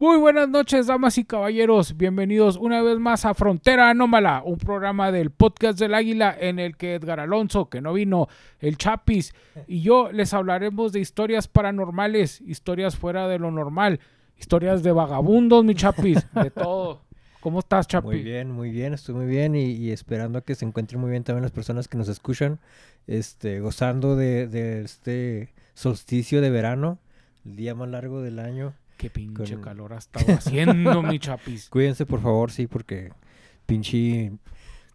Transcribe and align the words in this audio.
Muy 0.00 0.18
buenas 0.18 0.48
noches, 0.48 0.88
damas 0.88 1.18
y 1.18 1.24
caballeros. 1.24 1.96
Bienvenidos 1.96 2.56
una 2.56 2.82
vez 2.82 2.98
más 2.98 3.24
a 3.24 3.32
Frontera 3.32 3.90
Anómala, 3.90 4.42
un 4.44 4.58
programa 4.58 5.12
del 5.12 5.30
podcast 5.30 5.78
del 5.78 5.94
Águila 5.94 6.36
en 6.36 6.58
el 6.58 6.76
que 6.76 6.96
Edgar 6.96 7.20
Alonso, 7.20 7.70
que 7.70 7.80
no 7.80 7.92
vino, 7.92 8.26
el 8.58 8.76
Chapis 8.76 9.32
y 9.68 9.82
yo 9.82 10.10
les 10.10 10.34
hablaremos 10.34 10.92
de 10.92 10.98
historias 10.98 11.46
paranormales, 11.46 12.40
historias 12.40 12.96
fuera 12.96 13.28
de 13.28 13.38
lo 13.38 13.52
normal, 13.52 14.00
historias 14.36 14.82
de 14.82 14.90
vagabundos, 14.90 15.64
mi 15.64 15.76
Chapis, 15.76 16.26
de 16.34 16.50
todo. 16.54 17.02
¿Cómo 17.38 17.60
estás, 17.60 17.86
Chapi? 17.86 18.08
Muy 18.08 18.22
bien, 18.22 18.50
muy 18.50 18.70
bien, 18.70 18.94
estoy 18.94 19.14
muy 19.14 19.26
bien 19.26 19.54
y, 19.54 19.74
y 19.74 19.92
esperando 19.92 20.40
a 20.40 20.42
que 20.42 20.56
se 20.56 20.64
encuentren 20.64 21.00
muy 21.00 21.12
bien 21.12 21.22
también 21.22 21.42
las 21.42 21.52
personas 21.52 21.86
que 21.86 21.96
nos 21.96 22.08
escuchan, 22.08 22.58
este, 23.06 23.60
gozando 23.60 24.16
de, 24.16 24.48
de 24.48 24.82
este 24.82 25.52
solsticio 25.74 26.40
de 26.40 26.50
verano, 26.50 26.98
el 27.44 27.54
día 27.54 27.76
más 27.76 27.88
largo 27.88 28.22
del 28.22 28.40
año. 28.40 28.74
Qué 28.96 29.10
pinche 29.10 29.54
Con- 29.54 29.62
calor 29.62 29.92
ha 29.92 29.98
estado 29.98 30.32
haciendo, 30.34 31.02
mi 31.02 31.18
Chapis. 31.18 31.68
Cuídense 31.70 32.06
por 32.06 32.20
favor, 32.20 32.50
sí, 32.50 32.66
porque 32.66 33.10
pinche 33.66 34.32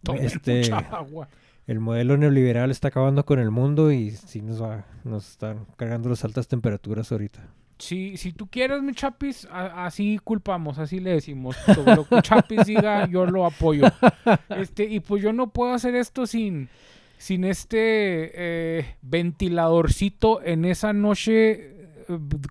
Tomen 0.02 0.24
este 0.24 0.58
mucha 0.60 0.78
agua. 0.78 1.28
el 1.66 1.80
modelo 1.80 2.16
neoliberal 2.16 2.70
está 2.70 2.88
acabando 2.88 3.24
con 3.24 3.38
el 3.38 3.50
mundo 3.50 3.92
y 3.92 4.10
sí 4.12 4.40
nos 4.42 4.62
va, 4.62 4.86
nos 5.04 5.30
están 5.32 5.66
cargando 5.76 6.08
las 6.08 6.24
altas 6.24 6.48
temperaturas 6.48 7.12
ahorita. 7.12 7.46
Si, 7.78 8.16
si 8.18 8.32
tú 8.32 8.46
quieres, 8.48 8.82
mi 8.82 8.92
Chapis, 8.92 9.46
a- 9.50 9.86
así 9.86 10.18
culpamos, 10.22 10.78
así 10.78 11.00
le 11.00 11.12
decimos. 11.12 11.56
Lo 11.86 12.06
que 12.06 12.20
Chapis 12.22 12.66
diga, 12.66 13.06
yo 13.08 13.24
lo 13.26 13.46
apoyo. 13.46 13.84
Este, 14.50 14.84
y 14.84 15.00
pues 15.00 15.22
yo 15.22 15.32
no 15.32 15.48
puedo 15.50 15.72
hacer 15.72 15.94
esto 15.94 16.26
sin, 16.26 16.68
sin 17.16 17.44
este 17.44 18.32
eh, 18.34 18.96
ventiladorcito 19.02 20.42
en 20.42 20.64
esa 20.66 20.92
noche 20.92 21.79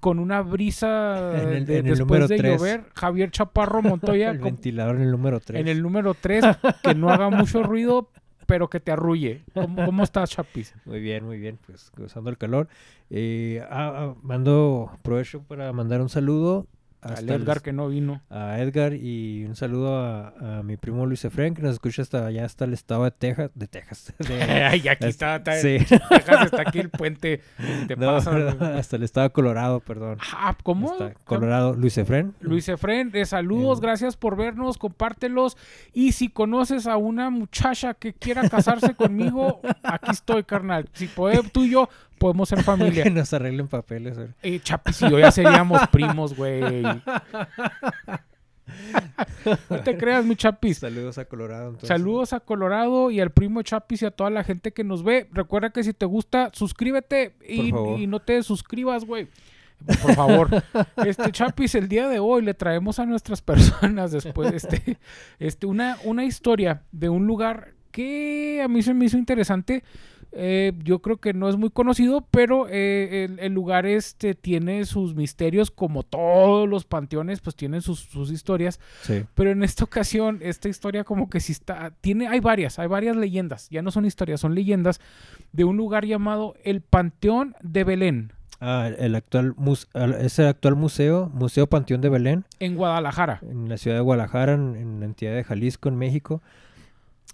con 0.02 0.20
una 0.20 0.42
brisa 0.42 1.42
En 1.42 1.50
el- 1.50 1.66
de- 1.66 1.78
en 1.80 1.88
el 1.88 1.98
después 1.98 2.28
de 2.30 2.38
tres. 2.38 2.58
llover. 2.60 2.84
Javier 2.96 3.32
Chaparro 3.32 3.82
Montoya 3.82 4.30
el 4.32 4.40
con- 4.40 4.52
ventilador 4.54 4.96
en 4.98 5.02
el 5.04 5.12
número 5.12 5.40
3. 5.40 5.60
en 5.62 5.68
el 5.68 5.82
número 5.82 6.14
3, 6.14 6.46
que 6.84 6.96
no 6.96 7.10
haga 7.10 7.30
mucho 7.30 7.64
ruido, 7.64 8.10
pero 8.46 8.70
que 8.70 8.80
te 8.80 8.92
arrulle. 8.92 9.44
¿Cómo, 9.54 9.86
cómo 9.86 10.04
estás, 10.04 10.30
Chapis? 10.32 10.74
Muy 10.86 11.00
bien, 11.00 11.24
muy 11.26 11.38
bien, 11.40 11.60
pues 11.66 11.92
gozando 11.98 12.30
el 12.30 12.38
calor. 12.38 12.68
Eh, 13.10 13.62
ah, 13.70 13.94
ah, 13.96 14.16
mando 14.24 14.92
provecho 15.04 15.42
para 15.44 15.72
mandar 15.74 16.02
un 16.02 16.10
saludo 16.10 16.66
Al 17.02 17.30
el- 17.30 17.42
Edgar 17.42 17.62
que 17.62 17.72
no 17.72 17.88
vino. 17.88 18.22
a 18.30 18.60
Edgar 18.60 18.94
y 18.94 19.46
un 19.46 19.56
saludo 19.56 19.98
a, 19.98 20.60
a 20.60 20.64
mi 20.64 20.76
primo 20.76 21.06
Luis 21.06 21.24
Efren 21.24 21.54
que 21.56 21.62
nos 21.62 21.74
escucha 21.74 22.02
hasta 22.02 22.26
allá, 22.26 22.44
hasta 22.46 22.66
el 22.66 22.74
estado 22.74 23.06
de 23.06 23.12
Texas. 23.12 23.52
De 23.56 23.68
Texas. 23.68 24.14
de- 24.20 24.44
Ay, 24.44 24.88
aquí 24.88 25.06
es- 25.06 25.10
está, 25.12 25.38
está, 25.38 25.56
sí. 25.56 25.78
Texas, 26.10 26.46
está 26.46 26.62
aquí 26.62 26.80
el 26.80 26.90
puente. 26.90 27.42
Te 27.88 27.96
No, 27.98 28.08
pasa, 28.08 28.32
perdón, 28.32 28.64
hasta 28.76 28.96
el 28.98 29.04
estado 29.04 29.28
de 29.28 29.32
Colorado, 29.34 29.80
perdón. 29.80 30.18
Ah, 30.34 30.56
¿Cómo? 30.64 30.92
Está 30.92 31.14
Colorado, 31.26 31.74
Luis 31.76 31.98
Efren. 31.98 32.34
Luis 32.42 32.68
Efren, 32.68 33.12
eh, 33.14 33.26
saludos, 33.26 33.80
gracias 33.80 34.18
por 34.18 34.36
vernos, 34.36 34.78
compártelos. 34.78 35.56
Y 35.94 36.12
si 36.12 36.28
conoces 36.30 36.86
a 36.88 36.98
una 36.98 37.30
muchacha 37.30 37.94
que 37.94 38.14
quiera 38.14 38.50
casarse 38.50 38.94
conmigo, 38.96 39.62
aquí 39.84 40.12
estoy, 40.12 40.44
carnal. 40.44 40.90
Si 40.94 41.08
puede, 41.08 41.44
tú 41.50 41.64
y 41.64 41.72
yo 41.72 41.90
podemos 42.20 42.50
ser 42.50 42.58
que 42.60 42.64
familia. 42.64 43.06
nos 43.10 43.34
arreglen 43.34 43.68
papeles. 43.68 44.16
güey. 44.18 44.30
Eh, 44.44 44.60
Chapis 44.62 45.02
y 45.02 45.10
yo 45.10 45.18
ya 45.20 45.32
seríamos 45.32 45.88
primos, 45.92 46.36
güey. 46.36 46.84
no 49.70 49.80
te 49.84 49.98
creas, 49.98 50.26
mi 50.26 50.36
Chapis. 50.36 50.78
Saludos 50.80 51.18
a 51.18 51.26
Colorado. 51.26 51.66
entonces. 51.70 51.88
Saludos 51.88 52.34
a 52.34 52.40
Colorado 52.40 53.10
y 53.12 53.20
al 53.20 53.32
primo 53.32 53.62
Chapis 53.62 54.04
y 54.04 54.06
a 54.06 54.12
toda 54.12 54.30
la 54.30 54.44
gente 54.44 54.72
que 54.74 54.84
nos 54.84 55.04
ve. 55.04 55.28
Recuerda 55.32 55.72
que 55.72 55.84
si 55.84 55.94
te 55.94 56.06
gusta, 56.06 56.50
suscríbete 56.54 57.36
y, 57.48 57.72
favor. 57.72 58.00
y 58.00 58.08
no 58.08 58.20
te 58.20 58.42
suscribas, 58.44 59.06
güey. 59.06 59.28
Por 60.02 60.14
favor. 60.14 60.50
Este 61.06 61.32
Chapis, 61.32 61.74
el 61.76 61.88
día 61.88 62.08
de 62.10 62.20
hoy 62.20 62.42
le 62.44 62.54
traemos 62.54 63.00
a 63.00 63.06
nuestras 63.06 63.42
personas 63.42 64.12
después 64.12 64.54
este, 64.54 64.98
este, 65.40 65.66
una, 65.66 65.98
una 66.04 66.26
historia 66.26 66.84
de 66.92 67.10
un 67.10 67.26
lugar 67.26 67.74
que 67.92 68.62
a 68.64 68.68
mí 68.68 68.82
se 68.84 68.94
me 68.94 69.06
hizo 69.06 69.18
interesante. 69.18 69.84
Eh, 70.32 70.74
yo 70.84 71.00
creo 71.00 71.18
que 71.18 71.34
no 71.34 71.50
es 71.50 71.58
muy 71.58 71.70
conocido, 71.70 72.26
pero 72.30 72.68
eh, 72.70 73.26
el, 73.26 73.40
el 73.40 73.54
lugar 73.54 73.86
este 73.86 74.36
tiene 74.36 74.86
sus 74.86 75.16
misterios, 75.16 75.72
como 75.72 76.04
todos 76.04 76.70
los 76.70 76.86
panteones, 76.86 77.42
pues 77.42 77.56
tienen 77.56 77.82
sus, 77.82 78.00
sus 78.00 78.32
historias. 78.32 78.80
Sí. 79.02 79.24
Pero 79.34 79.52
en 79.52 79.64
esta 79.64 79.84
ocasión, 79.84 80.40
esta 80.42 80.70
historia 80.70 81.04
como 81.04 81.30
que 81.30 81.40
sí 81.40 81.52
está, 81.52 81.92
tiene, 82.02 82.28
hay 82.28 82.40
varias, 82.40 82.78
hay 82.80 82.88
varias 82.88 83.16
leyendas, 83.16 83.70
ya 83.70 83.82
no 83.82 83.92
son 83.92 84.06
historias, 84.06 84.40
son 84.40 84.54
leyendas 84.54 85.02
de 85.52 85.64
un 85.64 85.78
lugar 85.78 86.06
llamado 86.06 86.56
el 86.64 86.82
Panteón 86.82 87.56
de 87.62 87.84
Belén, 87.84 88.32
Ah, 88.62 88.90
el 88.98 89.16
actual 89.16 89.56
es 90.20 90.38
el 90.38 90.48
actual 90.48 90.76
museo, 90.76 91.32
Museo 91.34 91.68
Panteón 91.68 92.02
de 92.02 92.10
Belén, 92.10 92.44
en 92.60 92.76
Guadalajara. 92.76 93.40
en 93.42 93.70
la 93.70 93.78
ciudad 93.78 93.96
de 93.96 94.02
Guadalajara, 94.02 94.52
en, 94.54 94.76
en 94.76 95.00
la 95.00 95.06
entidad 95.06 95.34
de 95.34 95.46
Jalisco, 95.46 95.88
en 95.88 95.96
México. 95.96 96.42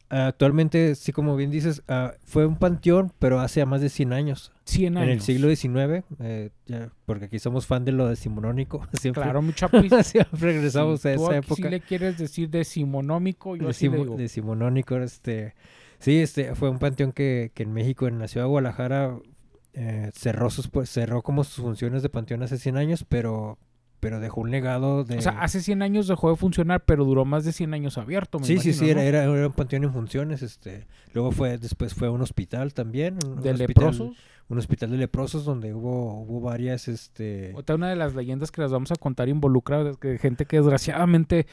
Ah, 0.09 0.27
actualmente, 0.27 0.93
sí, 0.95 1.11
como 1.11 1.35
bien 1.35 1.49
dices, 1.49 1.81
ah, 1.87 2.13
fue 2.25 2.45
un 2.45 2.57
panteón, 2.57 3.11
pero 3.17 3.39
hace 3.39 3.65
más 3.65 3.81
de 3.81 3.89
100 3.89 4.13
años. 4.13 4.51
100 4.65 4.97
años. 4.97 5.07
En 5.07 5.13
el 5.13 5.21
siglo 5.21 5.47
XIX, 5.49 6.03
eh, 6.19 6.51
ya, 6.67 6.91
porque 7.05 7.25
aquí 7.25 7.39
somos 7.39 7.65
fan 7.65 7.85
de 7.85 7.91
lo 7.91 8.07
decimonónico. 8.07 8.85
Siempre, 9.01 9.23
Claro, 9.23 9.41
mi 9.41 9.53
chapis. 9.53 9.91
siempre 10.05 10.39
regresamos 10.53 11.01
Si 11.01 11.07
a 11.09 11.13
esa 11.15 11.37
época. 11.37 11.69
le 11.69 11.79
quieres 11.81 12.17
decir 12.19 12.49
decimonómico, 12.49 13.55
yo 13.55 13.69
así 13.69 13.85
le 13.87 13.91
Decimo- 13.97 14.03
digo. 14.03 14.17
decimonónico, 14.17 14.97
este... 14.97 15.55
Sí, 15.97 16.19
este 16.19 16.53
fue 16.55 16.69
un 16.69 16.77
panteón 16.77 17.11
que, 17.13 17.51
que 17.53 17.63
en 17.63 17.73
México, 17.73 18.07
en 18.07 18.19
la 18.19 18.27
ciudad 18.27 18.45
de 18.45 18.49
Guadalajara, 18.49 19.17
eh, 19.73 20.11
cerró, 20.13 20.49
sus, 20.49 20.71
pu- 20.71 20.85
cerró 20.85 21.21
como 21.23 21.43
sus 21.43 21.63
funciones 21.63 22.03
de 22.03 22.09
panteón 22.09 22.43
hace 22.43 22.57
100 22.59 22.77
años, 22.77 23.05
pero, 23.07 23.57
pero 24.05 24.19
dejó 24.19 24.41
un 24.41 24.51
legado 24.51 25.03
de... 25.03 25.17
O 25.17 25.21
sea, 25.21 25.41
hace 25.41 25.61
100 25.61 25.81
años 25.81 26.07
dejó 26.07 26.29
de 26.29 26.35
funcionar, 26.35 26.83
pero 26.85 27.05
duró 27.05 27.25
más 27.25 27.43
de 27.43 27.51
100 27.53 27.73
años 27.73 27.97
abierto, 27.97 28.37
me 28.39 28.45
Sí, 28.45 28.59
sí, 28.59 28.71
sí, 28.71 28.85
¿no? 28.85 28.91
era, 28.91 29.03
era, 29.03 29.23
era 29.23 29.47
un 29.47 29.53
panteón 29.53 29.83
en 29.83 29.91
funciones, 29.93 30.43
este... 30.43 30.85
Luego 31.13 31.31
fue, 31.31 31.57
después 31.57 31.95
fue 31.95 32.09
un 32.09 32.21
hospital 32.21 32.73
también. 32.75 33.15
Un, 33.25 33.41
¿De 33.41 33.49
un 33.49 33.55
hospital- 33.55 33.57
leprosos? 33.57 34.17
Un 34.47 34.57
hospital 34.59 34.91
de 34.91 34.97
leprosos 34.97 35.43
donde 35.43 35.73
hubo, 35.73 36.21
hubo 36.21 36.39
varias, 36.39 36.87
este... 36.87 37.51
Otra 37.55 37.75
una 37.77 37.89
de 37.89 37.95
las 37.95 38.13
leyendas 38.13 38.51
que 38.51 38.61
las 38.61 38.71
vamos 38.71 38.91
a 38.91 38.95
contar 38.95 39.27
involucra 39.27 39.83
de 39.83 40.17
gente 40.19 40.45
que 40.45 40.57
desgraciadamente 40.57 41.47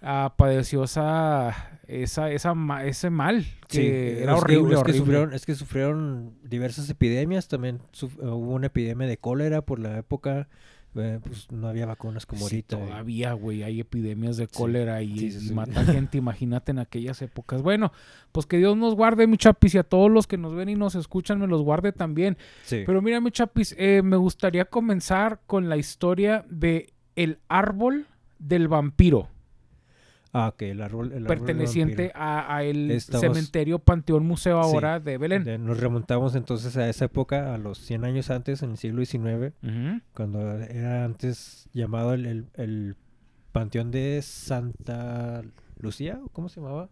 ah, 0.00 0.32
padeció 0.38 0.84
esa, 0.84 1.78
esa, 1.86 2.30
esa 2.30 2.54
ese 2.86 3.10
mal. 3.10 3.44
Que 3.68 3.76
Sí, 3.76 4.22
era 4.22 4.32
es 4.36 4.44
que- 4.44 4.56
horrible, 4.56 4.76
es 4.76 4.82
que, 4.84 4.92
sufrieron, 4.94 5.34
es 5.34 5.44
que 5.44 5.54
sufrieron 5.54 6.32
diversas 6.42 6.88
epidemias, 6.88 7.46
también 7.48 7.80
suf- 7.92 8.16
hubo 8.22 8.54
una 8.54 8.68
epidemia 8.68 9.06
de 9.06 9.18
cólera 9.18 9.60
por 9.60 9.78
la 9.78 9.98
época, 9.98 10.48
eh, 10.96 11.20
pues 11.22 11.50
no 11.52 11.68
había 11.68 11.86
vacunas 11.86 12.26
como 12.26 12.40
Sí, 12.48 12.56
ahorita. 12.56 12.78
todavía, 12.78 13.32
güey, 13.32 13.62
hay 13.62 13.80
epidemias 13.80 14.36
de 14.36 14.48
cólera 14.48 15.02
y, 15.02 15.18
sí, 15.18 15.32
sí, 15.32 15.38
y 15.44 15.48
sí. 15.48 15.54
mata 15.54 15.84
gente, 15.84 16.18
imagínate 16.18 16.72
en 16.72 16.78
aquellas 16.80 17.22
épocas. 17.22 17.62
Bueno, 17.62 17.92
pues 18.32 18.46
que 18.46 18.58
Dios 18.58 18.76
nos 18.76 18.94
guarde, 18.94 19.26
mi 19.26 19.36
chapis, 19.36 19.74
y 19.74 19.78
a 19.78 19.82
todos 19.84 20.10
los 20.10 20.26
que 20.26 20.36
nos 20.38 20.54
ven 20.54 20.68
y 20.68 20.74
nos 20.74 20.94
escuchan, 20.94 21.38
me 21.38 21.46
los 21.46 21.62
guarde 21.62 21.92
también. 21.92 22.36
Sí. 22.64 22.82
Pero 22.86 23.02
mira, 23.02 23.20
mi 23.20 23.30
chapis, 23.30 23.74
eh, 23.78 24.02
me 24.02 24.16
gustaría 24.16 24.64
comenzar 24.64 25.40
con 25.46 25.68
la 25.68 25.76
historia 25.76 26.44
de 26.50 26.92
el 27.16 27.38
árbol 27.48 28.06
del 28.38 28.68
vampiro, 28.68 29.28
ah, 30.32 30.48
ok, 30.48 30.62
el 30.62 30.80
árbol, 30.82 31.06
el 31.12 31.24
árbol 31.24 31.26
del 31.26 31.26
perteneciente 31.26 32.12
a, 32.14 32.54
a 32.56 32.62
el 32.64 32.90
Estamos- 32.90 33.20
cementerio 33.20 33.78
Panteón 33.78 34.24
Museo 34.26 34.62
Sí, 34.62 34.70
ahora 34.74 35.00
de 35.00 35.18
Belén. 35.18 35.64
Nos 35.64 35.78
remontamos 35.80 36.34
entonces 36.34 36.76
a 36.76 36.88
esa 36.88 37.06
época, 37.06 37.54
a 37.54 37.58
los 37.58 37.78
100 37.78 38.04
años 38.04 38.30
antes, 38.30 38.62
en 38.62 38.70
el 38.72 38.76
siglo 38.76 39.04
XIX, 39.04 39.52
cuando 40.14 40.40
era 40.58 41.04
antes 41.04 41.68
llamado 41.72 42.14
el, 42.14 42.26
el- 42.26 42.46
el 42.54 42.96
Panteón 43.52 43.90
de 43.90 44.20
Santa 44.22 45.42
Lucía, 45.80 46.20
¿o 46.24 46.28
¿cómo 46.28 46.48
se 46.48 46.60
llamaba? 46.60 46.88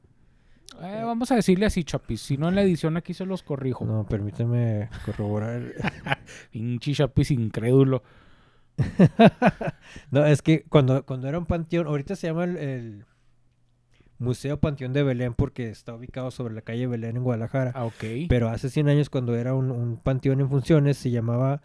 Eh, 0.82 1.02
vamos 1.04 1.30
a 1.32 1.34
decirle 1.36 1.64
así, 1.66 1.82
chapis. 1.84 2.20
Si 2.20 2.36
no 2.36 2.48
en 2.48 2.54
la 2.56 2.62
edición 2.62 2.96
aquí 2.96 3.14
se 3.14 3.24
los 3.24 3.42
corrijo. 3.42 3.84
No, 3.86 4.04
permíteme 4.06 4.90
corroborar. 5.06 5.62
Pinche 6.50 6.92
chapis 6.92 7.30
incrédulo. 7.30 8.02
no, 10.10 10.24
es 10.26 10.42
que 10.42 10.64
cuando, 10.68 11.04
cuando 11.04 11.28
era 11.28 11.38
un 11.38 11.46
panteón, 11.46 11.86
ahorita 11.86 12.16
se 12.16 12.26
llama 12.28 12.44
el, 12.44 12.56
el 12.56 13.04
Museo 14.18 14.58
Panteón 14.58 14.92
de 14.92 15.02
Belén 15.02 15.34
porque 15.34 15.68
está 15.70 15.94
ubicado 15.94 16.30
sobre 16.30 16.54
la 16.54 16.62
calle 16.62 16.86
Belén 16.86 17.16
en 17.16 17.22
Guadalajara. 17.24 17.72
Ah, 17.74 17.84
ok. 17.84 18.04
Pero 18.28 18.48
hace 18.48 18.68
100 18.70 18.88
años 18.88 19.10
cuando 19.10 19.36
era 19.36 19.54
un, 19.54 19.70
un 19.70 19.96
panteón 19.96 20.40
en 20.40 20.48
funciones 20.48 20.96
se 20.98 21.10
llamaba 21.10 21.62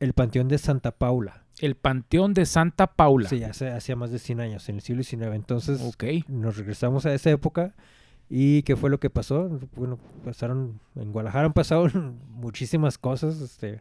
el 0.00 0.12
Panteón 0.12 0.46
de 0.48 0.58
Santa 0.58 0.92
Paula. 0.92 1.44
El 1.60 1.74
Panteón 1.74 2.34
de 2.34 2.46
Santa 2.46 2.86
Paula. 2.86 3.28
Sí, 3.28 3.42
hace, 3.42 3.68
hacía 3.70 3.96
más 3.96 4.12
de 4.12 4.20
100 4.20 4.40
años, 4.40 4.68
en 4.68 4.76
el 4.76 4.82
siglo 4.82 5.02
XIX. 5.02 5.34
Entonces 5.34 5.80
Ok. 5.82 6.04
nos 6.28 6.56
regresamos 6.56 7.04
a 7.04 7.12
esa 7.14 7.30
época. 7.30 7.74
¿Y 8.30 8.62
qué 8.62 8.76
fue 8.76 8.90
lo 8.90 9.00
que 9.00 9.10
pasó? 9.10 9.48
Bueno, 9.74 9.98
pasaron, 10.24 10.80
en 10.94 11.12
Guadalajara 11.12 11.46
han 11.46 11.52
pasado 11.52 11.88
muchísimas 12.28 12.96
cosas, 12.98 13.40
este, 13.40 13.80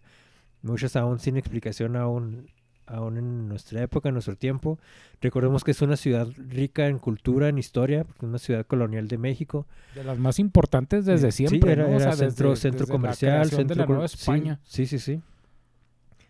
muchas 0.64 0.96
aún 0.96 1.20
sin 1.20 1.38
explicación 1.38 1.96
aún, 1.96 2.48
aún 2.88 3.18
en 3.18 3.48
nuestra 3.48 3.82
época, 3.84 4.10
en 4.10 4.16
nuestro 4.16 4.36
tiempo. 4.36 4.80
Recordemos 5.22 5.64
que 5.64 5.72
es 5.72 5.82
una 5.82 5.98
ciudad 5.98 6.28
rica 6.50 6.88
en 6.88 6.98
cultura, 7.00 7.50
en 7.50 7.58
historia, 7.58 8.04
porque 8.06 8.26
es 8.26 8.30
una 8.30 8.38
ciudad 8.40 8.66
colonial 8.66 9.08
de 9.08 9.18
México. 9.18 9.66
De 9.94 10.04
las 10.04 10.18
más 10.18 10.40
importantes 10.40 11.06
desde 11.06 11.32
siempre. 11.32 11.60
Sí, 11.62 11.68
era, 11.70 11.84
¿no? 11.84 11.90
O 11.96 12.00
era 12.00 12.14
sea, 12.14 12.28
centro, 12.28 12.50
desde- 12.52 12.62
centro 12.62 12.80
desde 12.86 12.92
comercial, 12.94 13.50
centro 13.50 13.76
de 13.76 13.82
la 13.82 13.86
Nueva 13.86 14.08
sí, 14.08 14.16
España. 14.20 14.60
Sí, 14.64 14.86
sí, 14.88 15.00
sí. 15.00 15.22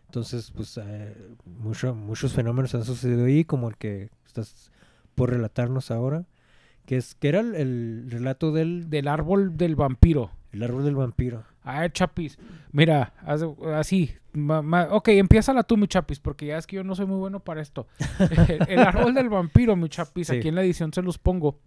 Entonces, 0.07 0.51
pues 0.55 0.77
eh, 0.81 1.15
mucho- 1.45 1.93
muchos 1.93 2.33
fenómenos 2.33 2.73
han 2.75 2.83
sucedido 2.85 3.25
ahí, 3.25 3.43
como 3.43 3.69
el 3.69 3.75
que 3.77 4.09
estás 4.25 4.71
por 5.15 5.29
relatarnos 5.31 5.91
ahora, 5.91 6.25
que 6.85 6.95
es 6.97 7.15
que 7.15 7.27
era 7.29 7.41
el, 7.41 7.55
el 7.55 8.07
relato 8.09 8.51
del, 8.51 8.89
Del 8.89 9.07
árbol 9.09 9.57
del 9.57 9.75
vampiro. 9.75 10.31
el 10.53 10.63
árbol 10.63 10.85
del 10.85 10.95
vampiro. 10.95 11.43
A 11.67 11.81
ver, 11.81 11.91
Chapis. 11.91 12.37
Mira, 12.71 13.13
haz- 13.25 13.43
así. 13.75 14.11
ma- 14.33 14.61
ma- 14.61 14.87
ok, 14.91 15.07
empieza 15.09 15.51
tú, 15.63 15.77
mi 15.77 15.87
Chapis, 15.87 16.19
porque 16.19 16.45
ya 16.47 16.57
es 16.57 16.67
que 16.67 16.75
yo 16.77 16.83
no 16.83 16.95
soy 16.95 17.05
muy 17.07 17.17
bueno 17.17 17.39
para 17.39 17.61
esto. 17.61 17.87
el 18.69 18.79
árbol 18.79 19.13
del 19.13 19.29
vampiro, 19.29 19.75
mi 19.75 19.89
Chapis, 19.89 20.27
Sí. 20.27 20.37
aquí 20.37 20.47
en 20.47 20.55
la 20.55 20.61
edición 20.63 20.93
se 20.93 21.01
los 21.01 21.17
pongo. 21.17 21.59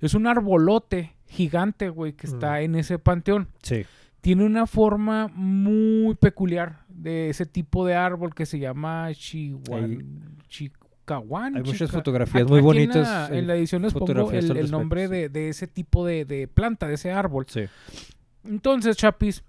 Es 0.00 0.14
un 0.14 0.26
arbolote 0.26 1.14
gigante, 1.26 1.88
güey, 1.88 2.12
que 2.14 2.26
está 2.26 2.52
Mm. 2.54 2.62
en 2.64 2.74
ese 2.76 2.98
panteón. 2.98 3.48
Sí. 3.62 3.84
Tiene 4.20 4.44
una 4.44 4.66
forma 4.66 5.28
muy 5.34 6.14
peculiar 6.16 6.80
de 6.88 7.30
ese 7.30 7.46
tipo 7.46 7.86
de 7.86 7.94
árbol 7.94 8.34
que 8.34 8.44
se 8.44 8.58
llama 8.58 9.08
chihuan, 9.14 10.36
chicahuan. 10.48 11.56
Hay 11.56 11.62
muchas 11.62 11.90
fotografías 11.90 12.42
Aquí- 12.42 12.50
muy 12.50 12.58
aquí 12.58 12.60
en 12.60 12.64
bonitas, 12.66 13.30
la- 13.30 13.38
En 13.38 13.46
la, 13.46 13.54
edición 13.56 13.80
les 13.82 13.94
pongo 13.94 14.30
el, 14.30 14.70
nombre 14.70 15.08
de 15.08 15.48
ese 15.48 15.66
tipo 15.66 16.04
de, 16.04 16.24
de 16.26 16.48
planta, 16.48 16.86
de 16.86 16.94
ese 16.94 17.12
árbol. 17.12 17.46
Sí. 17.48 17.62
Entonces, 18.44 18.96
Chapis, 18.96 19.44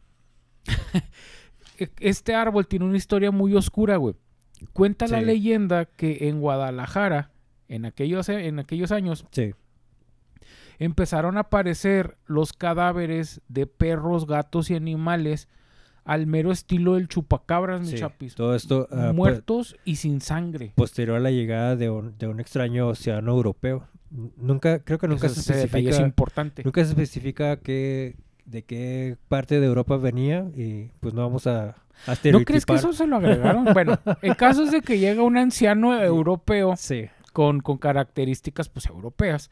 e- 1.79 1.89
este 1.99 2.35
árbol 2.35 2.67
tiene 2.67 2.85
una 2.85 2.97
historia 2.97 3.31
muy 3.31 3.55
oscura, 3.55 3.97
güey. 3.97 4.15
Cuenta 4.73 5.07
la 5.07 5.21
leyenda 5.21 5.85
que 5.85 6.27
en 6.29 6.39
Guadalajara, 6.39 7.31
en 7.67 7.85
aquellos, 7.85 8.29
en 8.29 8.59
aquellos 8.59 8.91
años, 8.91 9.25
Sí. 9.31 9.53
empezaron 10.77 11.37
a 11.37 11.41
aparecer 11.41 12.17
los 12.27 12.53
cadáveres 12.53 13.41
de 13.47 13.65
perros, 13.65 14.27
gatos 14.27 14.69
y 14.69 14.75
animales 14.75 15.47
al 16.03 16.27
mero 16.27 16.51
estilo 16.51 16.95
del 16.95 17.07
chupacabras, 17.07 17.81
mi. 17.81 17.93
Chapis. 17.93 18.35
Todo 18.35 18.55
esto 18.55 18.87
ah, 18.91 18.95
pues, 19.05 19.13
Muertos 19.15 19.75
y 19.85 19.95
sin 19.97 20.21
sangre. 20.21 20.73
posterior 20.75 21.17
a 21.17 21.19
la 21.19 21.31
llegada 21.31 21.75
de 21.75 21.89
un, 21.89 22.17
de 22.17 22.27
un 22.27 22.39
extraño 22.39 22.93
ciudadano 22.95 23.31
europeo. 23.31 23.87
Nunca, 24.09 24.79
creo 24.83 24.97
que 24.99 25.07
nunca 25.07 25.29
se 25.29 25.39
detalle 25.39 25.59
es 25.59 25.65
especifica, 25.65 26.05
importante. 26.05 26.63
nunca 26.63 26.83
se 26.83 26.89
especifica 26.89 27.57
qué, 27.57 28.17
de 28.45 28.63
qué 28.63 29.17
parte 29.27 29.59
de 29.59 29.65
Europa 29.67 29.97
venía 29.97 30.45
y 30.55 30.89
pues 30.99 31.13
no 31.13 31.21
vamos 31.21 31.47
a, 31.47 31.75
a 32.07 32.15
¿No 32.31 32.41
crees 32.43 32.65
que 32.65 32.73
eso 32.73 32.93
se 32.93 33.07
lo 33.07 33.17
agregaron? 33.17 33.65
bueno, 33.73 33.99
el 34.21 34.35
caso 34.35 34.63
es 34.63 34.71
de 34.71 34.81
que 34.81 34.99
llega 34.99 35.23
un 35.23 35.37
anciano 35.37 35.93
europeo 36.03 36.75
Sí, 36.77 37.05
con, 37.33 37.59
con 37.61 37.77
características 37.77 38.69
pues 38.69 38.85
europeas 38.87 39.49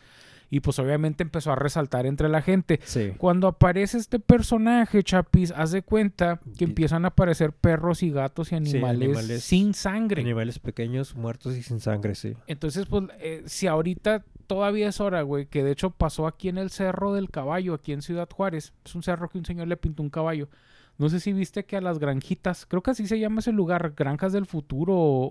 y 0.52 0.62
pues 0.62 0.80
obviamente 0.80 1.22
empezó 1.22 1.52
a 1.52 1.56
resaltar 1.56 2.08
entre 2.08 2.28
la 2.28 2.42
gente. 2.42 2.80
sí. 2.84 3.14
Cuando 3.20 3.48
aparece 3.48 4.00
este 4.00 4.20
personaje, 4.20 5.04
Chapis, 5.04 5.52
haz 5.56 5.70
de 5.72 5.84
cuenta 5.84 6.40
que 6.58 6.64
empiezan 6.64 7.06
a 7.06 7.10
aparecer 7.10 7.52
perros 7.54 8.02
y 8.02 8.10
gatos 8.10 8.52
y 8.52 8.56
animales, 8.56 9.10
animales- 9.10 9.44
sin 9.44 9.76
sangre. 9.76 10.22
Animales 10.24 10.58
pequeños, 10.58 11.16
muertos 11.16 11.56
y 11.56 11.62
sin 11.62 11.80
sangre, 11.80 12.16
sí. 12.16 12.34
Entonces, 12.48 12.88
pues, 12.88 13.04
eh, 13.20 13.44
si 13.46 13.68
ahorita 13.68 14.26
todavía 14.50 14.90
es 14.90 15.00
hora, 15.00 15.22
güey, 15.22 15.46
que 15.46 15.64
de 15.64 15.72
hecho 15.72 15.92
pasó 15.92 16.28
aquí 16.28 16.50
en 16.50 16.58
el 16.58 16.72
Cerro 16.72 17.14
del 17.14 17.30
Caballo, 17.30 17.74
aquí 17.76 17.94
en 17.94 18.02
Ciudad 18.02 18.28
Juárez. 18.30 18.74
Es 18.84 18.96
un 18.96 19.04
cerro 19.04 19.30
que 19.30 19.38
un 19.38 19.46
señor 19.46 19.68
le 19.70 19.78
pintó 19.78 20.04
un 20.04 20.10
caballo. 20.10 20.50
No 20.98 21.08
sé 21.08 21.20
si 21.22 21.32
viste 21.34 21.64
que 21.66 21.78
a 21.78 21.82
las 21.82 22.00
granjitas, 22.00 22.66
creo 22.66 22.82
que 22.84 22.92
así 22.92 23.08
se 23.08 23.20
llama 23.20 23.40
ese 23.40 23.54
lugar, 23.54 23.94
Granjas 23.96 24.34
del 24.34 24.46
Futuro 24.48 24.94
o... 24.96 25.30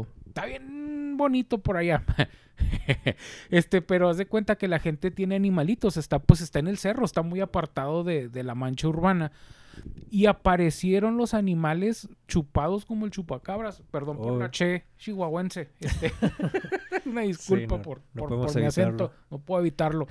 o- 0.00 0.06
Está 0.34 0.46
bien 0.46 1.16
bonito 1.16 1.58
por 1.58 1.76
allá. 1.76 2.02
este, 3.50 3.82
pero 3.82 4.08
haz 4.08 4.16
de 4.16 4.26
cuenta 4.26 4.56
que 4.56 4.66
la 4.66 4.80
gente 4.80 5.12
tiene 5.12 5.36
animalitos, 5.36 5.96
está 5.96 6.18
pues 6.18 6.40
está 6.40 6.58
en 6.58 6.66
el 6.66 6.76
cerro, 6.76 7.04
está 7.04 7.22
muy 7.22 7.40
apartado 7.40 8.02
de, 8.02 8.28
de 8.28 8.42
la 8.42 8.56
mancha 8.56 8.88
urbana. 8.88 9.30
Y 10.08 10.26
aparecieron 10.26 11.16
los 11.16 11.34
animales 11.34 12.08
chupados 12.28 12.84
como 12.84 13.06
el 13.06 13.10
chupacabras. 13.10 13.82
Perdón 13.90 14.18
por 14.18 14.32
Oh. 14.32 14.38
la 14.38 14.48
che 14.50 14.84
chihuahuense. 14.98 15.70
Este. 15.80 16.12
Una 17.06 17.22
disculpa 17.22 17.76
no, 17.76 17.82
por, 17.82 18.00
no 18.14 18.22
por- 18.28 18.46
por 18.46 18.56
mi 18.56 18.66
acento. 18.66 19.12
No 19.32 19.38
puedo 19.38 19.60
evitarlo. 19.60 20.06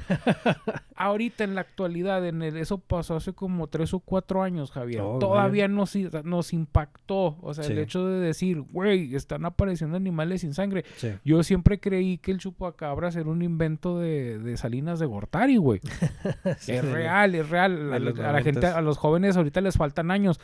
Ahorita 0.96 1.46
en 1.46 1.56
la 1.56 1.62
actualidad, 1.62 2.28
en 2.28 2.42
el, 2.42 2.58
eso 2.58 2.78
pasó 2.78 3.16
hace 3.16 3.32
como 3.32 3.68
tres 3.68 3.94
o 3.94 4.00
cuatro 4.02 4.44
años, 4.44 4.70
Javier. 4.72 5.02
Oh, 5.02 5.18
Todavía 5.20 5.70
nos, 5.70 5.96
nos 6.26 6.52
impactó. 6.52 7.38
O 7.42 7.54
sea, 7.54 7.64
el 7.66 7.74
Sí. 7.76 7.80
hecho 7.80 8.06
de 8.06 8.20
decir, 8.20 8.60
güey, 8.60 9.16
están 9.16 9.46
apareciendo 9.46 9.96
animales 9.96 10.13
sin 10.38 10.54
sangre. 10.54 10.86
Sí. 10.98 11.12
Yo 11.24 11.44
siempre 11.44 11.80
creí 11.80 12.18
que 12.18 12.32
el 12.32 12.38
chupacabras 12.38 13.16
era 13.16 13.30
un 13.30 13.42
invento 13.42 14.00
de, 14.00 14.40
de 14.40 14.58
Salinas 14.58 15.00
de 15.00 15.06
Gortari, 15.06 15.58
güey. 15.58 15.82
Sí, 16.60 16.74
es 16.74 16.86
real, 16.86 17.36
es 17.36 17.50
real. 17.50 17.94
A, 17.94 18.00
la 18.00 18.42
gente, 18.42 18.68
a 18.68 18.82
los 18.82 18.98
jóvenes 18.98 19.38
ahorita 19.38 19.62
les 19.62 19.78
faltan 19.78 20.12
años. 20.12 20.40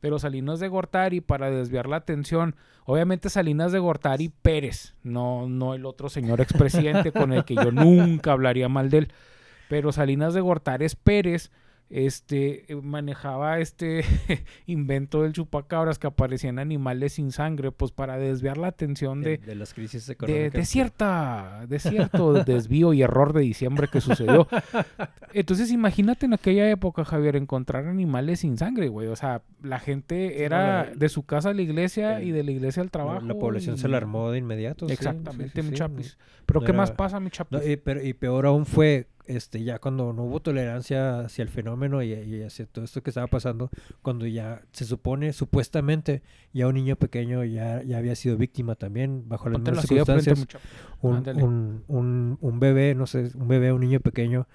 Pero 0.00 0.18
Salinas 0.18 0.60
de 0.60 0.68
Gortari, 0.68 1.20
para 1.20 1.50
desviar 1.50 1.86
la 1.86 1.96
atención, 1.96 2.56
obviamente 2.84 3.28
Salinas 3.28 3.70
de 3.70 3.78
Gortari 3.78 4.30
Pérez, 4.30 4.94
no, 5.02 5.46
no 5.46 5.74
el 5.74 5.84
otro 5.84 6.08
señor 6.08 6.40
expresidente 6.40 7.12
con 7.12 7.32
el 7.32 7.44
que 7.44 7.54
yo 7.54 7.70
nunca 7.72 8.32
hablaría 8.32 8.68
mal 8.68 8.88
de 8.88 8.98
él. 8.98 9.12
Pero 9.68 9.92
Salinas 9.92 10.34
de 10.34 10.40
Gortari 10.40 10.86
es 10.86 10.96
Pérez, 10.96 11.50
este, 11.90 12.72
eh, 12.72 12.76
manejaba 12.76 13.58
este 13.58 14.04
invento 14.66 15.22
del 15.22 15.32
chupacabras 15.32 15.98
que 15.98 16.06
aparecían 16.06 16.58
animales 16.58 17.14
sin 17.14 17.32
sangre, 17.32 17.72
pues 17.72 17.90
para 17.90 18.16
desviar 18.16 18.56
la 18.58 18.68
atención 18.68 19.20
de, 19.22 19.38
de, 19.38 19.46
de 19.46 19.54
las 19.56 19.74
crisis 19.74 20.08
económicas. 20.08 20.52
de 20.52 20.64
cierta, 20.64 21.66
de 21.68 21.78
cierto 21.80 22.32
desvío 22.44 22.92
y 22.92 23.02
error 23.02 23.32
de 23.32 23.40
diciembre 23.42 23.88
que 23.88 24.00
sucedió. 24.00 24.46
Entonces, 25.32 25.70
imagínate 25.70 26.26
en 26.26 26.34
aquella 26.34 26.68
época, 26.70 27.04
Javier, 27.04 27.36
encontrar 27.36 27.86
animales 27.86 28.40
sin 28.40 28.56
sangre, 28.56 28.88
güey. 28.88 29.08
O 29.08 29.16
sea, 29.16 29.42
la 29.62 29.78
gente 29.78 30.44
era 30.44 30.86
de 30.94 31.08
su 31.08 31.24
casa 31.24 31.50
a 31.50 31.54
la 31.54 31.62
iglesia 31.62 32.22
y 32.22 32.30
de 32.30 32.42
la 32.44 32.50
iglesia 32.52 32.82
al 32.82 32.90
trabajo. 32.90 33.26
La 33.26 33.34
población 33.34 33.78
se 33.78 33.88
y- 33.88 33.90
la 33.90 33.96
armó 33.98 34.30
de 34.30 34.38
inmediato. 34.38 34.86
Exactamente, 34.88 35.60
sí, 35.60 35.66
sí, 35.66 35.70
mi 35.72 35.76
chapis. 35.76 36.18
Pero 36.46 36.60
no 36.60 36.66
¿qué 36.66 36.72
más 36.72 36.90
pasa, 36.92 37.20
mi 37.20 37.30
chapis? 37.30 37.60
No, 37.60 37.66
y, 37.68 37.76
pero, 37.76 38.02
y 38.04 38.12
peor 38.12 38.46
aún 38.46 38.66
fue 38.66 39.06
este 39.26 39.62
ya 39.62 39.78
cuando 39.78 40.12
no 40.12 40.24
hubo 40.24 40.40
tolerancia 40.40 41.20
hacia 41.20 41.42
el 41.42 41.48
fenómeno 41.48 42.02
y, 42.02 42.12
y 42.12 42.42
hacia 42.42 42.66
todo 42.66 42.84
esto 42.84 43.02
que 43.02 43.10
estaba 43.10 43.26
pasando, 43.26 43.70
cuando 44.02 44.26
ya 44.26 44.62
se 44.72 44.84
supone, 44.84 45.32
supuestamente, 45.32 46.22
ya 46.52 46.66
un 46.66 46.74
niño 46.74 46.96
pequeño 46.96 47.44
ya, 47.44 47.82
ya 47.82 47.98
había 47.98 48.14
sido 48.14 48.36
víctima 48.36 48.74
también, 48.74 49.28
bajo 49.28 49.48
las 49.48 49.60
mismas 49.60 49.86
circunstancias. 49.86 50.46
un, 51.00 51.28
un, 51.28 51.84
un, 51.88 52.38
un 52.40 52.60
bebé, 52.60 52.94
no 52.94 53.06
sé, 53.06 53.30
un 53.34 53.48
bebé, 53.48 53.72
un 53.72 53.80
niño 53.80 54.00
pequeño, 54.00 54.46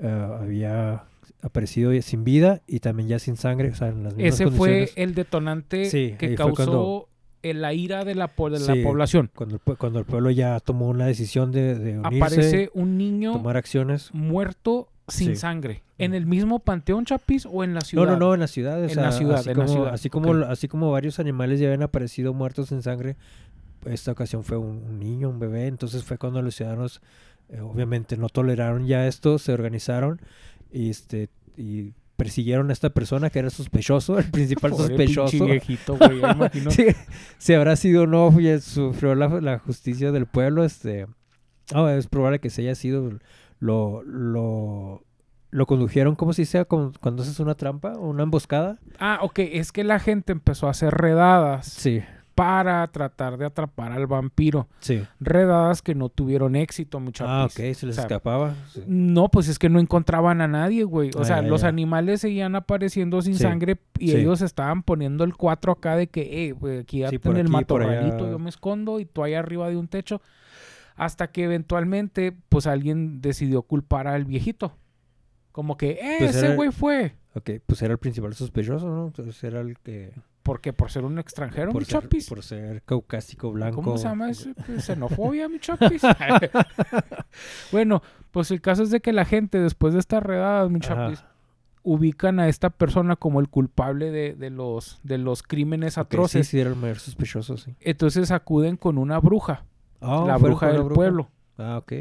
eh, 0.00 0.08
había 0.40 1.04
aparecido 1.42 1.92
sin 2.02 2.24
vida 2.24 2.62
y 2.66 2.80
también 2.80 3.08
ya 3.08 3.18
sin 3.18 3.36
sangre, 3.36 3.70
o 3.70 3.74
sea, 3.74 3.88
en 3.88 4.02
las 4.02 4.14
mismas 4.14 4.40
Ese 4.40 4.50
fue 4.50 4.90
el 4.96 5.14
detonante 5.14 5.84
Sí, 5.86 6.14
que 6.18 6.34
causó 6.34 7.08
el- 7.42 7.60
la 7.62 7.72
ira 7.74 8.04
de 8.04 8.14
la, 8.14 8.26
de 8.36 8.50
la 8.50 8.58
Sí, 8.74 8.82
población. 8.82 9.30
Cuando 9.34 9.56
el, 9.64 9.76
cuando 9.76 9.98
el 9.98 10.04
pueblo 10.04 10.30
ya 10.30 10.58
tomó 10.60 10.88
una 10.88 11.06
decisión 11.06 11.52
de, 11.52 11.74
de 11.74 11.98
unirse, 11.98 12.16
Aparece 12.16 12.70
un 12.74 12.96
niño 12.98 13.32
tomar 13.32 13.56
acciones. 13.56 14.10
muerto 14.12 14.88
sin 15.08 15.28
Sí. 15.30 15.36
sangre. 15.36 15.82
¿En 15.96 16.14
el 16.14 16.26
mismo 16.26 16.58
panteón, 16.58 17.04
Chapis, 17.06 17.46
o 17.50 17.64
en 17.64 17.74
la 17.74 17.80
ciudad? 17.80 18.04
No, 18.04 18.12
no, 18.12 18.18
no, 18.18 18.34
en 18.34 18.40
la 18.40 18.46
ciudad. 18.46 18.82
En 18.84 18.90
sea, 18.90 19.04
la 19.04 19.12
ciudad, 19.12 19.38
así 19.38 19.50
en 19.50 19.56
la 19.58 19.64
como, 19.64 19.74
ciudad, 19.76 19.94
Así 19.94 20.08
como, 20.10 20.32
así 20.44 20.68
como 20.68 20.90
varios 20.92 21.18
animales 21.18 21.58
ya 21.60 21.66
habían 21.68 21.82
aparecido 21.82 22.34
muertos 22.34 22.70
en 22.72 22.82
sangre, 22.82 23.16
esta 23.86 24.12
ocasión 24.12 24.44
fue 24.44 24.56
un, 24.58 24.82
un 24.86 24.98
niño, 24.98 25.28
un 25.30 25.38
bebé. 25.38 25.66
Entonces 25.66 26.04
fue 26.04 26.18
cuando 26.18 26.42
los 26.42 26.54
ciudadanos, 26.54 27.00
eh, 27.48 27.60
obviamente, 27.60 28.16
no 28.16 28.28
toleraron 28.28 28.86
ya 28.86 29.06
esto, 29.08 29.38
se 29.38 29.52
organizaron 29.52 30.20
y, 30.72 30.90
este, 30.90 31.30
y 31.56 31.94
persiguieron 32.18 32.68
a 32.70 32.72
esta 32.72 32.90
persona 32.90 33.30
que 33.30 33.38
era 33.38 33.48
sospechoso, 33.48 34.18
el 34.18 34.28
principal 34.30 34.70
Pobre 34.72 34.88
sospechoso. 34.88 35.44
viejito, 35.46 35.96
güey. 35.96 36.20
ya 36.20 36.32
imagino. 36.36 36.70
Sí, 36.72 36.86
si 37.38 37.54
habrá 37.54 37.76
sido 37.76 38.02
o 38.02 38.06
no, 38.06 38.34
sufrió 38.60 39.14
la, 39.14 39.28
la 39.40 39.60
justicia 39.60 40.10
del 40.10 40.26
pueblo, 40.26 40.64
este... 40.64 41.06
no, 41.72 41.88
es 41.88 42.08
probable 42.08 42.40
que 42.40 42.50
se 42.50 42.62
haya 42.62 42.74
sido 42.74 43.18
lo, 43.60 44.02
lo, 44.02 45.04
lo 45.50 45.66
condujeron, 45.66 46.16
¿cómo 46.16 46.32
se 46.32 46.42
dice? 46.42 46.64
Cuando 46.64 47.22
haces 47.22 47.38
una 47.38 47.54
trampa 47.54 47.92
o 47.92 48.08
una 48.08 48.24
emboscada. 48.24 48.78
Ah, 48.98 49.20
ok. 49.22 49.38
Es 49.38 49.70
que 49.70 49.84
la 49.84 50.00
gente 50.00 50.32
empezó 50.32 50.66
a 50.66 50.70
hacer 50.70 50.92
redadas 50.94 51.66
Sí, 51.66 52.02
para 52.38 52.86
tratar 52.86 53.36
de 53.36 53.44
atrapar 53.46 53.90
al 53.90 54.06
vampiro. 54.06 54.68
sí. 54.78 55.02
Redadas 55.18 55.82
que 55.82 55.94
no 55.96 56.08
tuvieron 56.08 56.54
éxito, 56.54 57.00
muchachos. 57.00 57.28
Ah, 57.30 57.44
ok, 57.46 57.74
se 57.74 57.86
les 57.86 57.90
O 57.90 57.92
sea, 57.92 58.02
escapaba. 58.04 58.54
sí. 58.72 58.84
No, 58.86 59.28
pues 59.28 59.48
es 59.48 59.58
que 59.58 59.68
no 59.68 59.80
encontraban 59.80 60.40
a 60.40 60.46
nadie, 60.46 60.84
güey. 60.84 61.10
O 61.16 61.22
Ah, 61.22 61.24
sea, 61.24 61.42
los 61.42 61.64
animales 61.64 62.20
seguían 62.20 62.54
apareciendo 62.54 63.20
sin 63.22 63.34
Sí, 63.34 63.42
sangre 63.42 63.78
y 63.98 64.14
ellos 64.14 64.40
estaban 64.40 64.84
poniendo 64.84 65.24
el 65.24 65.34
4 65.36 65.72
acá 65.72 65.96
de 65.96 66.06
que, 66.06 66.46
eh, 66.46 66.52
güey, 66.52 66.78
aquí 66.78 67.00
ya 67.00 67.08
en 67.08 67.36
el 67.36 67.48
matorralito 67.48 68.30
yo 68.30 68.38
me 68.38 68.50
escondo 68.50 69.00
y 69.00 69.04
tú 69.04 69.24
ahí 69.24 69.34
arriba 69.34 69.68
de 69.68 69.76
un 69.76 69.88
techo. 69.88 70.22
Hasta 70.94 71.30
que 71.32 71.44
eventualmente, 71.44 72.32
pues 72.48 72.66
alguien 72.66 73.20
decidió 73.20 73.62
culpar 73.62 74.06
al 74.06 74.24
viejito. 74.24 74.76
Como 75.52 75.76
que, 75.76 75.98
eh, 76.00 76.16
Pues 76.20 76.36
ese 76.36 76.54
güey 76.54 76.70
fue. 76.70 77.14
Ok, 77.34 77.50
pues 77.66 77.82
era 77.82 77.92
el 77.92 77.98
principal 77.98 78.32
sospechoso, 78.34 78.88
¿no? 78.88 79.06
Entonces 79.08 79.42
era 79.44 79.60
el 79.60 79.76
que... 79.78 80.12
¿Por 80.48 80.60
qué? 80.62 80.72
¿Por 80.72 80.90
ser 80.90 81.04
un 81.04 81.18
extranjero, 81.18 81.70
Por 81.72 81.82
mi 81.82 81.84
ser, 81.84 82.00
chapis? 82.02 82.28
por 82.28 82.42
ser 82.42 82.82
caucásico, 82.82 83.52
blanco. 83.52 83.82
¿Cómo 83.82 83.98
se 83.98 84.04
llama 84.08 84.30
eso? 84.30 84.48
Pues, 84.66 84.84
Xenofobia, 84.86 85.48
mi 85.48 85.58
chapis. 85.60 86.00
bueno, 87.72 88.02
pues 88.30 88.50
el 88.50 88.60
caso 88.60 88.82
es 88.82 88.90
de 88.90 89.00
que 89.00 89.12
la 89.12 89.24
gente, 89.24 89.60
después 89.60 89.94
de 89.94 90.00
estas 90.00 90.22
redadas, 90.22 90.70
mi 90.70 90.78
Ajá. 90.82 90.88
chapis, 90.94 91.24
ubican 91.82 92.40
a 92.40 92.48
esta 92.48 92.70
persona 92.70 93.16
como 93.16 93.40
el 93.40 93.48
culpable 93.48 94.10
de, 94.10 94.34
de 94.34 94.50
los, 94.50 94.98
de 95.02 95.18
los 95.18 95.42
crímenes 95.42 95.98
atroces. 95.98 96.46
Sí, 96.46 96.52
sí, 96.52 96.60
era 96.60 96.70
el 96.70 96.76
mayor 96.76 96.98
sospechoso, 96.98 97.56
sí. 97.56 97.74
Entonces 97.80 98.30
acuden 98.30 98.76
con 98.76 98.98
una 98.98 99.18
bruja, 99.20 99.64
Ah, 100.00 100.24
la 100.26 100.36
bruja 100.36 100.72
del 100.72 100.86
pueblo, 100.86 101.28
Ah, 101.58 101.78
ok. 101.78 101.92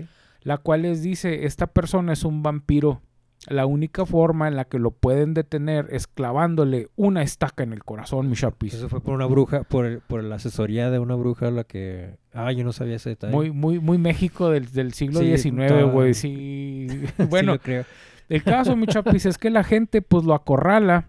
la 0.41 0.57
cual 0.57 0.83
les 0.83 1.01
dice, 1.01 1.45
esta 1.45 1.67
persona 1.67 2.13
es 2.13 2.23
un 2.23 2.43
vampiro. 2.43 3.01
La 3.49 3.65
única 3.65 4.05
forma 4.05 4.47
en 4.47 4.55
la 4.57 4.65
que 4.65 4.77
lo 4.79 4.91
pueden 4.91 5.33
detener 5.33 5.87
es 5.91 6.07
clavándole 6.07 6.89
una 6.95 7.21
estaca 7.21 7.63
en 7.63 7.71
el 7.71 7.83
corazón, 7.83 8.29
mi 8.29 8.35
chapis. 8.35 8.73
Eso 8.73 8.89
fue 8.89 8.99
por 8.99 9.13
una 9.13 9.25
bruja, 9.25 9.63
por, 9.63 9.85
el- 9.85 9.99
por 10.01 10.23
la 10.23 10.35
asesoría 10.35 10.89
de 10.89 10.99
una 10.99 11.15
bruja 11.15 11.49
la 11.51 11.63
que... 11.63 12.17
Ah, 12.33 12.51
yo 12.51 12.63
no 12.65 12.73
sabía 12.73 12.95
ese 12.95 13.09
detalle. 13.11 13.31
Muy, 13.33 13.51
muy, 13.51 13.79
muy 13.79 13.97
México 13.97 14.49
del, 14.49 14.69
del 14.71 14.93
siglo 14.93 15.19
Sí, 15.21 15.37
XIX, 15.37 15.83
güey. 15.91 16.13
Sí. 16.13 16.87
Bueno, 17.29 17.57
creo. 17.59 17.85
el 18.27 18.43
caso, 18.43 18.75
mi 18.75 18.85
chapis, 18.87 19.25
es 19.27 19.37
que 19.37 19.49
la 19.49 19.63
gente 19.63 20.01
pues 20.01 20.25
lo 20.25 20.33
acorrala, 20.33 21.07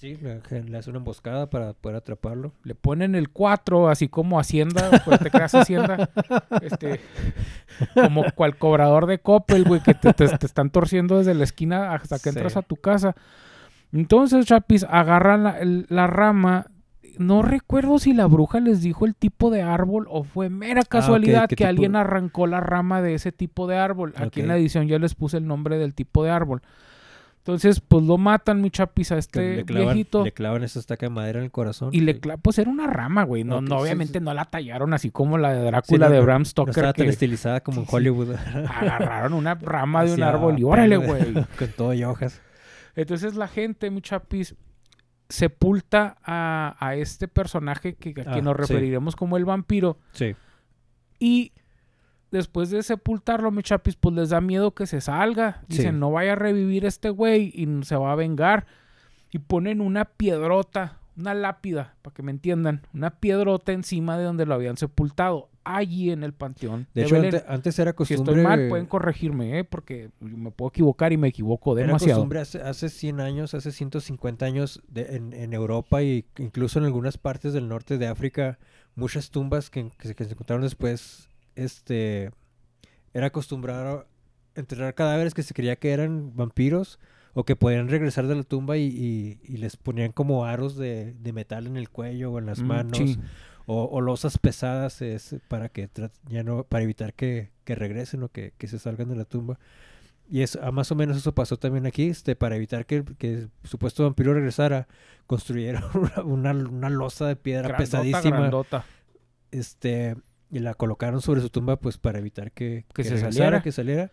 Sí, 0.00 0.16
le, 0.22 0.40
le 0.62 0.78
hace 0.78 0.88
una 0.88 0.98
emboscada 1.00 1.50
para 1.50 1.74
poder 1.74 1.96
atraparlo. 1.98 2.52
le 2.64 2.74
ponen 2.74 3.14
el 3.14 3.28
4, 3.28 3.90
así 3.90 4.08
como 4.08 4.40
Hacienda, 4.40 5.02
pues 5.04 5.20
te 5.20 5.30
creas 5.30 5.54
Hacienda, 5.54 6.08
este, 6.62 7.00
como 7.94 8.24
cual 8.34 8.56
cobrador 8.56 9.04
de 9.04 9.18
Coppel, 9.18 9.64
güey, 9.64 9.82
que 9.82 9.92
te, 9.92 10.14
te- 10.14 10.28
te 10.38 10.46
están 10.46 10.70
torciendo 10.70 11.18
desde 11.18 11.34
la 11.34 11.44
esquina 11.44 11.92
hasta 11.92 12.18
que 12.18 12.30
entras 12.30 12.56
a 12.56 12.62
tu 12.62 12.76
casa. 12.76 13.14
Entonces, 13.92 14.46
chapis, 14.46 14.84
agarran 14.88 15.44
la, 15.44 15.58
el- 15.58 15.84
la 15.90 16.06
rama. 16.06 16.66
No 17.18 17.42
recuerdo 17.42 17.98
si 17.98 18.14
la 18.14 18.24
bruja 18.26 18.60
les 18.60 18.80
dijo 18.80 19.04
el 19.04 19.14
tipo 19.14 19.50
de 19.50 19.60
árbol 19.60 20.06
o 20.08 20.22
fue 20.24 20.48
mera 20.48 20.82
casualidad 20.82 21.42
Ah, 21.42 21.48
¿qué 21.48 21.56
que 21.56 21.64
tipo? 21.64 21.68
alguien 21.68 21.96
arrancó 21.96 22.46
la 22.46 22.60
rama 22.60 23.02
de 23.02 23.12
ese 23.14 23.32
tipo 23.32 23.66
de 23.66 23.76
árbol. 23.76 24.14
Aquí 24.16 24.40
en 24.40 24.48
la 24.48 24.56
edición 24.56 24.86
ya 24.88 24.98
les 24.98 25.14
puse 25.14 25.36
el 25.36 25.46
nombre 25.46 25.76
del 25.76 25.92
tipo 25.92 26.24
de 26.24 26.30
árbol. 26.30 26.62
Entonces, 27.50 27.80
pues 27.80 28.04
lo 28.04 28.16
matan, 28.18 28.60
mi 28.62 28.70
chapis, 28.70 29.12
a 29.12 29.18
este 29.18 29.56
le, 29.56 29.64
clavan, 29.64 29.94
viejito. 29.94 30.24
le 30.24 30.32
clavan 30.32 30.62
esa 30.62 30.78
estaca 30.78 31.06
de 31.06 31.10
madera 31.10 31.38
en 31.40 31.44
el 31.46 31.50
corazón. 31.50 31.90
Y 31.92 32.00
le 32.00 32.14
Sí. 32.14 32.20
cla- 32.20 32.38
pues 32.40 32.58
era 32.58 32.70
una 32.70 32.86
rama, 32.86 33.24
güey. 33.24 33.44
No, 33.44 33.60
no, 33.60 33.78
obviamente 33.78 34.18
sí. 34.18 34.24
no 34.24 34.32
la 34.34 34.44
tallaron 34.44 34.94
así 34.94 35.10
como 35.10 35.38
la 35.38 35.52
de 35.52 35.64
Drácula 35.64 36.06
no, 36.06 36.12
de 36.12 36.18
no- 36.18 36.24
Bram 36.24 36.42
No 36.42 36.44
Stoker. 36.46 36.70
estaba 36.70 36.92
tan 36.92 37.06
estilizada 37.08 37.60
como 37.60 37.82
en. 37.82 37.86
Hollywood. 37.90 38.34
agarraron 38.54 39.32
una 39.34 39.54
rama 39.54 40.04
de 40.04 40.14
un 40.14 40.22
árbol 40.22 40.52
y 40.54 40.56
pelo 40.58 40.68
órale, 40.68 40.96
güey. 40.96 41.32
Con 41.58 41.68
todo 41.76 41.94
y 41.94 42.04
hojas. 42.04 42.40
Entonces 42.96 43.34
la 43.36 43.48
gente, 43.48 43.90
mi 43.90 44.00
chapis, 44.02 44.54
sepulta 45.28 46.16
a, 46.24 46.76
a 46.78 46.94
este 46.96 47.28
personaje 47.28 47.94
que 47.94 48.10
a 48.20 48.24
Ah, 48.30 48.32
quien 48.32 48.44
nos 48.44 48.56
sí. 48.56 48.60
referiremos 48.62 49.16
como 49.16 49.36
el 49.36 49.44
vampiro. 49.44 49.98
Sí. 50.12 50.34
Y 51.18 51.52
después 52.30 52.70
de 52.70 52.82
sepultarlo, 52.82 53.50
mi 53.50 53.62
chapis, 53.62 53.96
pues 53.96 54.14
les 54.14 54.30
da 54.30 54.40
miedo 54.40 54.72
que 54.74 54.86
se 54.86 55.00
salga. 55.00 55.62
Sí. 55.68 55.76
Dicen, 55.78 55.98
no 56.00 56.10
vaya 56.10 56.32
a 56.32 56.36
revivir 56.36 56.84
este 56.84 57.10
güey 57.10 57.52
y 57.54 57.66
se 57.84 57.96
va 57.96 58.12
a 58.12 58.16
vengar. 58.16 58.66
Y 59.32 59.38
ponen 59.38 59.80
una 59.80 60.04
piedrota, 60.06 60.98
una 61.16 61.34
lápida, 61.34 61.94
para 62.02 62.14
que 62.14 62.22
me 62.22 62.30
entiendan, 62.32 62.82
una 62.94 63.10
piedrota 63.10 63.72
encima 63.72 64.18
de 64.18 64.24
donde 64.24 64.46
lo 64.46 64.54
habían 64.54 64.76
sepultado, 64.76 65.48
allí 65.62 66.10
en 66.10 66.24
el 66.24 66.32
panteón. 66.32 66.88
De 66.94 67.02
de 67.02 67.06
hecho, 67.06 67.14
Belén. 67.16 67.34
ante- 67.36 67.46
antes 67.52 67.78
era 67.78 67.90
si 67.92 67.96
costumbre... 67.96 68.32
estoy 68.34 68.42
mal, 68.44 68.68
pueden 68.68 68.86
corregirme, 68.86 69.58
¿eh? 69.60 69.64
porque 69.64 70.10
me 70.20 70.50
puedo 70.50 70.70
equivocar 70.70 71.12
y 71.12 71.16
me 71.16 71.28
equivoco 71.28 71.76
Era 71.78 71.86
demasiado. 71.88 72.16
costumbre 72.18 72.40
hace, 72.40 72.60
hace 72.62 72.88
100 72.88 73.20
años, 73.20 73.54
hace 73.54 73.70
150 73.70 74.44
años 74.46 74.82
de- 74.88 75.14
en, 75.16 75.32
en 75.32 75.52
Europa 75.52 76.02
y 76.02 76.24
incluso 76.38 76.78
en 76.80 76.86
algunas 76.86 77.18
partes 77.18 77.52
del 77.52 77.68
norte 77.68 77.98
de 77.98 78.08
África, 78.08 78.58
muchas 78.96 79.30
tumbas 79.30 79.70
que, 79.70 79.90
que 79.96 80.08
se, 80.08 80.14
que 80.16 80.24
se 80.24 80.32
encontraron 80.32 80.62
después, 80.64 81.28
este, 81.64 82.30
era 83.14 83.26
acostumbrado 83.26 84.06
enterrar 84.54 84.94
cadáveres 84.94 85.34
que 85.34 85.42
se 85.42 85.54
creía 85.54 85.76
que 85.76 85.92
eran 85.92 86.34
vampiros 86.36 86.98
o 87.34 87.44
que 87.44 87.54
podían 87.56 87.88
regresar 87.88 88.26
de 88.26 88.34
la 88.34 88.42
tumba 88.42 88.76
y, 88.76 88.82
y- 88.86 89.38
y 89.44 89.56
les 89.58 89.76
ponían 89.76 90.10
como 90.12 90.44
aros 90.44 90.76
de, 90.76 91.14
de 91.14 91.32
metal 91.32 91.66
en 91.66 91.76
el 91.76 91.88
cuello 91.88 92.32
o 92.32 92.38
en 92.38 92.46
las 92.46 92.60
Mm, 92.60 92.66
manos 92.66 92.98
sí. 92.98 93.18
o, 93.66 93.84
o 93.84 94.00
losas 94.00 94.38
pesadas 94.38 95.00
es 95.02 95.36
para 95.48 95.68
que 95.68 95.88
ya 96.28 96.42
no 96.42 96.64
para 96.64 96.82
evitar 96.84 97.14
que, 97.14 97.50
que 97.64 97.74
regresen 97.76 98.24
o 98.24 98.28
que, 98.28 98.52
que 98.58 98.66
se 98.66 98.78
salgan 98.80 99.08
de 99.08 99.16
la 99.16 99.24
tumba 99.24 99.58
y 100.28 100.42
es 100.42 100.56
ah, 100.60 100.72
más 100.72 100.90
o 100.90 100.94
menos 100.96 101.16
eso 101.16 101.32
pasó 101.34 101.56
también 101.56 101.86
aquí 101.86 102.08
este 102.08 102.34
para 102.36 102.56
evitar 102.56 102.84
que, 102.86 103.04
que 103.18 103.32
el 103.34 103.50
supuesto 103.64 104.02
vampiro 104.04 104.34
regresara 104.34 104.88
construyeron 105.28 105.84
una, 105.94 106.22
una, 106.24 106.68
una 106.68 106.90
losa 106.90 107.26
de 107.28 107.36
piedra 107.36 107.68
Grandota, 107.68 107.78
pesadísima 107.78 108.36
grandota. 108.38 108.84
este 109.52 110.16
y 110.50 110.58
la 110.60 110.74
colocaron 110.74 111.20
sobre 111.22 111.40
su 111.40 111.50
tumba 111.50 111.76
pues 111.76 111.96
para 111.98 112.18
evitar 112.18 112.52
que, 112.52 112.84
Que 112.94 113.04
se 113.04 113.10
regresara, 113.10 113.32
saliera. 113.32 113.62
que 113.62 113.72
saliera 113.72 114.10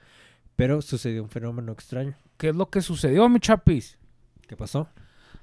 pero 0.56 0.82
sucedió 0.82 1.22
un 1.24 1.29
fenómeno 1.29 1.72
extraño 1.72 2.15
¿Qué 2.38 2.50
es 2.50 2.56
lo 2.56 2.70
que 2.70 2.82
sucedió, 2.82 3.27
mi 3.29 3.39
chapis? 3.39 3.98
¿qué 4.48 4.56
pasó? 4.56 4.88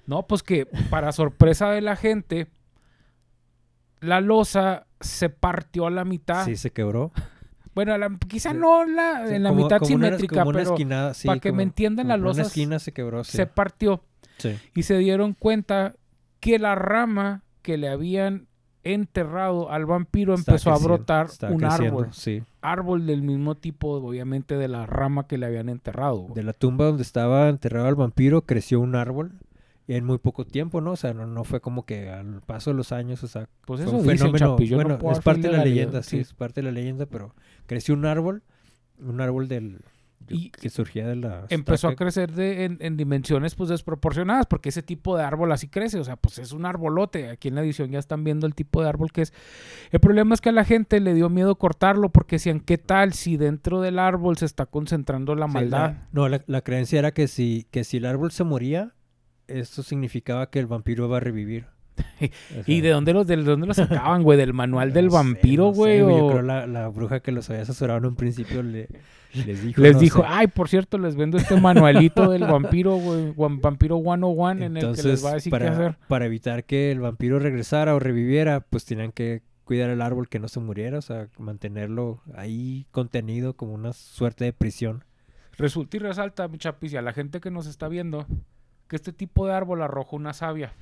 No, 0.07 0.27
pues 0.27 0.43
que 0.43 0.67
para 0.91 1.13
sorpresa 1.13 1.71
de 1.71 1.81
la 1.81 1.97
gente, 1.97 2.49
la 4.01 4.21
losa 4.21 4.87
se 5.01 5.29
partió 5.31 5.87
a 5.87 5.91
la 5.91 6.05
mitad. 6.05 6.45
sí 6.45 6.57
se 6.57 6.71
quebró 6.73 7.13
Bueno, 7.75 7.99
la- 7.99 8.17
quizá 8.29 8.53
Sí. 8.53 8.57
no 8.57 8.85
la, 8.85 9.35
en 9.35 9.43
la 9.43 9.49
como- 9.49 9.65
mitad 9.65 9.79
como 9.81 9.95
una- 9.97 10.07
simétrica, 10.07 10.37
como 10.41 10.51
una 10.51 10.59
pero 10.61 10.71
esquinada, 10.75 11.15
sí, 11.15 11.27
para 11.27 11.41
que 11.41 11.51
me 11.51 11.65
entiendan, 11.65 12.07
la 12.07 12.17
losa 12.17 12.43
una 12.43 12.47
esquina 12.47 12.79
se 12.79 12.93
quebró 12.93 13.25
sí. 13.25 13.37
se 13.37 13.47
partió 13.47 14.05
Sí. 14.39 14.57
y 14.77 14.85
se 14.85 14.97
dieron 14.99 15.33
cuenta 15.35 15.97
que 16.39 16.59
la 16.61 16.77
rama 16.77 17.43
que 17.63 17.77
le 17.77 17.89
habían 17.89 18.47
enterrado 18.85 19.71
al 19.71 19.87
vampiro 19.87 20.35
Está 20.35 20.53
empezó 20.53 20.73
a 20.73 20.79
brotar 20.79 21.27
está 21.27 21.51
un 21.51 21.59
creciendo, 21.59 22.01
árbol. 22.01 22.13
sí 22.13 22.43
Árbol 22.61 23.07
del 23.07 23.23
mismo 23.23 23.57
tipo, 23.57 23.93
obviamente, 23.97 24.57
de 24.57 24.69
la 24.69 24.87
rama 24.87 25.27
que 25.27 25.37
le 25.39 25.47
habían 25.47 25.69
enterrado. 25.69 26.29
De 26.35 26.43
la 26.43 26.53
tumba 26.53 26.85
donde 26.87 27.03
estaba 27.03 27.49
enterrado 27.49 27.89
el 27.89 27.95
vampiro 27.95 28.43
creció 28.43 28.81
un 28.81 28.95
árbol 28.95 29.33
en 29.87 30.05
muy 30.05 30.17
poco 30.19 30.47
tiempo, 30.47 30.81
¿no? 30.81 30.93
O 30.93 30.97
sea, 30.97 31.13
no, 31.13 31.27
no 31.27 31.45
fue 31.45 31.61
como 31.61 31.85
que 31.85 32.09
al 32.09 32.41
paso 32.41 32.71
de 32.71 32.77
los 32.77 32.91
años, 32.93 33.23
o 33.23 33.27
sea, 33.29 33.49
Pues 33.67 33.83
fue 33.83 33.93
un 33.93 34.03
dicen, 34.03 34.19
fenómeno. 34.19 34.53
Chapi, 34.53 34.67
yo 34.67 34.77
no 34.79 34.83
bueno, 34.85 34.99
puedo 34.99 35.15
es 35.17 35.23
parte 35.23 35.43
de 35.49 35.57
la 35.57 35.65
leyenda, 35.65 36.03
sí, 36.03 36.19
es 36.21 36.33
parte 36.33 36.63
de 36.63 36.67
la 36.67 36.73
leyenda, 36.73 37.05
pero 37.07 37.35
creció 37.67 37.95
un 37.95 38.07
árbol, 38.07 38.43
un 38.99 39.21
árbol 39.21 39.47
del 39.49 39.81
Y 40.29 40.51
que 40.51 40.71
surgía 40.71 41.07
de 41.09 41.17
la 41.17 41.47
empezó 41.51 41.89
a 41.89 41.95
crecer 41.97 42.33
de, 42.33 42.65
en, 42.65 42.79
en 42.81 42.97
dimensiones 42.97 43.55
pues 43.55 43.69
desproporcionadas, 43.71 44.47
porque 44.47 44.69
ese 44.71 44.83
tipo 44.83 45.17
de 45.17 45.25
árbol 45.25 45.53
así 45.53 45.69
crece, 45.69 45.99
o 45.99 46.05
sea, 46.05 46.17
pues 46.17 46.39
es 46.39 46.53
un 46.53 46.65
arbolote. 46.67 47.29
Aquí 47.29 47.49
en 47.49 47.55
la 47.57 47.63
edición 47.63 47.91
ya 47.91 47.99
están 47.99 48.25
viendo 48.25 48.47
el 48.47 48.55
tipo 48.55 48.83
de 48.83 48.89
árbol 48.89 49.13
que 49.13 49.23
es. 49.23 49.33
El 49.91 50.01
problema 50.01 50.35
es 50.35 50.41
que 50.41 50.49
a 50.49 50.53
la 50.53 50.65
gente 50.65 51.01
le 51.01 51.15
dio 51.15 51.29
miedo 51.29 51.57
cortarlo, 51.57 52.11
porque 52.11 52.37
decían, 52.37 52.61
¿qué 52.61 52.79
tal 52.79 53.13
si 53.13 53.37
dentro 53.37 53.81
del 53.81 53.99
árbol 53.99 54.37
se 54.39 54.47
está 54.47 54.67
concentrando 54.67 55.35
la 55.35 55.47
Sí, 55.47 55.53
maldad? 55.55 55.91
la- 55.93 56.09
no, 56.13 56.29
la, 56.29 56.43
la 56.47 56.61
creencia 56.63 56.99
era 56.99 57.13
que 57.13 57.29
si, 57.29 57.67
que 57.71 57.85
si 57.85 57.97
el 57.99 58.07
árbol 58.07 58.31
se 58.31 58.45
moría, 58.45 58.95
eso 59.47 59.83
significaba 59.83 60.51
que 60.51 60.59
el 60.59 60.67
vampiro 60.67 61.07
iba 61.07 61.19
a 61.19 61.21
revivir. 61.21 61.67
¿Y 62.67 62.81
de 62.81 62.91
dónde 62.91 63.13
los, 63.13 63.27
de 63.27 63.37
dónde 63.37 63.67
los 63.67 63.77
sacaban, 63.77 64.23
güey? 64.23 64.39
¿Del 64.39 64.53
manual 64.53 64.93
del 64.95 65.11
sé, 65.11 65.17
vampiro, 65.17 65.67
no 65.69 65.75
sé, 65.75 65.79
güey? 65.79 65.99
Yo 65.99 66.27
o- 66.27 66.31
creo 66.31 66.43
la, 66.43 66.67
la 66.67 66.89
bruja 66.89 67.21
que 67.21 67.33
los 67.33 67.49
había 67.51 67.63
asesorado 67.63 67.99
en 67.99 68.07
un 68.07 68.17
principio 68.17 68.63
le, 68.63 68.89
les 69.47 69.63
dijo. 69.63 69.81
Les 69.81 69.95
no 69.95 69.99
dijo, 70.01 70.21
sé. 70.23 70.27
ay, 70.29 70.47
por 70.49 70.69
cierto, 70.69 70.99
les 70.99 71.17
vendo 71.17 71.37
este 71.39 71.61
manualito 71.61 72.31
del 72.31 72.45
vampiro, 72.45 72.97
güey, 72.97 73.33
Vampiro 73.37 73.99
101, 74.03 74.51
en 74.53 74.63
el 74.63 74.73
que 74.73 74.79
Entonces, 74.81 75.05
les 75.05 75.25
va 75.25 75.31
a 75.31 75.35
decir 75.35 75.51
qué 75.53 75.59
para, 75.59 75.73
hacer. 75.73 75.97
para 76.09 76.27
evitar 76.27 76.65
que 76.65 76.91
el 76.91 77.01
vampiro 77.01 77.39
regresara 77.39 77.95
o 77.95 77.99
reviviera, 78.01 78.61
pues 78.61 78.85
tenían 78.85 79.13
que 79.13 79.43
cuidar 79.65 79.89
el 79.91 80.03
árbol 80.03 80.29
que 80.29 80.39
no 80.39 80.49
se 80.49 80.61
muriera, 80.61 80.99
o 80.99 81.03
sea, 81.03 81.29
mantenerlo 81.39 82.21
ahí 82.35 82.87
contenido 82.91 83.55
como 83.55 83.73
una 83.73 83.93
suerte 83.95 84.45
de 84.45 84.53
prisión. 84.53 85.05
Resulta 85.57 85.97
y 85.97 86.01
resalta, 86.01 86.49
mi 86.49 86.59
chapis, 86.59 86.93
y 86.93 86.97
a 86.97 87.03
la 87.03 87.13
gente 87.13 87.41
que 87.41 87.51
nos 87.51 87.67
está 87.67 87.89
viendo, 87.89 88.27
que 88.89 88.97
este 88.97 89.13
tipo 89.13 89.47
de 89.47 89.55
árbol 89.55 89.81
arroja 89.83 90.17
una 90.17 90.33
savia. 90.35 90.73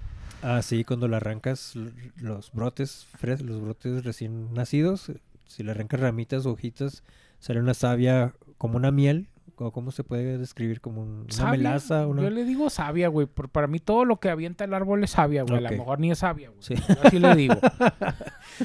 Ah, 0.43 0.61
sí, 0.62 0.85
cuando 0.85 1.07
le 1.09 1.17
arrancas 1.17 1.75
los 2.21 2.52
brotes, 2.52 3.07
fres- 3.21 3.43
los 3.43 3.61
brotes 3.61 4.05
recién 4.05 4.52
nacidos, 4.55 5.12
si 5.47 5.62
le 5.62 5.71
arrancas 5.71 6.00
ramitas 6.00 6.47
o 6.47 6.52
hojitas, 6.52 7.05
sale 7.38 7.61
una 7.61 7.75
savia 7.75 8.35
como 8.59 8.76
una 8.76 8.91
miel, 8.91 9.29
cómo 9.71 9.92
se 9.92 10.02
puede 10.02 10.38
describir 10.38 10.81
como 10.81 11.02
un- 11.02 11.26
una 11.38 11.50
melaza, 11.52 12.07
una... 12.09 12.23
Yo 12.23 12.31
le 12.31 12.45
digo 12.45 12.69
savia, 12.71 13.07
güey. 13.09 13.26
por- 13.28 13.49
Para 13.50 13.69
mí 13.69 13.78
todo 13.78 14.04
lo 14.04 14.19
que 14.19 14.28
avienta 14.31 14.64
el 14.64 14.75
árbol 14.75 15.04
es 15.04 15.11
savia, 15.11 15.42
güey. 15.45 15.64
A 15.64 15.69
Ok. 15.69 15.71
lo 15.73 15.78
mejor 15.78 16.00
ni 16.00 16.11
es 16.11 16.19
savia, 16.19 16.49
güey. 16.49 16.62
Sí. 16.62 16.75
Yo 16.75 16.95
así 17.04 17.19
le 17.21 17.35
digo. 17.37 17.54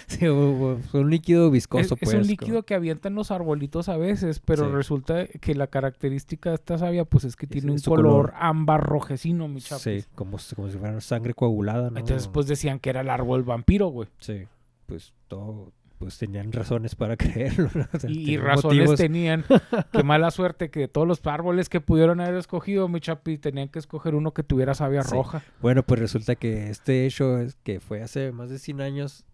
Sí, 0.08 0.28
o- 0.28 0.80
un 0.94 1.10
líquido 1.10 1.48
es, 1.48 1.52
viscoso, 1.54 1.94
es 1.96 2.00
pues. 2.00 2.14
un 2.14 2.20
como- 2.22 2.30
líquido 2.30 2.64
que 2.64 2.76
avientan 2.76 3.16
los 3.16 3.32
arbolitos 3.32 3.88
a 3.90 3.98
veces, 3.98 4.40
pero 4.40 4.66
Sí. 4.66 4.72
resulta 4.76 5.28
que 5.28 5.56
la 5.56 5.68
característica 5.68 6.50
de 6.50 6.56
esta 6.56 6.78
savia, 6.78 7.06
pues 7.06 7.24
es 7.24 7.36
que 7.36 7.46
Es- 7.46 7.52
tiene 7.52 7.72
un 7.72 7.78
es 7.78 7.84
color, 7.86 8.04
color. 8.06 8.34
ámbar 8.38 8.84
rojecino, 8.84 9.48
mi 9.48 9.62
chapis. 9.62 9.84
Sí, 9.84 10.10
como, 10.16 10.38
como 10.56 10.70
si 10.70 10.78
fuera 10.78 11.00
sangre 11.02 11.34
coagulada, 11.34 11.90
¿no? 11.90 12.00
Entonces, 12.00 12.28
pues 12.28 12.48
decían 12.48 12.80
que 12.80 12.90
era 12.90 13.02
el 13.02 13.10
árbol 13.10 13.44
vampiro, 13.44 13.88
güey. 13.88 14.10
Sí, 14.20 14.44
pues 14.88 15.14
todo, 15.28 15.72
pues 15.98 16.18
tenían 16.18 16.52
razones 16.52 16.96
para 16.96 17.18
creerlo. 17.18 17.70
¿no? 17.74 17.88
O 17.94 18.00
sea, 18.00 18.10
Y, 18.10 18.38
razones 18.38 18.80
motivos. 18.82 18.98
tenían. 18.98 19.44
Qué 19.92 20.04
mala 20.04 20.32
suerte 20.32 20.70
que 20.70 20.82
de 20.82 20.88
todos 20.88 21.08
los 21.08 21.26
árboles 21.26 21.70
que 21.70 21.82
pudieron 21.82 22.20
haber 22.20 22.36
escogido, 22.36 22.88
mi 22.88 23.00
chapi, 23.00 23.38
tenían 23.38 23.70
que 23.70 23.80
escoger 23.80 24.16
uno 24.16 24.34
que 24.34 24.44
tuviera 24.44 24.74
savia 24.76 25.04
Sí. 25.04 25.16
roja. 25.16 25.44
Bueno, 25.62 25.84
pues 25.84 26.00
resulta 26.00 26.36
que 26.36 26.70
este 26.70 27.06
hecho 27.06 27.40
es 27.40 27.56
que 27.64 27.80
fue 27.80 28.02
hace 28.04 28.32
más 28.32 28.50
de 28.50 28.60
100 28.60 28.82
años, 28.82 29.26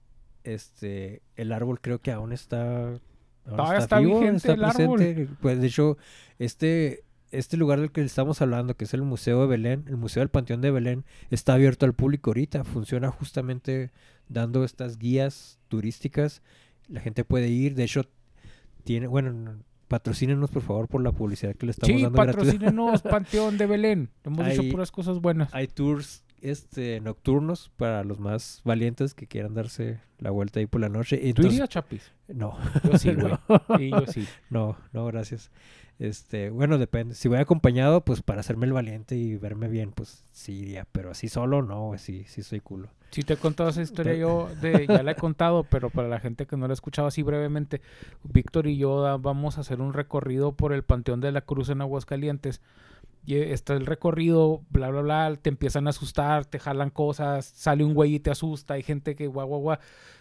este, 0.43 1.22
el 1.36 1.51
árbol 1.51 1.79
creo 1.82 2.00
que 2.00 2.12
aún 2.12 2.34
está, 2.34 2.88
aún 2.88 3.00
Todavía 3.46 3.79
está 3.79 4.00
vigente 4.00 4.51
el 4.51 4.63
árbol. 4.63 5.29
Pues 5.41 5.60
de 5.62 5.67
hecho, 5.67 5.98
este, 6.39 7.03
este 7.32 7.58
lugar 7.58 7.79
del 7.79 7.91
que 7.91 8.01
estamos 8.01 8.41
hablando, 8.41 8.75
que 8.75 8.86
es 8.86 8.93
el 8.93 9.01
Museo 9.03 9.41
de 9.41 9.48
Belén, 9.48 9.86
el 9.88 9.98
Museo 9.98 10.22
del 10.22 10.29
Panteón 10.29 10.62
de 10.62 10.72
Belén, 10.72 11.05
está 11.29 11.53
abierto 11.53 11.86
al 11.86 11.93
público 11.93 12.29
ahorita. 12.29 12.63
Funciona 12.63 13.10
justamente 13.12 13.91
dando 14.30 14.63
estas 14.63 14.98
guías 14.98 15.60
turísticas. 15.68 16.42
La 16.88 17.00
gente 17.01 17.24
puede 17.24 17.50
ir. 17.50 17.75
De 17.75 17.84
hecho, 17.84 18.03
tiene, 18.84 19.08
bueno, 19.08 19.58
patrocínenos 19.88 20.50
por 20.51 20.62
favor 20.62 20.88
por 20.88 21.01
la 21.01 21.12
publicidad 21.12 21.56
que 21.56 21.65
le 21.65 21.72
estamos 21.72 21.96
Sí, 21.96 22.03
dando. 22.03 22.15
gratuita. 22.22 22.38
patrocínenos 22.44 23.01
Panteón 23.03 23.58
de 23.58 23.65
Belén. 23.65 24.10
Hemos 24.24 24.46
dicho 24.48 24.62
Hay- 24.62 24.72
puras 24.72 24.92
cosas 24.92 25.20
buenas. 25.20 25.53
Hay 25.53 25.68
tours 25.68 26.24
este, 26.42 27.00
nocturnos 27.00 27.72
para 27.77 28.03
los 28.03 28.20
más 28.20 28.62
valientes 28.65 29.13
que 29.13 29.27
quieran 29.27 29.53
darse 29.53 30.01
la 30.18 30.30
vuelta 30.32 30.60
ahí 30.60 30.65
por 30.65 30.82
la 30.82 30.89
noche. 30.89 31.18
¿Tú 31.34 31.44
irías, 31.44 31.70
Chapis? 31.70 32.12
No, 32.27 32.58
Yo 32.84 32.98
sí, 32.98 33.13
güey. 33.13 33.34
Sí, 33.77 33.89
yo 33.92 34.06
sí. 34.08 34.27
no, 34.50 34.75
no, 34.92 35.06
gracias. 35.06 35.51
Este, 36.00 36.50
bueno, 36.50 36.78
depende. 36.78 37.16
Si 37.16 37.28
voy 37.28 37.38
acompañado, 37.38 38.04
pues 38.04 38.22
para 38.22 38.40
hacerme 38.40 38.66
el 38.66 38.74
valiente 38.74 39.16
y 39.16 39.38
verme 39.38 39.68
bien, 39.68 39.92
pues 39.92 40.26
sí 40.32 40.54
iría. 40.54 40.86
Pero 40.92 41.12
así 41.12 41.30
solo, 41.30 41.62
no, 41.62 41.94
sí, 41.98 42.26
sí 42.28 42.44
soy 42.44 42.60
culo. 42.60 42.90
Sí 43.12 43.22
te 43.22 43.34
he 43.34 43.38
contado 43.38 43.70
esa 43.70 43.84
historia 43.84 44.16
yo, 44.16 44.50
de, 44.60 44.88
ya 44.88 45.04
la 45.04 45.12
he 45.12 45.16
contado, 45.16 45.64
pero 45.66 45.92
para 45.92 46.08
la 46.08 46.20
gente 46.20 46.48
que 46.48 46.58
no 46.58 46.68
la 46.68 46.72
ha 46.72 46.74
escuchado 46.74 47.08
así 47.08 47.22
brevemente, 47.22 47.80
Víctor 48.24 48.66
y 48.66 48.78
yo 48.78 49.20
vamos 49.20 49.58
a 49.58 49.62
hacer 49.62 49.82
un 49.82 49.94
recorrido 49.94 50.54
por 50.54 50.74
el 50.74 50.84
Panteón 50.84 51.22
de 51.22 51.32
la 51.32 51.42
Cruz 51.42 51.70
en 51.70 51.82
Aguascalientes. 51.82 52.60
Y 53.26 53.36
eh, 53.36 53.54
está 53.54 53.74
el 53.74 53.86
recorrido, 53.86 54.64
bla, 54.72 54.90
bla, 54.90 55.02
bla, 55.02 55.36
te 55.40 55.50
empiezan 55.50 55.86
a 55.86 55.92
asustar, 55.92 56.46
te 56.46 56.60
jalan 56.60 56.90
cosas, 56.90 57.46
sale 57.46 57.84
un 57.84 57.94
güey 57.94 58.16
y 58.16 58.20
te 58.20 58.32
asusta, 58.32 58.74
hay 58.74 58.84
gente 58.84 59.16
que 59.16 59.28
guau, 59.28 59.48
guau, 59.48 59.62
guau. 59.62 59.78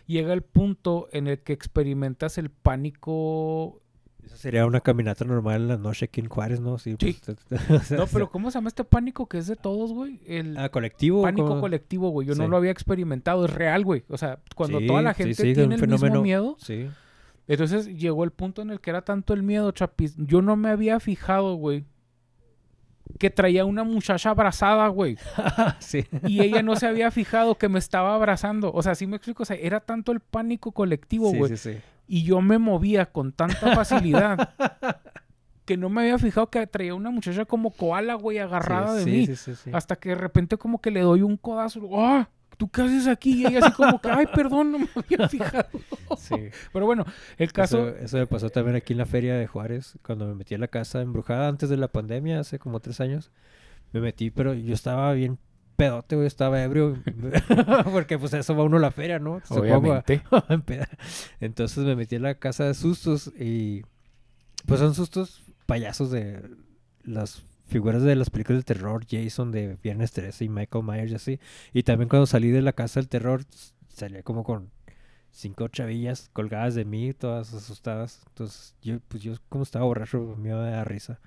Llega 0.07 0.35
el 0.35 0.43
punto 0.43 1.09
en 1.13 1.29
el 1.29 1.39
que 1.41 1.55
experimentas 1.55 2.37
el 2.37 2.51
pánico 2.51 3.81
Eso 4.25 4.37
sería 4.37 4.65
una 4.67 4.81
caminata 4.81 5.25
normal 5.25 5.63
en 5.63 5.69
la 5.69 5.77
noche 5.77 6.05
aquí 6.05 6.21
en 6.21 6.29
Juárez, 6.29 6.61
¿no? 6.61 6.79
Sí. 6.79 6.97
Sí. 7.01 7.19
pues, 7.49 7.71
o 7.71 7.79
sea, 7.81 7.97
No, 7.99 8.07
pero 8.07 8.31
¿cómo 8.31 8.51
se 8.51 8.59
llama 8.59 8.69
este 8.69 8.85
pánico 8.85 9.27
que 9.29 9.39
es 9.39 9.47
de 9.49 9.57
todos, 9.57 9.93
güey? 9.93 10.21
El 10.27 10.57
Ah, 10.57 10.69
colectivo. 10.69 11.23
pánico 11.23 11.49
¿cómo? 11.49 11.61
colectivo, 11.61 12.11
güey. 12.11 12.29
Yo 12.29 12.35
no 12.35 12.47
lo 12.49 12.57
había 12.57 12.71
experimentado, 12.71 13.45
es 13.47 13.53
real, 13.53 13.85
güey. 13.85 14.05
O 14.09 14.17
sea, 14.17 14.39
cuando 14.55 14.79
Sí, 14.79 14.87
toda 14.87 15.03
la 15.03 15.15
gente 15.15 15.35
sí, 15.35 15.55
tiene 15.55 15.75
el 15.75 15.81
fenómeno. 15.81 16.07
mismo 16.13 16.23
miedo, 16.23 16.57
Sí. 16.61 16.89
entonces 17.49 17.87
llegó 17.89 18.23
el 18.25 18.31
punto 18.31 18.63
en 18.63 18.71
el 18.71 18.81
que 18.81 18.91
era 18.91 19.03
tanto 19.03 19.35
el 19.35 19.43
miedo, 19.43 19.71
Chapis. 19.73 20.15
Yo 20.17 20.41
no 20.41 20.55
me 20.57 20.69
había 20.71 21.01
fijado, 21.01 21.57
güey, 21.57 21.85
que 23.19 23.29
traía 23.31 23.65
una 23.65 23.83
muchacha 23.85 24.31
abrazada, 24.31 24.87
güey. 24.89 25.17
sí. 25.81 26.05
Y 26.27 26.41
ella 26.43 26.63
no 26.63 26.77
se 26.77 26.87
había 26.87 27.11
fijado 27.11 27.57
que 27.59 27.69
me 27.69 27.79
estaba 27.79 28.15
abrazando. 28.15 28.73
O 28.73 28.83
sea, 28.83 28.95
sí 28.95 29.07
me 29.07 29.17
explico. 29.17 29.43
O 29.43 29.47
sea, 29.47 29.57
era 29.57 29.81
tanto 29.81 30.13
el 30.13 30.21
pánico 30.21 30.73
colectivo, 30.73 31.31
Sí, 31.33 31.39
güey. 31.39 31.57
sí, 31.57 31.73
sí. 31.73 31.79
Y 32.07 32.25
yo 32.25 32.41
me 32.41 32.59
movía 32.59 33.07
con 33.07 33.33
tanta 33.33 33.75
facilidad 33.75 34.55
que 35.65 35.77
no 35.77 35.89
me 35.89 36.03
había 36.03 36.19
fijado 36.19 36.51
que 36.51 36.67
traía 36.67 36.95
una 36.95 37.11
muchacha 37.11 37.45
como 37.45 37.71
koala, 37.71 38.15
güey, 38.15 38.39
agarrada 38.39 38.95
de 38.95 39.05
sí, 39.05 39.11
mí. 39.11 39.27
Sí, 39.27 39.37
sí, 39.37 39.55
sí. 39.55 39.71
Hasta 39.73 39.97
que 39.97 40.11
de 40.11 40.15
repente 40.17 40.57
como 40.57 40.81
que 40.81 40.91
le 40.91 41.01
doy 41.01 41.23
un 41.23 41.37
codazo. 41.37 41.81
¡Ah! 41.99 42.29
¿Tú 42.59 42.69
qué 42.69 42.83
haces 42.83 43.09
aquí? 43.09 43.43
Y 43.43 43.47
ella 43.47 43.61
así 43.63 43.73
como 43.73 44.01
que, 44.01 44.11
ay, 44.11 44.27
perdón, 44.35 44.73
no 44.73 44.79
me 44.79 44.89
había 44.95 45.29
fijado. 45.29 45.69
Sí. 46.19 46.37
Pero 46.73 46.87
bueno, 46.87 47.05
el 47.39 47.53
caso... 47.53 47.89
Eso, 47.89 47.97
eso 47.99 48.17
me 48.19 48.27
pasó 48.27 48.51
también 48.51 48.77
aquí 48.77 48.93
en 48.93 48.99
la 48.99 49.07
feria 49.07 49.35
de 49.35 49.47
Juárez, 49.47 49.99
cuando 50.05 50.27
me 50.27 50.35
metí 50.35 50.55
a 50.55 50.59
la 50.59 50.69
casa 50.69 51.01
embrujada 51.01 51.49
antes 51.49 51.71
de 51.71 51.77
la 51.77 51.89
pandemia, 51.89 52.41
hace 52.41 52.59
como 52.59 52.81
tres 52.81 53.01
años. 53.01 53.33
Me 53.93 54.01
metí, 54.01 54.31
pero 54.31 54.55
yo 54.55 54.75
estaba 54.75 55.13
bien 55.13 55.39
pedote, 55.83 56.15
güey, 56.15 56.29
estaba 56.29 56.63
ebrio. 56.63 56.97
Porque 57.93 58.17
pues 58.17 58.33
eso 58.35 58.55
va 58.55 58.63
uno 58.63 58.77
a 58.77 58.81
la 58.81 58.93
feria, 58.93 59.19
¿no? 59.19 59.41
Obviamente. 59.49 60.23
Entonces 61.41 61.85
me 61.85 61.97
metí 61.97 62.15
en 62.15 62.23
la 62.23 62.37
casa 62.37 62.65
de 62.65 62.75
sustos 62.75 63.33
y 63.37 63.83
pues 64.65 64.79
son 64.79 64.95
sustos 64.95 65.43
payasos 65.67 66.13
de 66.13 66.41
las 67.03 67.43
figuras 67.67 68.05
de 68.05 68.15
las 68.15 68.31
películas 68.31 68.61
de 68.61 68.75
terror, 68.75 69.05
Jason 69.11 69.51
de 69.51 69.77
Viernes 69.83 70.13
13 70.13 70.45
y 70.45 70.49
Michael 70.49 70.85
Myers 70.85 71.11
y 71.11 71.15
así. 71.17 71.41
Y 71.73 71.83
también 71.83 72.09
cuando 72.09 72.27
salí 72.27 72.51
de 72.51 72.63
la 72.63 72.75
casa 72.75 73.01
del 73.01 73.09
terror 73.09 73.45
salía 73.89 74.23
como 74.23 74.45
con 74.45 74.71
cinco 75.33 75.67
chavillas 75.67 76.31
colgadas 76.33 76.77
de 76.77 76.85
mí, 76.85 77.13
todas 77.13 77.53
asustadas. 77.55 78.23
Entonces 78.29 78.77
yo 78.83 79.01
pues 79.09 79.21
yo 79.25 79.35
como 79.49 79.65
estaba 79.65 79.85
borracho 79.85 80.37
me 80.39 80.51
iba 80.51 80.65
a 80.65 80.71
dar 80.71 80.89
risa. 80.89 81.19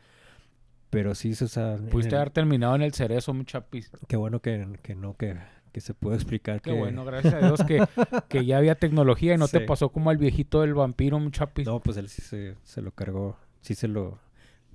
Pero 0.95 1.13
sí, 1.13 1.31
o 1.33 1.47
sea, 1.47 1.75
Pudiste 1.91 2.15
el- 2.15 2.21
haber 2.21 2.29
terminado 2.29 2.73
en 2.75 2.81
el 2.81 2.93
cerezo, 2.93 3.33
mi 3.33 3.43
chapis. 3.43 3.91
qué 4.07 4.15
bueno 4.15 4.39
que, 4.39 4.65
que 4.81 4.95
no, 4.95 5.17
que, 5.17 5.35
que 5.73 5.81
se 5.81 5.93
pudo 5.93 6.13
explicar 6.15 6.61
Qué 6.61 6.71
que... 6.71 6.79
bueno, 6.79 7.03
gracias 7.03 7.33
a 7.33 7.39
Dios 7.39 7.61
que, 7.65 7.83
que 8.29 8.45
ya 8.45 8.57
había 8.59 8.75
tecnología 8.75 9.33
y 9.33 9.37
no 9.37 9.49
te 9.49 9.59
pasó 9.59 9.89
como 9.89 10.09
al 10.09 10.17
viejito 10.17 10.61
del 10.61 10.73
vampiro, 10.73 11.19
mi 11.19 11.31
chapis. 11.31 11.67
No, 11.67 11.81
pues 11.81 11.97
él 11.97 12.07
sí 12.07 12.21
se, 12.21 12.55
se 12.63 12.81
lo 12.81 12.91
cargó, 12.91 13.35
sí 13.59 13.75
se 13.75 13.89
lo... 13.89 14.19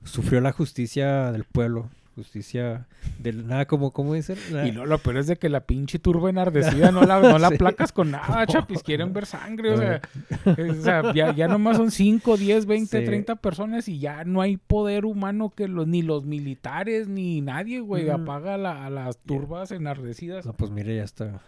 Sufrió 0.05 0.43
la 0.43 0.53
justicia 0.53 1.33
del 1.33 1.45
pueblo, 1.45 1.89
justicia 2.21 2.87
del... 3.19 3.47
Nada, 3.47 3.67
como, 3.67 3.93
¿cómo 3.93 4.13
dicen? 4.15 4.37
La- 4.53 4.67
Y 4.69 4.73
no, 4.73 4.85
lo 4.85 4.99
peor 4.99 5.17
es 5.17 5.27
de 5.27 5.37
que 5.37 5.49
la 5.49 5.61
pinche 5.67 5.99
turba 5.99 6.29
enardecida 6.31 6.93
no 6.93 7.03
la, 7.03 7.19
no 7.21 7.39
la 7.39 7.49
Sí. 7.49 7.57
placas 7.57 7.93
con 7.93 8.11
nada, 8.11 8.47
chapis. 8.47 8.83
Quieren 8.83 9.13
ver 9.13 9.25
sangre, 9.27 9.71
o 9.73 9.77
sea, 9.79 10.01
o 10.47 10.75
sea, 10.83 11.15
ya, 11.15 11.35
ya 11.35 11.49
nomás 11.49 11.79
son 11.79 11.91
5, 11.91 12.37
10, 12.37 12.67
20, 12.67 12.99
Sí. 13.01 13.05
30 13.07 13.37
personas 13.37 13.89
y 13.89 13.99
ya 13.99 14.25
no 14.25 14.41
hay 14.43 14.59
poder 14.59 15.05
humano 15.07 15.51
que 15.51 15.67
los, 15.67 15.87
ni 15.87 16.03
los 16.03 16.25
militares 16.27 17.09
ni 17.09 17.41
nadie, 17.41 17.81
güey, 17.81 18.07
Mm. 18.07 18.11
apaga 18.23 18.57
la- 18.59 18.85
a 18.87 18.91
las 18.91 19.19
turbas 19.19 19.71
enardecidas. 19.73 20.45
No, 20.45 20.53
pues 20.53 20.71
mire, 20.71 20.97
ya 20.97 21.05
hasta, 21.05 21.41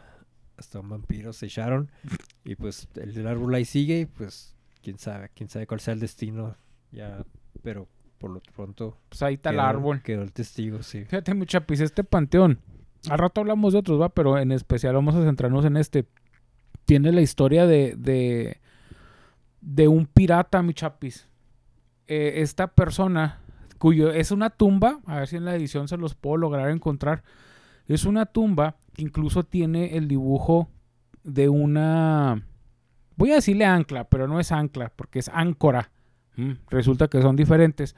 hasta 0.57 0.81
un 0.81 0.89
vampiro 0.89 1.33
se 1.33 1.47
echaron 1.47 1.91
y 2.45 2.55
pues 2.57 2.89
el, 2.97 3.17
el 3.19 3.27
árbol 3.27 3.55
ahí 3.55 3.65
sigue 3.65 4.01
y 4.01 4.07
pues 4.07 4.57
quién 4.83 4.99
sabe, 4.99 5.31
quién 5.35 5.49
sabe 5.49 5.67
cuál 5.67 5.81
sea 5.81 5.95
el 5.95 6.01
destino 6.01 6.57
ya, 6.91 7.25
pero 7.63 7.89
por 8.23 8.31
lo 8.31 8.41
pronto 8.55 8.97
Pues 9.09 9.21
ahí 9.23 9.35
está 9.35 9.51
el 9.51 9.59
árbol. 9.59 10.01
Quedó 10.01 10.23
el 10.23 10.33
testigo, 10.33 10.81
sí. 10.85 11.05
Fíjate, 11.05 11.35
mi 11.35 11.45
chapis, 11.45 11.81
este 11.81 12.05
panteón. 12.05 12.61
Al 13.11 13.19
rato 13.19 13.41
hablamos 13.41 13.73
de 13.73 13.81
otros, 13.81 14.01
va, 14.01 14.11
pero 14.11 14.39
en 14.39 14.53
especial 14.53 14.95
vamos 14.95 15.17
a 15.17 15.25
centrarnos 15.25 15.65
en 15.65 15.77
este. 15.77 16.07
Tiene 16.85 17.11
la 17.11 17.21
historia 17.21 17.67
de, 17.67 17.97
de, 17.99 18.61
de 19.61 19.89
un 19.89 20.07
pirata, 20.07 20.63
mi 20.63 20.73
chapis. 20.73 21.29
Eh, 22.07 22.35
esta 22.43 22.69
persona, 22.69 23.41
cuyo 23.79 24.13
es 24.13 24.31
una 24.31 24.51
tumba, 24.51 25.01
a 25.07 25.17
ver 25.17 25.27
si 25.27 25.35
en 25.37 25.45
la 25.45 25.57
edición 25.57 25.89
se 25.89 25.97
los 25.97 26.15
puedo 26.15 26.37
lograr 26.37 26.71
encontrar. 26.71 27.25
Es 27.89 28.05
una 28.05 28.27
tumba 28.27 28.77
que 28.95 29.03
incluso 29.03 29.43
tiene 29.43 29.97
el 29.97 30.07
dibujo 30.07 30.69
de 31.25 31.49
una. 31.49 32.47
Voy 33.17 33.33
a 33.33 33.37
decirle 33.37 33.65
ancla, 33.65 34.05
pero 34.05 34.29
no 34.29 34.39
es 34.39 34.53
ancla, 34.53 34.93
porque 34.95 35.19
es 35.19 35.29
áncora. 35.29 35.91
Mm, 36.37 36.53
resulta 36.71 37.09
que 37.09 37.23
son 37.23 37.37
diferentes. 37.37 37.97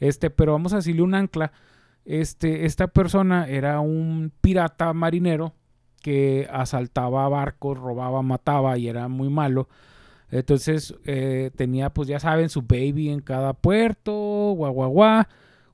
Este, 0.00 0.30
pero 0.30 0.52
vamos 0.52 0.72
a 0.72 0.76
decirle 0.76 1.02
un 1.02 1.14
ancla. 1.14 1.52
Este, 2.04 2.66
esta 2.66 2.88
persona 2.88 3.48
era 3.48 3.80
un 3.80 4.32
pirata 4.40 4.92
marinero 4.92 5.54
que 6.02 6.48
asaltaba 6.50 7.28
barcos, 7.28 7.78
robaba, 7.78 8.22
mataba 8.22 8.76
y 8.78 8.88
era 8.88 9.08
muy 9.08 9.30
malo. 9.30 9.68
Entonces 10.30 10.94
eh, 11.04 11.50
tenía, 11.54 11.90
pues 11.90 12.08
ya 12.08 12.18
saben, 12.18 12.48
su 12.48 12.62
baby 12.62 13.10
en 13.10 13.20
cada 13.20 13.52
puerto, 13.52 14.12
guau. 14.56 15.24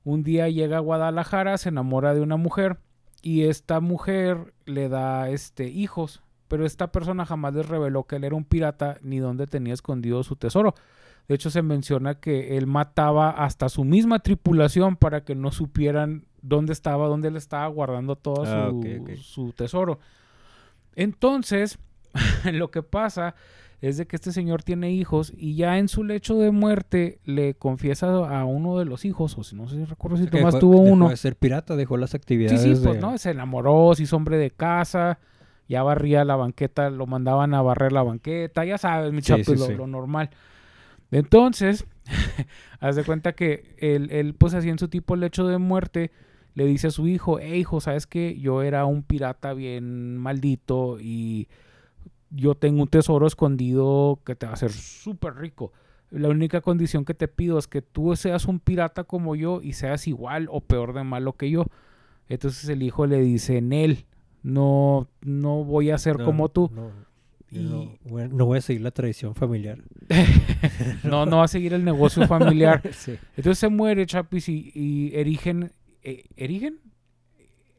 Un 0.03 0.23
día 0.23 0.49
llega 0.49 0.77
a 0.77 0.81
Guadalajara, 0.81 1.57
se 1.57 1.69
enamora 1.69 2.13
de 2.13 2.21
una 2.21 2.37
mujer 2.37 2.77
y 3.21 3.43
esta 3.43 3.79
mujer 3.79 4.53
le 4.65 4.89
da 4.89 5.29
este, 5.29 5.69
hijos. 5.69 6.21
Pero 6.47 6.65
esta 6.65 6.91
persona 6.91 7.25
jamás 7.25 7.53
les 7.53 7.67
reveló 7.67 8.05
que 8.05 8.15
él 8.15 8.23
era 8.23 8.35
un 8.35 8.43
pirata 8.43 8.97
ni 9.01 9.19
dónde 9.19 9.47
tenía 9.47 9.73
escondido 9.73 10.23
su 10.23 10.35
tesoro. 10.35 10.75
De 11.29 11.35
hecho, 11.35 11.49
se 11.49 11.61
menciona 11.61 12.15
que 12.15 12.57
él 12.57 12.67
mataba 12.67 13.29
hasta 13.29 13.69
su 13.69 13.83
misma 13.85 14.19
tripulación 14.19 14.97
para 14.97 15.23
que 15.23 15.35
no 15.35 15.51
supieran 15.51 16.25
dónde 16.41 16.73
estaba, 16.73 17.07
dónde 17.07 17.27
él 17.29 17.37
estaba 17.37 17.67
guardando 17.67 18.15
todo 18.17 18.43
Ah, 18.45 18.71
su, 18.71 19.15
su 19.21 19.53
tesoro. 19.53 19.99
Entonces, 20.95 21.77
lo 22.51 22.71
que 22.71 22.81
pasa 22.83 23.35
es 23.81 23.97
de 23.97 24.07
que 24.07 24.17
este 24.17 24.31
señor 24.33 24.63
tiene 24.63 24.91
hijos 24.91 25.31
y 25.37 25.55
ya 25.55 25.77
en 25.77 25.87
su 25.87 26.03
lecho 26.03 26.35
de 26.37 26.51
muerte 26.51 27.19
le 27.23 27.53
confiesa 27.53 28.07
a 28.07 28.43
uno 28.43 28.77
de 28.77 28.85
los 28.85 29.05
hijos, 29.05 29.37
o 29.37 29.43
si 29.43 29.55
no 29.55 29.69
sé 29.69 29.75
si 29.77 29.85
recuerdo 29.85 30.17
si 30.17 30.25
dejó- 30.25 30.59
tuvo 30.59 30.73
dejó 30.81 30.93
uno. 30.93 31.09
de 31.09 31.15
ser 31.17 31.35
pirata, 31.37 31.75
dejó 31.77 31.95
las 31.95 32.09
Sí, 32.09 32.17
actividades 32.17 32.61
sí, 32.61 32.69
pues 32.83 32.95
de- 32.95 32.99
no, 33.01 33.17
se 33.17 33.31
enamoró, 33.31 33.93
se 33.95 34.03
hizo 34.03 34.17
hombre 34.17 34.37
de 34.37 34.51
casa, 34.51 35.19
ya 35.69 35.81
barría 35.83 36.25
la 36.25 36.35
banqueta, 36.35 36.89
lo 36.89 37.05
mandaban 37.05 37.53
a 37.53 37.61
barrer 37.61 37.93
la 37.93 38.03
banqueta, 38.03 38.65
ya 38.65 38.77
sabes, 38.77 39.13
mi 39.13 39.21
Sí, 39.21 39.27
chapo, 39.27 39.43
sí, 39.43 39.55
lo, 39.55 39.65
sí. 39.67 39.73
lo 39.75 39.87
normal. 39.87 40.29
Entonces, 41.11 41.85
haz 42.79 42.95
de 42.95 43.03
cuenta 43.03 43.33
que 43.33 43.75
él, 43.77 44.09
él, 44.11 44.35
pues 44.35 44.53
así 44.53 44.69
en 44.69 44.79
su 44.79 44.87
tipo 44.87 45.15
lecho 45.15 45.47
de 45.47 45.57
muerte, 45.57 46.11
le 46.55 46.65
dice 46.65 46.87
a 46.87 46.91
su 46.91 47.07
hijo, 47.07 47.39
hey 47.39 47.59
hijo, 47.59 47.81
¿sabes 47.81 48.07
qué? 48.07 48.37
Yo 48.39 48.61
era 48.61 48.85
un 48.85 49.03
pirata 49.03 49.53
bien 49.53 50.17
maldito 50.17 50.99
y 50.99 51.47
yo 52.31 52.55
tengo 52.55 52.81
un 52.81 52.87
tesoro 52.87 53.27
escondido 53.27 54.19
que 54.25 54.35
te 54.35 54.45
va 54.45 54.51
a 54.51 54.55
hacer 54.55 54.71
súper 54.71 55.35
rico. 55.35 55.71
La 56.11 56.29
única 56.29 56.61
condición 56.61 57.05
que 57.05 57.13
te 57.13 57.27
pido 57.27 57.59
es 57.59 57.67
que 57.67 57.81
tú 57.81 58.15
seas 58.15 58.45
un 58.45 58.59
pirata 58.59 59.03
como 59.03 59.35
yo 59.35 59.61
y 59.61 59.73
seas 59.73 60.07
igual 60.07 60.47
o 60.51 60.61
peor 60.61 60.93
de 60.93 61.03
malo 61.03 61.33
que 61.33 61.49
yo. 61.49 61.65
Entonces 62.27 62.67
el 62.69 62.83
hijo 62.83 63.05
le 63.05 63.19
dice, 63.21 63.61
Nel, 63.61 64.05
no, 64.41 65.07
no 65.21 65.63
voy 65.63 65.91
a 65.91 65.97
ser 65.97 66.19
no, 66.19 66.25
como 66.25 66.49
tú. 66.49 66.69
no. 66.73 66.91
Y 67.51 67.59
No, 67.59 67.97
bueno, 68.05 68.35
no 68.35 68.45
voy 68.45 68.59
a 68.59 68.61
seguir 68.61 68.81
la 68.81 68.91
tradición 68.91 69.33
familiar. 69.35 69.79
no, 71.03 71.25
no 71.25 71.37
va 71.37 71.45
a 71.45 71.47
seguir 71.47 71.73
el 71.73 71.83
negocio 71.83 72.27
familiar. 72.27 72.81
sí. 72.93 73.17
Entonces 73.35 73.59
se 73.59 73.69
muere 73.69 74.05
Chapis 74.05 74.49
y, 74.49 74.71
y 74.75 75.11
erigen, 75.15 75.71
eh, 76.03 76.25
¿erigen? 76.35 76.79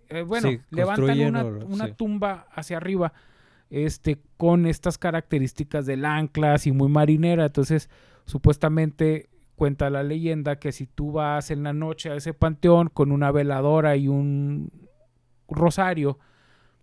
Eh, 0.08 0.22
bueno, 0.22 0.50
Sí, 0.50 0.60
levantan 0.70 1.20
una, 1.20 1.44
una 1.44 1.86
sí. 1.86 1.92
tumba 1.96 2.48
hacia 2.52 2.78
arriba, 2.78 3.12
este, 3.70 4.18
con 4.36 4.66
estas 4.66 4.98
características 4.98 5.86
del 5.86 6.04
ancla, 6.04 6.54
así 6.54 6.72
muy 6.72 6.88
marinera. 6.88 7.46
Entonces, 7.46 7.88
supuestamente 8.24 9.28
cuenta 9.54 9.88
la 9.90 10.02
leyenda 10.02 10.58
que 10.58 10.72
si 10.72 10.86
tú 10.86 11.12
vas 11.12 11.50
en 11.52 11.62
la 11.62 11.72
noche 11.72 12.10
a 12.10 12.16
ese 12.16 12.34
panteón 12.34 12.88
con 12.88 13.12
una 13.12 13.30
veladora 13.30 13.94
y 13.96 14.08
un 14.08 14.72
rosario 15.48 16.18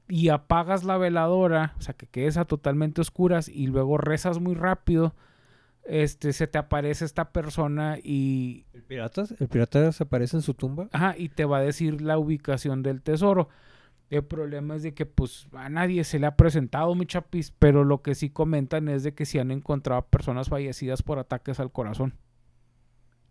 y 0.08 0.30
apagas 0.30 0.84
la 0.84 0.98
veladora, 0.98 1.74
o 1.78 1.82
sea, 1.82 1.94
que 1.94 2.08
quedes 2.08 2.38
a 2.38 2.46
totalmente 2.46 3.02
oscuras 3.02 3.50
y 3.50 3.68
luego 3.68 3.98
rezas 3.98 4.40
muy 4.40 4.56
rápido, 4.56 5.16
este, 5.84 6.34
se 6.34 6.48
te 6.48 6.58
aparece 6.58 7.06
esta 7.06 7.32
persona 7.32 7.98
y 8.02 8.66
¿El 8.74 8.84
pirata, 8.84 9.26
el 9.40 9.48
pirata 9.48 9.82
desaparece 9.82 10.38
en 10.38 10.42
su 10.42 10.54
tumba? 10.54 10.90
Ajá, 10.92 11.16
y 11.18 11.30
te 11.30 11.46
va 11.46 11.58
a 11.58 11.62
decir 11.62 12.02
la 12.02 12.18
ubicación 12.18 12.84
del 12.84 13.02
tesoro. 13.02 13.50
El 14.10 14.24
problema 14.24 14.76
es 14.76 14.84
de 14.84 14.94
que 14.94 15.06
pues 15.06 15.48
a 15.52 15.68
nadie 15.70 16.04
se 16.06 16.20
le 16.20 16.28
ha 16.28 16.36
presentado 16.38 16.96
mi 16.96 17.06
chapis, 17.06 17.52
pero 17.58 17.84
lo 17.84 18.02
que 18.02 18.16
sí 18.16 18.30
comentan 18.30 18.88
es 18.88 19.04
de 19.04 19.14
que 19.14 19.26
si 19.26 19.40
han 19.40 19.52
encontrado 19.52 20.02
personas 20.04 20.48
fallecidas 20.48 21.04
por 21.04 21.20
ataques 21.20 21.60
al 21.60 21.72
corazón. 21.72 22.14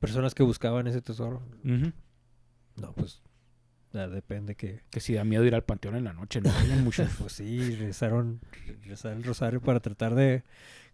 Personas 0.01 0.35
que 0.35 0.43
buscaban 0.43 0.87
ese 0.87 1.01
tesoro. 1.01 1.43
No, 1.62 2.93
pues 2.93 3.23
depende 4.09 4.54
que... 4.54 4.80
Que 4.90 5.00
si 5.00 5.14
da 5.14 5.24
miedo 5.24 5.44
ir 5.44 5.54
al 5.54 5.64
panteón 5.64 5.96
en 5.96 6.04
la 6.04 6.12
noche, 6.12 6.40
no 6.40 6.50
Tienen 6.50 6.85
mucho. 6.85 7.06
Pues 7.18 7.32
sí, 7.32 7.74
rezaron, 7.76 8.40
rezaron 8.85 9.18
el 9.18 9.24
rosario 9.24 9.61
para 9.61 9.80
tratar 9.80 10.14
de 10.14 10.42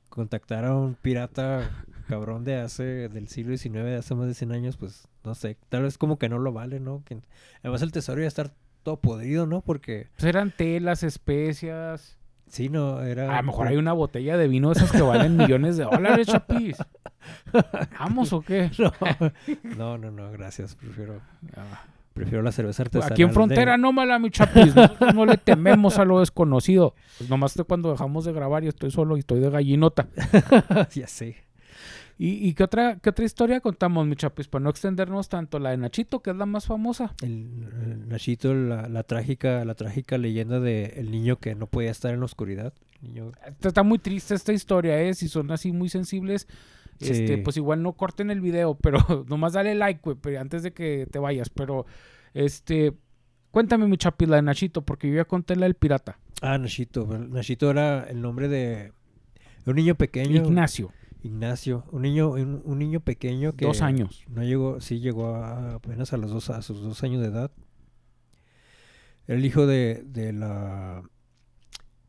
contactar 0.09 0.65
a 0.67 0.77
un 0.77 0.95
pirata 0.95 1.85
cabrón 2.07 2.45
de 2.45 2.57
hace, 2.57 3.09
del 3.09 3.29
siglo 3.29 3.57
XIX, 3.57 3.85
de 3.85 3.97
hace 3.97 4.15
más 4.15 4.27
de 4.27 4.35
100 4.35 4.53
años, 4.53 4.77
pues 4.77 5.09
no 5.25 5.35
sé, 5.35 5.57
tal 5.71 5.83
vez 5.85 5.97
como 5.97 6.19
que 6.19 6.29
no 6.29 6.39
lo 6.39 6.53
vale, 6.53 6.81
¿no? 6.81 7.03
Que, 7.07 7.19
además 7.61 7.81
el 7.83 7.93
tesoro 7.93 8.21
iba 8.21 8.27
a 8.27 8.29
estar 8.29 8.51
todo 8.83 8.99
podrido, 9.01 9.47
¿no? 9.47 9.63
Porque 9.63 10.09
Pues 10.17 10.25
eran 10.29 10.51
telas, 10.55 11.03
especias. 11.03 12.19
sí, 12.49 12.69
no, 12.69 13.01
era... 13.03 13.33
A 13.39 13.41
lo 13.41 13.47
mejor 13.47 13.69
hay 13.69 13.77
una 13.77 13.95
botella 13.95 14.37
de 14.37 14.49
vino 14.49 14.69
de 14.69 14.81
esas 14.81 14.93
que 14.93 15.01
valen 15.01 15.37
millones 15.37 15.79
de 15.79 15.85
dólares, 15.85 16.27
chapis. 16.27 16.77
¿Vamos 17.99 18.33
o 18.35 18.43
qué? 18.43 18.71
No, 19.77 19.97
no, 19.99 20.11
no, 20.11 20.31
gracias, 20.33 20.75
prefiero, 20.75 21.23
Ah. 21.57 21.85
Prefiero 22.13 22.43
la 22.43 22.53
cerveza 22.53 22.83
artesanal. 22.83 23.13
Aquí 23.13 23.23
en 23.23 23.29
de- 23.29 23.35
frontera, 23.35 23.77
no 23.79 23.93
mala, 23.93 24.19
mi 24.19 24.31
chapis. 24.31 24.75
Nosotros 24.77 25.15
no 25.15 25.27
le 25.27 25.37
tememos 25.37 25.99
a 25.99 26.05
lo 26.05 26.21
desconocido. 26.21 26.95
Pues 27.19 27.29
nomás 27.31 27.55
de 27.55 27.65
cuando 27.65 27.91
dejamos 27.91 28.25
de 28.25 28.33
grabar 28.33 28.65
y 28.65 28.69
estoy 28.69 28.91
solo 28.91 29.17
y 29.17 29.21
estoy 29.21 29.41
de 29.41 29.51
gallinota. 29.51 30.09
ya 30.95 31.07
sé. 31.07 31.37
¿Y, 32.19 32.47
y 32.47 32.55
qué, 32.55 32.63
otra, 32.65 32.99
qué 33.03 33.11
otra 33.11 33.25
historia 33.25 33.61
contamos, 33.61 34.07
mi 34.07 34.15
chapis? 34.15 34.47
Para 34.47 34.63
no 34.63 34.71
extendernos 34.71 35.29
tanto. 35.29 35.59
La 35.59 35.71
de 35.71 35.79
Nachito, 35.79 36.21
que 36.21 36.31
es 36.31 36.37
la 36.37 36.47
más 36.47 36.67
famosa. 36.67 37.15
El, 37.23 37.49
el 37.83 38.09
Nachito, 38.09 38.55
la, 38.55 38.89
la 38.89 39.03
trágica, 39.03 39.65
la 39.65 39.75
trágica 39.75 40.19
leyenda 40.19 40.61
de 40.61 40.85
el 40.99 41.11
niño 41.11 41.37
que 41.41 41.55
no 41.55 41.67
podía 41.67 41.91
estar 41.91 42.13
en 42.13 42.21
la 42.21 42.27
oscuridad. 42.27 42.73
Niño, 43.01 43.33
Está 43.61 43.83
muy 43.83 43.99
triste 43.99 44.35
esta 44.35 44.53
historia, 44.53 45.01
¿eh? 45.03 45.15
Si 45.15 45.27
son 45.27 45.51
así 45.51 45.73
muy 45.73 45.89
sensibles, 45.89 46.47
este, 47.11 47.39
pues 47.39 47.57
igual 47.57 47.83
no 47.83 47.93
corten 47.95 48.31
el 48.31 48.41
video, 48.41 48.75
pero 48.77 48.99
nomás 49.29 49.53
dale 49.55 49.75
like, 49.75 50.01
güey, 50.03 50.17
pero 50.21 50.41
antes 50.41 50.63
de 50.63 50.73
que 50.73 51.07
te 51.11 51.19
vayas. 51.19 51.51
Pero, 51.51 51.87
este, 52.35 52.93
cuéntame, 53.51 53.87
mi 53.89 53.97
chapis, 53.97 54.29
la 54.29 54.37
de 54.37 54.43
Nachito, 54.43 54.83
porque 54.83 55.09
yo 55.09 55.15
ya 55.17 55.25
conté 55.25 55.57
la 55.57 55.67
del 55.67 55.75
pirata. 55.75 56.19
Ah, 56.41 56.59
Nachito. 56.59 57.07
Nachito 57.07 57.71
era 57.71 58.05
el 58.05 58.21
nombre 58.21 58.49
de, 58.49 58.93
de 59.65 59.71
un 59.71 59.77
niño 59.77 59.95
pequeño. 59.95 60.45
Ignacio, 60.45 60.91
Ignacio. 61.23 61.85
Un 61.93 62.03
niño, 62.03 62.31
un, 62.33 62.63
un 62.65 62.79
niño 62.79 63.01
pequeño 63.01 63.53
que 63.53 63.65
dos 63.65 63.81
años. 63.83 64.25
no 64.29 64.43
llegó, 64.43 64.81
sí 64.81 64.99
llegó 65.01 65.35
a- 65.37 65.75
apenas 65.75 66.13
a 66.13 66.17
los 66.17 66.31
dos, 66.33 66.51
a 66.51 66.63
sus 66.63 66.81
dos 66.83 67.03
años 67.05 67.21
de 67.23 67.29
edad. 67.29 67.51
Era 69.29 69.39
el 69.39 69.45
hijo 69.45 69.67
de, 69.67 70.03
de 70.05 70.33
la 70.33 71.03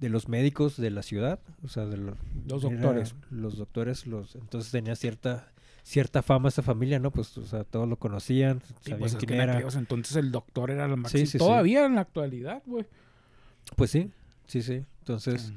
de 0.04 0.10
los 0.10 0.28
médicos 0.28 0.76
de 0.78 0.90
la 0.92 1.02
ciudad, 1.02 1.40
o 1.64 1.70
sea, 1.70 1.86
de 1.86 1.96
los, 1.98 2.18
doctores. 2.62 3.16
los 3.32 3.58
doctores, 3.58 4.06
los, 4.06 4.36
entonces 4.36 4.70
tenía 4.72 4.96
cierta 4.96 5.50
cierta 5.86 6.22
fama 6.22 6.48
esa 6.50 6.62
familia, 6.62 6.98
¿no? 7.00 7.12
Pues, 7.12 7.38
o 7.38 7.46
sea, 7.46 7.64
todos 7.64 7.88
lo 7.90 7.98
conocían, 7.98 8.62
Sí, 8.62 8.92
sabían 8.92 9.00
pues 9.00 9.14
es 9.14 9.18
que 9.20 9.26
quién 9.26 9.50
aquellos 9.50 9.76
entonces 9.76 10.16
el 10.18 10.32
doctor 10.32 10.72
era 10.72 10.88
la 10.88 10.96
máxima. 10.96 11.26
Sí, 11.26 11.32
sí. 11.32 11.38
Todavía 11.38 11.86
en 11.86 11.96
la 11.96 12.02
actualidad, 12.02 12.62
güey. 12.66 12.86
Pues 13.76 13.92
sí, 13.92 14.10
sí, 14.48 14.62
sí. 14.62 14.86
Entonces, 15.00 15.54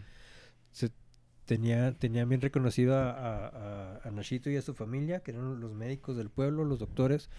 tenía, 1.44 1.92
tenía 1.92 2.24
bien 2.24 2.40
reconocido 2.40 2.98
a- 2.98 4.00
a 4.02 4.10
Nachito 4.10 4.50
y 4.50 4.56
a 4.56 4.62
su 4.62 4.74
familia, 4.74 5.20
que 5.20 5.30
eran 5.30 5.60
los 5.60 5.72
médicos 5.72 6.16
del 6.16 6.28
pueblo, 6.28 6.64
los 6.64 6.80
doctores, 6.80 7.30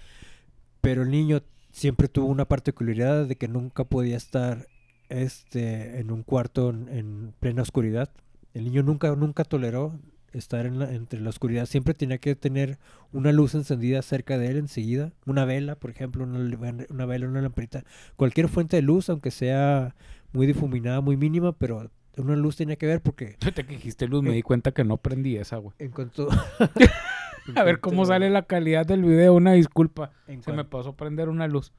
pero 0.79 1.03
el 1.03 1.11
niño 1.11 1.41
siempre 1.71 2.07
tuvo 2.07 2.27
una 2.27 2.45
particularidad 2.45 3.25
de 3.25 3.35
que 3.35 3.49
nunca 3.49 3.83
podía 3.83 4.15
estar 4.15 4.65
este, 5.09 5.99
en 5.99 6.11
un 6.11 6.23
cuarto 6.23 6.69
en, 6.69 6.89
en 6.89 7.33
plena 7.39 7.61
oscuridad. 7.61 8.09
El 8.53 8.65
niño 8.65 8.83
nunca, 8.83 9.15
nunca 9.15 9.43
toleró 9.43 9.93
estar 10.33 10.65
en 10.65 10.77
la- 10.79 10.91
entre 10.93 11.19
la 11.21 11.29
oscuridad, 11.29 11.65
siempre 11.65 11.93
tenía 11.93 12.17
que 12.17 12.35
tener 12.35 12.77
una 13.13 13.31
luz 13.31 13.55
encendida 13.55 14.01
cerca 14.01 14.37
de 14.37 14.47
él 14.51 14.57
enseguida, 14.57 15.11
una 15.25 15.45
vela, 15.45 15.75
por 15.75 15.89
ejemplo, 15.89 16.23
una, 16.23 17.05
vela, 17.05 17.27
una 17.27 17.41
lamparita, 17.41 17.83
cualquier 18.17 18.47
fuente 18.49 18.75
de 18.75 18.81
luz, 18.83 19.09
aunque 19.09 19.31
sea 19.31 19.95
muy 20.33 20.45
difuminada, 20.45 21.01
muy 21.01 21.17
mínima, 21.17 21.53
pero 21.53 21.89
una 22.17 22.35
luz 22.35 22.55
tenía 22.57 22.75
que 22.75 22.85
ver 22.85 23.01
porque 23.01 23.37
Ahorita 23.41 23.63
que 23.63 23.73
dijiste 23.75 24.07
luz, 24.07 24.21
me 24.21 24.31
di 24.33 24.41
cuenta 24.41 24.71
que 24.73 24.83
no 24.83 24.97
prendí 24.97 25.37
esa, 25.37 25.57
güey. 25.57 25.73
en 25.79 25.91
cuanto... 25.91 26.27
A 27.55 27.63
ver 27.63 27.79
cómo 27.79 28.05
sale 28.05 28.29
la 28.29 28.41
calidad 28.41 28.85
del 28.85 29.03
video, 29.03 29.33
una 29.33 29.53
disculpa. 29.53 30.11
En 30.27 30.43
Se 30.43 30.51
me 30.51 30.57
cuan- 30.65 30.69
pasó 30.69 30.93
prender 30.97 31.29
una 31.29 31.47
luz. 31.47 31.71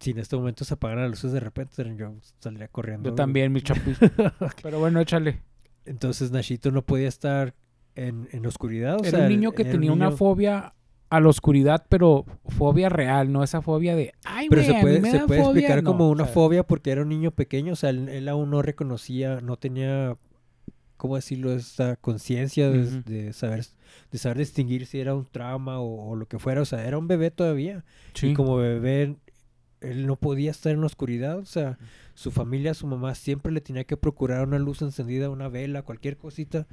Si 0.00 0.10
en 0.12 0.18
este 0.18 0.34
momento 0.36 0.64
se 0.64 0.74
apagan 0.74 1.00
las 1.02 1.10
luces 1.10 1.30
de 1.32 1.40
repente, 1.40 1.74
yo 1.96 2.14
saldría 2.40 2.68
corriendo. 2.68 3.10
Yo 3.10 3.14
también, 3.14 3.52
mi 3.52 3.60
chapis. 3.62 3.98
Pero 4.62 4.80
bueno, 4.80 4.98
échale. 5.00 5.42
Entonces 5.84 6.30
Nachito 6.32 6.70
no 6.70 6.82
podía 6.82 7.06
estar 7.08 7.54
en, 7.94 8.28
en 8.32 8.46
oscuridad. 8.46 8.96
O 9.00 9.04
Era 9.04 9.10
sea, 9.10 9.20
un 9.20 9.28
niño 9.28 9.52
que 9.52 9.64
tenía 9.64 9.92
una 9.92 10.06
niño- 10.06 10.16
fobia 10.16 10.74
a 11.10 11.20
la 11.20 11.28
oscuridad, 11.28 11.84
pero 11.88 12.24
fobia 12.46 12.88
real, 12.88 13.32
no 13.32 13.42
esa 13.42 13.62
fobia 13.62 13.96
de, 13.96 14.12
ay, 14.24 14.48
Pero 14.48 14.62
güey, 14.62 14.70
se 14.70 14.76
a 14.76 14.78
mí 14.78 14.82
puede, 14.82 15.00
me 15.00 15.10
se 15.10 15.18
da 15.18 15.26
puede 15.26 15.40
fobia". 15.42 15.60
explicar 15.60 15.82
No, 15.82 15.90
como 15.90 16.08
una 16.08 16.24
fobia 16.24 16.62
porque 16.62 16.92
era 16.92 17.02
un 17.02 17.08
niño 17.08 17.32
pequeño, 17.32 17.72
o 17.72 17.76
sea, 17.76 17.90
él, 17.90 18.08
él 18.08 18.28
aún 18.28 18.48
no 18.50 18.62
reconocía, 18.62 19.40
no 19.40 19.56
tenía, 19.56 20.16
¿cómo 20.96 21.16
decirlo? 21.16 21.52
Esta 21.52 21.96
conciencia 21.96 22.70
de, 22.70 23.32
saber 23.32 23.64
de 24.12 24.18
saber 24.18 24.38
distinguir 24.38 24.86
si 24.86 25.00
era 25.00 25.14
un 25.16 25.26
trauma 25.26 25.80
o, 25.80 26.10
o 26.10 26.14
lo 26.16 26.26
que 26.26 26.38
fuera, 26.38 26.62
o 26.62 26.64
sea, 26.64 26.86
era 26.86 26.96
un 26.96 27.08
bebé 27.08 27.32
todavía. 27.32 27.84
Sí. 28.14 28.28
Y 28.28 28.34
como 28.34 28.56
bebé, 28.58 29.16
él 29.80 30.06
no 30.06 30.16
podía 30.16 30.50
estar 30.50 30.72
en 30.72 30.80
la 30.80 30.86
oscuridad, 30.86 31.38
o 31.38 31.44
sea, 31.46 31.78
su 32.14 32.30
familia, 32.30 32.74
su 32.74 32.86
mamá 32.86 33.14
siempre 33.14 33.50
le 33.52 33.60
tenía 33.60 33.84
que 33.84 33.96
procurar 33.96 34.46
una 34.46 34.58
luz 34.58 34.82
encendida, 34.82 35.30
una 35.30 35.48
vela, 35.48 35.82
cualquier 35.82 36.16
cosita, 36.18 36.66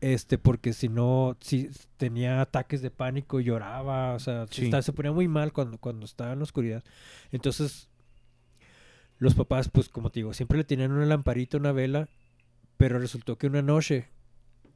este, 0.00 0.38
porque 0.38 0.72
si 0.72 0.88
no, 0.88 1.36
si 1.40 1.70
tenía 1.96 2.40
ataques 2.40 2.82
de 2.82 2.90
pánico, 2.90 3.40
lloraba, 3.40 4.14
o 4.14 4.18
sea, 4.18 4.46
Sí. 4.50 4.70
se 4.82 4.92
ponía 4.92 5.12
muy 5.12 5.28
mal 5.28 5.52
cuando, 5.52 5.78
cuando 5.78 6.04
estaba 6.06 6.32
en 6.32 6.38
la 6.38 6.44
oscuridad. 6.44 6.84
Entonces, 7.32 7.88
los 9.18 9.34
papás, 9.34 9.68
pues 9.68 9.88
como 9.88 10.10
te 10.10 10.20
digo, 10.20 10.32
siempre 10.34 10.58
le 10.58 10.64
tenían 10.64 10.92
una 10.92 11.06
lamparita, 11.06 11.56
una 11.56 11.72
vela, 11.72 12.08
pero 12.76 12.98
resultó 12.98 13.36
que 13.38 13.48
una 13.48 13.62
noche 13.62 14.08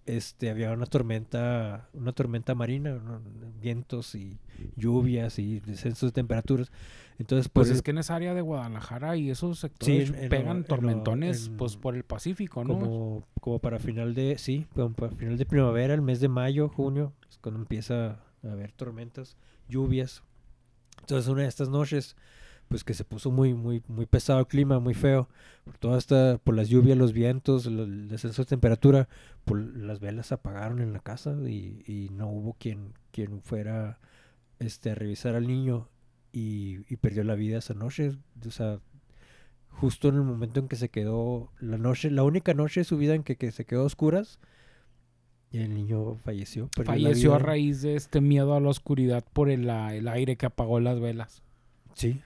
este, 0.07 0.51
había 0.51 0.73
una 0.73 0.87
tormenta, 0.87 1.89
una 1.93 2.13
tormenta 2.13 2.55
marina, 2.55 2.95
¿no? 2.95 3.21
vientos 3.61 4.15
y 4.15 4.39
lluvias 4.77 5.39
y 5.39 5.61
descensos 5.61 6.11
de 6.11 6.13
temperaturas. 6.15 6.73
Entonces, 7.19 7.49
Pues 7.49 7.69
por 7.69 7.73
es 7.73 7.79
el- 7.79 7.85
que 7.85 7.91
en 7.93 7.99
esa 7.99 8.17
área 8.17 8.35
de 8.35 8.41
Guadalajara 8.41 9.17
y 9.17 9.31
esos 9.31 9.61
sectores 9.61 10.11
en 10.13 10.29
pegan 10.29 10.57
en 10.59 10.65
tormentones, 10.65 11.47
en- 11.47 11.57
pues 11.57 11.77
por 11.77 11.95
el 11.95 12.03
Pacífico, 12.03 12.65
¿no? 12.65 12.69
como, 12.75 13.23
como 13.41 13.59
para 13.61 13.79
final 13.79 14.15
de, 14.15 14.39
sí, 14.39 14.67
como 14.75 14.93
para 14.95 15.13
final 15.15 15.37
de 15.37 15.47
primavera, 15.47 15.95
el 15.95 16.03
mes 16.03 16.19
de 16.21 16.29
mayo, 16.29 16.69
junio, 16.69 17.13
es 17.31 17.39
cuando 17.39 17.61
empieza 17.61 18.19
a 18.45 18.51
haber 18.51 18.73
tormentas, 18.73 19.37
lluvias. 19.69 20.23
Entonces 21.01 21.29
una 21.31 21.43
de 21.43 21.49
estas 21.49 21.69
noches, 21.69 22.17
pues 22.73 22.85
que 22.85 22.95
se 22.95 23.05
puso 23.05 23.31
muy, 23.31 23.53
muy, 23.53 23.83
muy 23.87 24.07
pesado 24.07 24.41
el 24.41 24.47
clima, 24.47 24.81
muy 24.81 24.95
feo, 24.95 25.29
por 25.63 25.77
toda 25.77 25.99
esta, 25.99 26.39
por 26.43 26.57
las 26.57 26.71
lluvias, 26.71 26.97
los 26.97 27.13
vientos, 27.13 27.67
el, 27.67 28.09
descenso 28.09 28.45
de 28.45 28.49
temperatura, 28.49 29.11
por 29.45 29.59
las 29.59 30.01
velas 30.01 30.29
se 30.29 30.35
apagaron 30.35 30.81
en 30.81 30.95
la 30.95 31.01
casa 31.01 31.37
y, 31.47 31.83
y 31.87 32.09
no 32.15 32.31
hubo 32.31 32.55
quien, 32.55 32.95
quien 33.11 33.43
fuera 33.43 33.99
este, 34.59 34.93
a 34.93 34.95
revisar 34.95 35.35
al 35.35 35.49
niño 35.49 35.91
y, 36.33 36.79
y 36.89 36.97
perdió 36.97 37.25
la 37.25 37.35
vida 37.35 37.59
esa 37.59 37.75
noche. 37.75 38.13
O 38.47 38.51
sea, 38.51 38.81
justo 39.69 40.09
en 40.09 40.15
el 40.15 40.23
momento 40.23 40.59
en 40.59 40.69
que 40.69 40.77
se 40.77 40.89
quedó 40.89 41.53
la 41.61 41.77
noche, 41.77 42.11
la 42.11 42.23
única 42.23 42.55
noche 42.55 42.81
de 42.81 42.85
su 42.85 42.97
vida 42.97 43.15
en 43.15 43.23
que, 43.23 43.37
que 43.37 43.53
se 43.53 43.67
quedó 43.67 43.83
a 43.83 43.85
oscuras, 43.85 44.39
y 45.51 45.59
el 45.59 45.75
niño 45.75 46.15
falleció. 46.15 46.71
Falleció 46.87 47.35
a 47.35 47.39
raíz 47.39 47.83
de 47.83 47.97
este 47.97 48.23
miedo 48.23 48.55
a 48.55 48.61
la 48.61 48.71
oscuridad 48.71 49.23
por 49.35 49.51
el, 49.51 49.69
el 49.69 50.09
aire 50.09 50.37
que 50.37 50.47
apagó 50.47 50.81
las 50.81 50.99
velas. 51.01 51.43
Sí, 51.95 52.21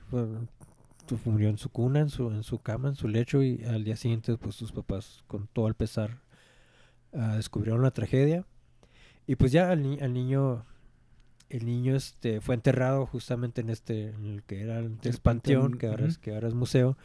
murió 1.24 1.48
en 1.48 1.59
su 1.59 1.68
cuna, 1.70 2.00
en 2.00 2.09
su, 2.11 2.31
en 2.31 2.42
su 2.42 2.59
cama, 2.59 2.88
en 2.88 2.94
su 2.96 3.09
lecho, 3.09 3.42
y 3.42 3.62
al 3.64 3.85
día 3.85 3.96
siguiente, 3.96 4.37
pues 4.37 4.55
sus 4.57 4.72
papás, 4.72 5.22
con 5.26 5.46
todo 5.52 5.68
el 5.68 5.74
pesar, 5.74 6.20
ah, 7.12 7.37
descubrieron 7.37 7.83
la 7.83 7.90
tragedia. 7.92 8.44
Y 9.26 9.37
pues 9.37 9.52
ya 9.52 9.70
al, 9.70 9.83
ni- 9.83 10.00
al 10.00 10.12
niño, 10.12 10.64
el 11.48 11.66
niño 11.66 11.94
este, 11.96 12.40
fue 12.40 12.55
enterrado 12.55 13.07
justamente 13.07 13.61
en 13.61 13.70
este, 13.70 14.09
en 14.11 14.26
el 14.26 14.42
que 14.42 14.62
era 14.62 14.79
antes 14.79 15.14
El 15.16 15.20
panteón, 15.20 15.62
panteón, 15.72 15.79
que 15.79 15.87
ahora, 15.88 16.07
es, 16.07 16.18
que 16.18 16.35
ahora 16.35 16.48
es 16.48 16.55
museo. 16.55 16.96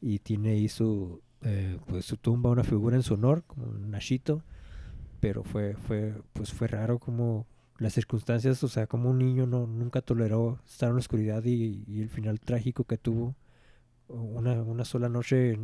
Y 0.00 0.18
tiene 0.18 0.50
ahí 0.50 0.68
su, 0.68 1.22
eh, 1.42 1.78
pues 1.86 2.04
su 2.04 2.16
tumba, 2.16 2.50
una 2.50 2.64
figura 2.64 2.96
en 2.96 3.02
su 3.02 3.14
honor, 3.14 3.44
como 3.46 3.66
un 3.66 3.90
Nashito. 3.90 4.42
Pero 5.20 5.42
fue, 5.44 5.74
fue, 5.76 6.14
pues 6.34 6.52
fue 6.52 6.68
raro 6.68 6.98
como 6.98 7.46
las 7.78 7.92
circunstancias, 7.92 8.62
o 8.64 8.68
sea, 8.68 8.86
como 8.86 9.10
un 9.10 9.18
niño 9.18 9.46
no, 9.46 9.66
nunca 9.66 10.00
toleró 10.00 10.60
estar 10.66 10.88
en 10.88 10.96
la 10.96 11.00
oscuridad 11.00 11.44
y, 11.44 12.00
el 12.00 12.08
final 12.08 12.40
trágico 12.40 12.84
que 12.84 12.98
tuvo 12.98 13.34
una, 14.08 14.62
una 14.62 14.84
sola 14.84 15.08
noche 15.08 15.58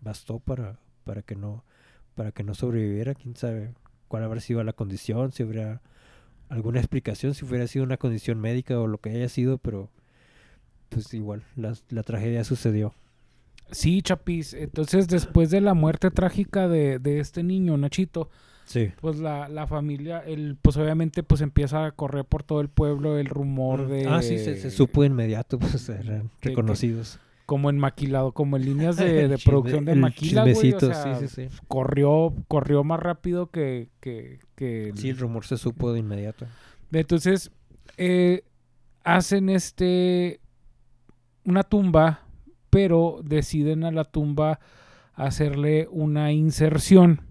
bastó 0.00 0.38
para, 0.38 0.78
para 1.04 1.22
que 1.22 1.34
no 1.36 1.64
para 2.14 2.32
que 2.32 2.42
no 2.42 2.54
sobreviviera 2.54 3.14
quién 3.14 3.34
sabe 3.36 3.74
cuál 4.08 4.24
habrá 4.24 4.40
sido 4.40 4.62
la 4.62 4.72
condición 4.72 5.32
si 5.32 5.42
hubiera 5.42 5.80
alguna 6.48 6.80
explicación 6.80 7.34
si 7.34 7.44
hubiera 7.44 7.66
sido 7.66 7.84
una 7.84 7.96
condición 7.96 8.40
médica 8.40 8.78
o 8.78 8.86
lo 8.86 8.98
que 8.98 9.10
haya 9.10 9.28
sido 9.28 9.58
pero 9.58 9.90
pues 10.88 11.12
igual 11.14 11.44
la, 11.56 11.74
la 11.88 12.02
tragedia 12.02 12.44
sucedió 12.44 12.94
Sí, 13.72 14.02
Chapis. 14.02 14.54
Entonces, 14.54 15.06
después 15.08 15.50
de 15.50 15.60
la 15.60 15.74
muerte 15.74 16.10
trágica 16.10 16.68
de, 16.68 16.98
de 16.98 17.20
este 17.20 17.42
niño, 17.42 17.76
Nachito, 17.76 18.28
sí 18.64 18.92
pues 19.00 19.18
la, 19.18 19.48
la 19.48 19.66
familia, 19.66 20.20
el, 20.20 20.56
pues 20.60 20.76
obviamente, 20.76 21.22
pues 21.22 21.40
empieza 21.40 21.84
a 21.86 21.92
correr 21.92 22.24
por 22.24 22.42
todo 22.42 22.60
el 22.60 22.68
pueblo 22.68 23.18
el 23.18 23.26
rumor 23.26 23.88
de... 23.88 24.06
ah 24.06 24.22
sí 24.22 24.38
se, 24.38 24.56
se 24.56 24.70
supo 24.70 25.02
de 25.02 25.08
inmediato 25.08 25.58
pues 25.58 25.88
eran 25.88 26.30
que- 26.40 26.50
reconocidos 26.50 27.18
Como 27.46 27.68
en 27.70 27.78
maquilado, 27.78 28.32
como 28.32 28.56
en 28.56 28.64
líneas 28.64 28.96
de, 28.96 29.36
producción 29.44 29.84
de 29.84 29.96
maquila, 29.96 30.42
güey. 30.42 30.72
O 30.72 30.78
sea, 30.80 31.18
sí 31.18 31.28
sí 31.28 31.48
sí 31.48 31.56
corrió, 31.66 32.32
corrió 32.48 32.84
más 32.84 33.00
rápido 33.00 33.50
que... 33.50 33.88
que, 34.00 34.38
que 34.54 34.92
sí 34.94 35.08
el 35.10 35.18
rumor 35.18 35.44
se 35.44 35.56
supo 35.56 35.92
de 35.92 35.98
inmediato 36.00 36.46
Entonces, 36.92 37.50
eh, 37.96 38.44
hacen 39.02 39.48
este 39.48 40.40
una 41.44 41.62
tumba, 41.64 42.20
pero 42.68 43.20
deciden 43.24 43.82
a 43.84 43.90
la 43.90 44.04
tumba 44.04 44.60
hacerle 45.14 45.88
una 45.90 46.32
inserción. 46.32 47.22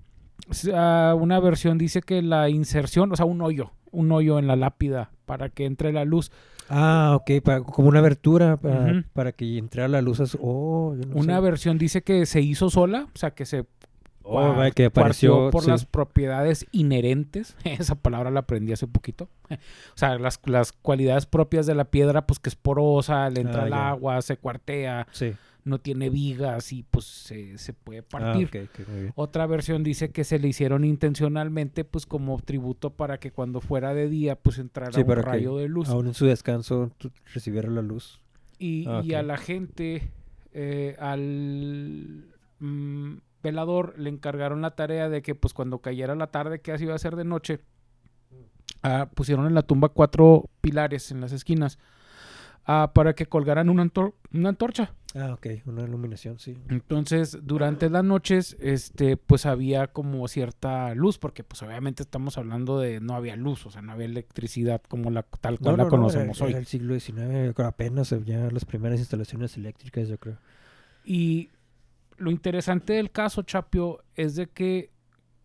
Sea, 0.52 1.14
una 1.16 1.40
versión 1.40 1.78
dice 1.78 2.02
que 2.02 2.22
la 2.22 2.50
inserción, 2.50 3.12
o 3.12 3.16
sea, 3.16 3.26
un 3.26 3.42
hoyo, 3.42 3.72
un 3.92 4.12
hoyo 4.12 4.40
en 4.40 4.48
la 4.48 4.56
lápida 4.56 5.12
para 5.26 5.50
que 5.50 5.66
entre 5.66 5.92
la 5.94 6.06
luz. 6.06 6.32
ah 6.70 7.14
ok 7.16 7.42
para- 7.44 7.62
como 7.62 7.88
una 7.90 8.00
abertura 8.00 8.58
para, 8.58 9.04
para 9.14 9.32
que 9.32 9.58
entrara 9.58 9.88
la 9.88 10.02
luz 10.02 10.20
oh 10.40 10.96
yo 10.96 11.06
no 11.08 11.16
Una 11.16 11.36
sé. 11.38 11.42
versión 11.42 11.78
dice 11.78 12.02
que 12.04 12.26
se 12.26 12.42
hizo 12.42 12.70
sola, 12.70 13.08
o 13.14 13.18
sea, 13.18 13.32
que 13.32 13.46
se 13.46 13.66
Oh, 14.32 14.54
que 14.76 14.86
apareció 14.86 15.50
por 15.50 15.64
sí. 15.64 15.72
las 15.72 15.86
propiedades 15.86 16.68
inherentes. 16.72 17.56
Esa 17.64 17.96
palabra 17.96 18.30
la 18.30 18.42
aprendí 18.42 18.72
hace 18.74 18.86
poquito. 18.88 19.28
O 19.50 19.98
sea, 19.98 20.20
las, 20.20 20.40
las 20.46 20.72
cualidades 20.72 21.26
propias 21.26 21.66
de 21.66 21.74
la 21.74 21.86
piedra, 21.86 22.28
pues 22.28 22.38
que 22.40 22.50
es 22.50 22.56
porosa, 22.56 23.28
le 23.32 23.42
entra 23.42 23.64
Ah, 23.64 23.68
el 23.68 23.74
agua, 23.74 24.22
se 24.22 24.38
cuartea, 24.38 25.08
sí 25.12 25.34
no 25.66 25.80
tiene 25.80 26.10
vigas 26.10 26.72
y 26.74 26.84
pues 26.84 27.06
se, 27.06 27.58
se 27.58 27.74
puede 27.74 28.00
Ah, 28.00 28.06
partir. 28.10 28.50
muy 28.88 29.00
bien. 29.02 29.14
Otra 29.16 29.46
versión 29.46 29.84
dice 29.84 30.12
que 30.12 30.24
se 30.24 30.40
le 30.40 30.48
hicieron 30.48 30.84
intencionalmente, 30.86 31.84
pues 31.86 32.06
como 32.06 32.40
tributo 32.42 32.92
para 32.92 33.20
que 33.20 33.32
cuando 33.32 33.62
fuera 33.62 33.94
de 33.94 34.08
día, 34.10 34.36
pues 34.36 34.58
entrara 34.58 34.92
Sí, 34.94 35.02
un 35.02 35.16
rayo 35.18 35.58
de 35.58 35.68
luz. 35.68 35.90
Aún 35.90 36.08
en 36.08 36.14
su 36.14 36.26
descanso 36.26 36.92
recibiera 37.34 37.70
la 37.70 37.82
luz. 37.82 38.20
Y, 38.58 38.86
Ah, 38.88 39.02
y 39.04 39.14
a 39.14 39.24
la 39.24 39.38
gente, 39.38 40.10
eh, 40.54 40.96
al 41.00 42.26
mm, 42.60 43.14
velador, 43.44 43.94
le 43.98 44.10
encargaron 44.10 44.62
la 44.62 44.72
tarea 44.72 45.08
de 45.10 45.22
que 45.22 45.36
pues 45.36 45.54
cuando 45.54 45.80
cayera 45.80 46.16
la 46.16 46.28
tarde, 46.28 46.60
que 46.62 46.72
así 46.72 46.84
iba 46.86 46.96
a 46.96 47.00
ser 47.00 47.16
de 47.16 47.24
noche, 47.26 47.60
ah, 48.84 49.10
pusieron 49.14 49.46
en 49.46 49.54
la 49.56 49.62
tumba 49.62 49.90
cuatro 49.90 50.46
pilares 50.62 51.12
en 51.12 51.22
las 51.22 51.32
esquinas 51.32 51.80
ah, 52.72 52.92
para 52.94 53.14
que 53.14 53.26
colgaran 53.26 53.70
una, 53.70 53.84
antor- 53.84 54.14
una 54.32 54.50
antorcha. 54.50 54.94
Ah, 55.16 55.34
ok, 55.34 55.48
una 55.66 55.82
iluminación, 55.84 56.38
sí. 56.38 56.56
Entonces, 56.70 57.40
durante 57.42 57.90
las 57.90 58.04
noches, 58.04 58.56
este, 58.60 59.18
pues 59.18 59.48
había 59.48 59.88
como 59.88 60.28
cierta 60.28 60.94
luz, 60.94 61.18
porque 61.18 61.44
pues 61.44 61.64
obviamente 61.64 62.04
estamos 62.04 62.38
hablando 62.38 62.80
de 62.80 63.00
no 63.00 63.16
había 63.16 63.36
luz, 63.36 63.66
o 63.66 63.72
sea, 63.72 63.82
no 63.82 63.92
había 63.94 64.06
electricidad 64.06 64.82
como 64.88 65.10
la 65.10 65.24
tal 65.24 65.58
cual 65.58 65.78
la 65.78 65.88
conocemos 65.88 66.38
era, 66.38 66.46
hoy. 66.46 66.52
era 66.52 66.60
el 66.60 66.68
siglo 66.68 66.94
XIX, 67.00 67.60
apenas 67.66 68.14
ya 68.24 68.50
las 68.52 68.66
primeras 68.66 69.00
instalaciones 69.00 69.58
eléctricas, 69.58 70.08
yo 70.08 70.20
creo. 70.20 70.38
Y 71.04 71.50
lo 72.18 72.30
interesante 72.30 72.94
del 72.94 73.10
caso, 73.10 73.42
Chapio, 73.42 74.04
es 74.16 74.36
de 74.36 74.46
que 74.48 74.92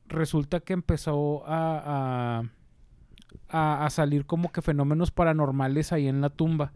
resulta 0.09 0.61
que 0.61 0.75
empezó 0.75 1.43
a, 1.47 2.41
a, 2.41 2.43
a- 3.49 3.87
a 3.87 3.91
salir 3.91 4.27
como 4.27 4.53
que 4.53 4.61
fenómenos 4.61 5.11
paranormales 5.11 5.93
ahí 5.93 6.07
en 6.07 6.21
la 6.21 6.29
tumba. 6.29 6.73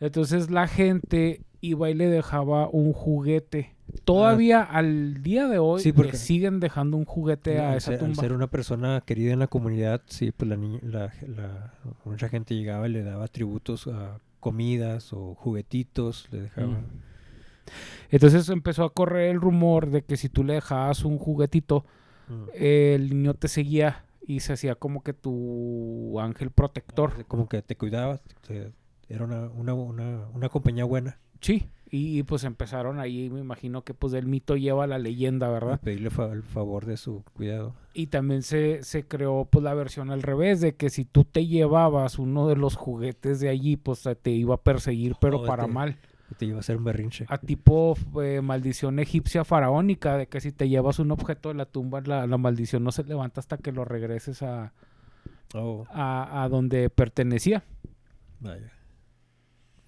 Entonces 0.00 0.50
la 0.50 0.66
gente 0.68 1.42
iba 1.60 1.88
y 1.90 1.94
le 1.94 2.08
dejaba 2.08 2.68
un 2.68 2.92
juguete. 2.92 3.74
Todavía 4.04 4.62
al 4.62 5.22
día 5.22 5.46
de 5.46 5.58
hoy 5.58 5.80
Sí, 5.82 5.92
porque- 5.92 6.12
le 6.12 6.18
siguen 6.18 6.58
dejando 6.60 6.96
un 6.96 7.04
juguete 7.04 7.60
a 7.60 7.72
al, 7.72 7.76
esa 7.78 7.92
ser, 7.92 8.00
al 8.00 8.06
tumba. 8.06 8.22
ser 8.22 8.32
una 8.32 8.46
persona 8.48 9.02
querida 9.06 9.32
en 9.32 9.38
la 9.38 9.46
comunidad, 9.46 10.02
sí, 10.06 10.32
pues 10.32 10.48
la, 10.48 10.56
la, 10.82 11.12
la- 11.28 11.74
mucha 12.04 12.28
gente 12.28 12.54
llegaba 12.54 12.88
y 12.88 12.92
le 12.92 13.02
daba 13.02 13.28
tributos 13.28 13.86
a 13.86 14.18
comidas 14.40 15.12
o 15.12 15.34
juguetitos, 15.34 16.28
le 16.32 16.42
dejaba. 16.42 16.66
Mm. 16.68 16.86
Entonces 18.10 18.48
empezó 18.48 18.84
a 18.84 18.92
correr 18.92 19.30
el 19.30 19.40
rumor 19.40 19.88
de 19.90 20.02
que 20.02 20.16
si 20.16 20.28
tú 20.28 20.44
le 20.44 20.54
dejabas 20.54 21.04
un 21.04 21.18
juguetito, 21.18 21.84
Mm. 22.28 22.44
el 22.54 23.10
niño 23.10 23.34
te 23.34 23.48
seguía 23.48 24.04
y 24.26 24.40
se 24.40 24.54
hacía 24.54 24.74
como 24.74 25.02
que 25.02 25.12
tu 25.12 26.18
ángel 26.20 26.50
protector. 26.50 27.24
Como 27.26 27.48
que 27.48 27.60
te 27.62 27.76
cuidaba, 27.76 28.18
te- 28.46 28.72
era 29.14 29.24
una, 29.24 29.46
una, 29.48 29.74
una, 29.74 30.26
una 30.34 30.48
compañía 30.48 30.84
buena. 30.84 31.18
Sí. 31.40 31.68
Y, 31.90 32.18
y, 32.18 32.22
pues 32.24 32.42
empezaron 32.42 32.98
ahí, 32.98 33.30
me 33.30 33.38
imagino 33.40 33.82
que 33.84 33.94
pues 33.94 34.12
del 34.12 34.26
mito 34.26 34.56
lleva 34.56 34.86
la 34.88 34.98
leyenda, 34.98 35.46
a 35.46 35.50
¿verdad? 35.50 35.80
pedirle 35.80 36.10
fa- 36.10 36.32
el 36.32 36.42
favor 36.42 36.86
de 36.86 36.96
su 36.96 37.22
cuidado. 37.34 37.74
Y 37.92 38.08
también 38.08 38.42
se, 38.42 38.82
se 38.82 39.06
creó 39.06 39.46
pues 39.48 39.62
la 39.62 39.74
versión 39.74 40.10
al 40.10 40.22
revés, 40.22 40.60
de 40.60 40.74
que 40.74 40.90
si 40.90 41.04
tú 41.04 41.24
te 41.24 41.46
llevabas 41.46 42.18
uno 42.18 42.48
de 42.48 42.56
los 42.56 42.74
juguetes 42.74 43.38
de 43.38 43.48
allí, 43.48 43.76
pues 43.76 44.08
te 44.22 44.30
iba 44.30 44.56
a 44.56 44.60
perseguir, 44.62 45.14
pero 45.20 45.44
para 45.44 45.62
Jódete. 45.64 45.74
mal. 45.74 45.96
Te 46.38 46.46
iba 46.46 46.56
a 46.56 46.60
hacer 46.60 46.78
un 46.78 46.84
berrinche. 46.84 47.26
A 47.28 47.38
tipo 47.38 47.94
eh, 48.20 48.40
maldición 48.40 48.98
egipcia 48.98 49.44
faraónica, 49.44 50.16
de 50.16 50.26
que 50.26 50.40
si 50.40 50.50
te 50.50 50.68
llevas 50.68 50.98
un 50.98 51.12
objeto 51.12 51.50
de 51.50 51.54
la 51.54 51.66
tumba, 51.66 52.00
la, 52.00 52.26
la 52.26 52.38
maldición 52.38 52.82
no 52.82 52.90
se 52.90 53.04
levanta 53.04 53.38
hasta 53.38 53.56
que 53.58 53.70
lo 53.70 53.84
regreses 53.84 54.42
a, 54.42 54.72
Oh, 55.54 55.86
a, 55.90 56.42
a 56.42 56.48
donde 56.48 56.90
pertenecía. 56.90 57.62
vaya. 58.40 58.72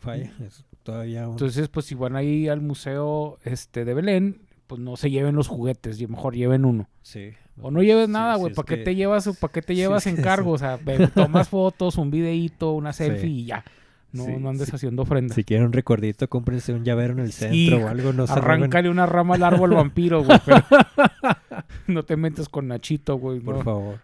Falla, 0.07 0.33
es 0.47 0.65
todavía 0.83 1.27
un... 1.27 1.33
Entonces, 1.33 1.69
pues 1.69 1.87
si 1.87 1.95
van 1.95 2.17
ahí 2.17 2.49
al 2.49 2.61
museo 2.61 3.39
este 3.45 3.85
de 3.85 3.95
Belén, 3.95 4.41
pues 4.67 4.81
no 4.81 4.97
se 4.97 5.11
lleven 5.11 5.35
los 5.37 5.49
juguetes, 5.49 6.01
y 6.01 6.07
mejor 6.07 6.35
lleven 6.35 6.65
uno. 6.65 6.89
Sí. 7.03 7.31
O 7.61 7.71
no 7.71 7.83
lleves 7.83 8.07
Sí, 8.07 8.13
nada, 8.13 8.35
sí, 8.35 8.41
güey. 8.41 8.55
¿Para 8.55 8.67
qué 8.67 8.77
que- 8.79 8.85
te 8.85 8.95
llevas, 8.95 9.29
para 9.39 9.53
qué 9.53 9.63
te 9.63 9.73
sí, 9.75 9.81
llevas 9.81 10.05
que 10.05 10.11
encargo? 10.11 10.53
O 10.53 10.59
sea, 10.59 10.77
ve, 10.83 11.07
tomas 11.15 11.49
fotos, 11.49 11.97
un 11.99 12.11
videíto, 12.11 12.73
una 12.73 12.93
Sí. 12.93 13.05
selfie 13.05 13.31
y 13.31 13.45
ya. 13.47 13.65
No, 14.13 14.25
Sí, 14.25 14.33
no 14.39 14.49
andes 14.49 14.69
sí. 14.69 14.77
haciendo 14.77 15.03
ofrenda. 15.03 15.35
Si 15.35 15.45
quieren 15.45 15.67
un 15.67 15.73
recordito, 15.73 16.27
cómprense 16.29 16.73
un 16.73 16.85
llavero 16.85 17.13
en 17.13 17.19
el 17.19 17.33
centro 17.33 17.55
Sí, 17.55 17.73
o 17.73 17.89
algo. 17.89 18.13
No 18.13 18.25
Arráncale 18.25 18.89
una 18.89 19.05
rama 19.05 19.35
al 19.35 19.43
árbol 19.43 19.71
vampiro, 19.75 20.25
güey. 20.25 20.39
pero 20.45 20.63
no 21.87 22.03
te 22.05 22.17
metas 22.17 22.49
con 22.49 22.69
Nachito, 22.69 23.17
güey. 23.17 23.41
por 23.41 23.57
no. 23.57 23.63
favor. 23.63 24.01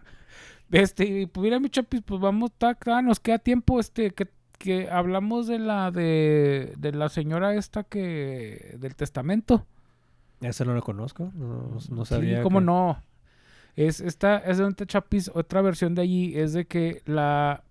Este, 0.71 1.05
y, 1.21 1.25
pues 1.27 1.43
mira, 1.43 1.59
mi 1.59 1.69
chapis, 1.69 2.01
pues 2.05 2.19
vamos, 2.19 2.51
tac, 2.57 2.87
ah, 2.87 3.01
nos 3.01 3.19
queda 3.19 3.37
tiempo, 3.39 3.79
este, 3.79 4.11
que, 4.11 4.27
que 4.63 4.89
hablamos 4.89 5.45
de 5.47 5.59
la, 5.59 5.91
de, 5.91 6.73
de 6.77 6.91
la 6.93 7.09
señora 7.09 7.53
esta 7.55 7.83
que, 7.83 8.75
del 8.79 8.95
testamento. 8.95 9.65
Esa 10.41 10.63
no 10.65 10.73
lo 10.73 10.81
conozco. 10.81 11.31
No, 11.35 11.47
no- 11.47 11.79
no 11.89 12.05
Sí, 12.05 12.09
sabía. 12.15 12.41
cómo 12.41 12.59
que- 12.59 12.65
no. 12.65 13.03
Es 13.75 13.99
esta, 13.99 14.37
es 14.37 14.59
de 14.59 14.65
un 14.65 14.75
chapis, 14.75 15.29
otra 15.33 15.61
versión 15.61 15.95
de 15.95 16.03
allí 16.03 16.37
es 16.37 16.53
de 16.53 16.65
que 16.65 17.01
la 17.05 17.63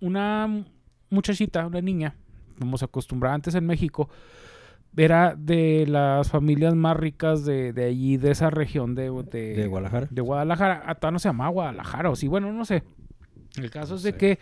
una 0.00 0.64
muchachita, 1.10 1.66
una 1.66 1.80
niña, 1.80 2.14
vamos 2.58 2.82
a 2.82 2.86
acostumbrar 2.86 3.32
antes 3.34 3.54
en 3.54 3.64
México, 3.66 4.08
era 4.96 5.34
de 5.36 5.86
las 5.88 6.28
familias 6.30 6.74
más 6.74 6.96
ricas 6.96 7.44
de, 7.44 7.72
de 7.72 7.84
allí, 7.86 8.16
de 8.18 8.30
esa 8.32 8.50
región 8.50 8.94
de, 8.94 9.10
de, 9.10 9.54
De 9.56 9.66
Guadalajara. 9.66 10.06
de 10.10 10.20
Guadalajara. 10.20 10.82
Hasta 10.86 11.10
no 11.10 11.18
se 11.18 11.28
llamaba 11.30 11.50
Guadalajara, 11.50 12.10
o 12.10 12.16
sí, 12.16 12.28
bueno, 12.28 12.52
no 12.52 12.64
sé. 12.64 12.82
El 13.56 13.70
caso 13.70 13.90
No 13.92 13.96
es 13.96 14.02
de 14.02 14.10
sé. 14.12 14.16
que 14.18 14.38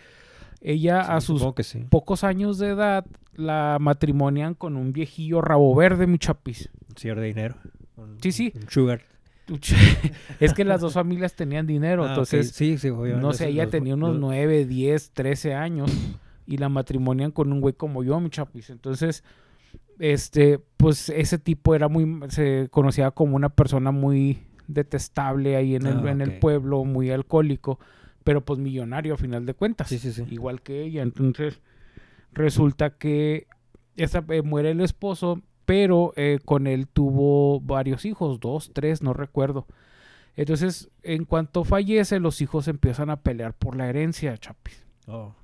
ella 0.61 1.03
Sí, 1.03 1.11
a 1.11 1.21
sus 1.21 1.43
sí. 1.63 1.85
pocos 1.89 2.23
años 2.23 2.57
de 2.59 2.69
edad 2.69 3.05
la 3.35 3.77
matrimonian 3.79 4.53
con 4.53 4.77
un 4.77 4.93
viejillo 4.93 5.41
rabo 5.41 5.73
verde, 5.75 6.05
mi 6.07 6.17
chapis. 6.19 6.69
Un 6.89 6.97
señor 6.97 7.19
de 7.19 7.27
dinero. 7.27 7.55
Un- 7.97 8.17
Sí, 8.21 8.31
sí. 8.31 8.53
Un 8.55 8.69
sugar. 8.69 9.01
Es 10.39 10.53
que 10.53 10.63
las 10.63 10.81
dos 10.81 10.93
familias 10.93 11.33
tenían 11.35 11.67
dinero, 11.67 12.05
Ah, 12.05 12.09
entonces, 12.09 12.51
Sí, 12.51 12.77
sí, 12.77 12.89
obviamente. 12.89 13.21
no 13.21 13.33
sé, 13.33 13.49
ella 13.49 13.63
los- 13.63 13.71
tenía 13.71 13.95
unos 13.95 14.11
los- 14.11 14.19
9, 14.19 14.65
10, 14.65 15.11
13 15.11 15.53
años 15.55 15.91
y 16.45 16.57
la 16.57 16.69
matrimonian 16.69 17.31
con 17.31 17.51
un 17.51 17.59
güey 17.61 17.73
como 17.73 18.03
yo, 18.03 18.19
mi 18.19 18.29
chapis. 18.29 18.69
Entonces, 18.69 19.23
este, 19.99 20.59
pues 20.77 21.09
ese 21.09 21.37
tipo 21.37 21.75
era 21.75 21.87
muy, 21.87 22.19
se 22.29 22.67
conocía 22.71 23.11
como 23.11 23.35
una 23.35 23.49
persona 23.49 23.91
muy 23.91 24.43
detestable 24.67 25.55
ahí 25.55 25.75
en, 25.75 25.85
el, 25.85 26.07
Ah, 26.07 26.11
en 26.11 26.21
el 26.21 26.39
pueblo, 26.39 26.83
muy 26.85 27.11
alcohólico, 27.11 27.79
pero 28.23 28.43
pues 28.45 28.59
millonario 28.59 29.13
a 29.13 29.17
final 29.17 29.45
de 29.45 29.53
cuentas. 29.53 29.89
Sí, 29.89 29.99
sí, 29.99 30.11
sí. 30.11 30.23
Igual 30.29 30.61
que 30.61 30.83
ella. 30.83 31.01
Entonces, 31.01 31.61
resulta 32.33 32.91
que 32.97 33.47
esa, 33.97 34.23
eh, 34.29 34.41
muere 34.41 34.71
el 34.71 34.81
esposo, 34.81 35.41
pero 35.65 36.13
eh, 36.15 36.39
con 36.43 36.67
él 36.67 36.87
tuvo 36.87 37.59
varios 37.61 38.05
hijos, 38.05 38.39
dos, 38.39 38.71
tres, 38.73 39.01
no 39.01 39.13
recuerdo. 39.13 39.67
Entonces, 40.35 40.89
en 41.03 41.25
cuanto 41.25 41.63
fallece, 41.65 42.19
los 42.19 42.41
hijos 42.41 42.67
empiezan 42.67 43.09
a 43.09 43.21
pelear 43.21 43.53
por 43.53 43.75
la 43.75 43.89
herencia, 43.89 44.37
Chapis. 44.37 44.85
Oh. 45.07 45.35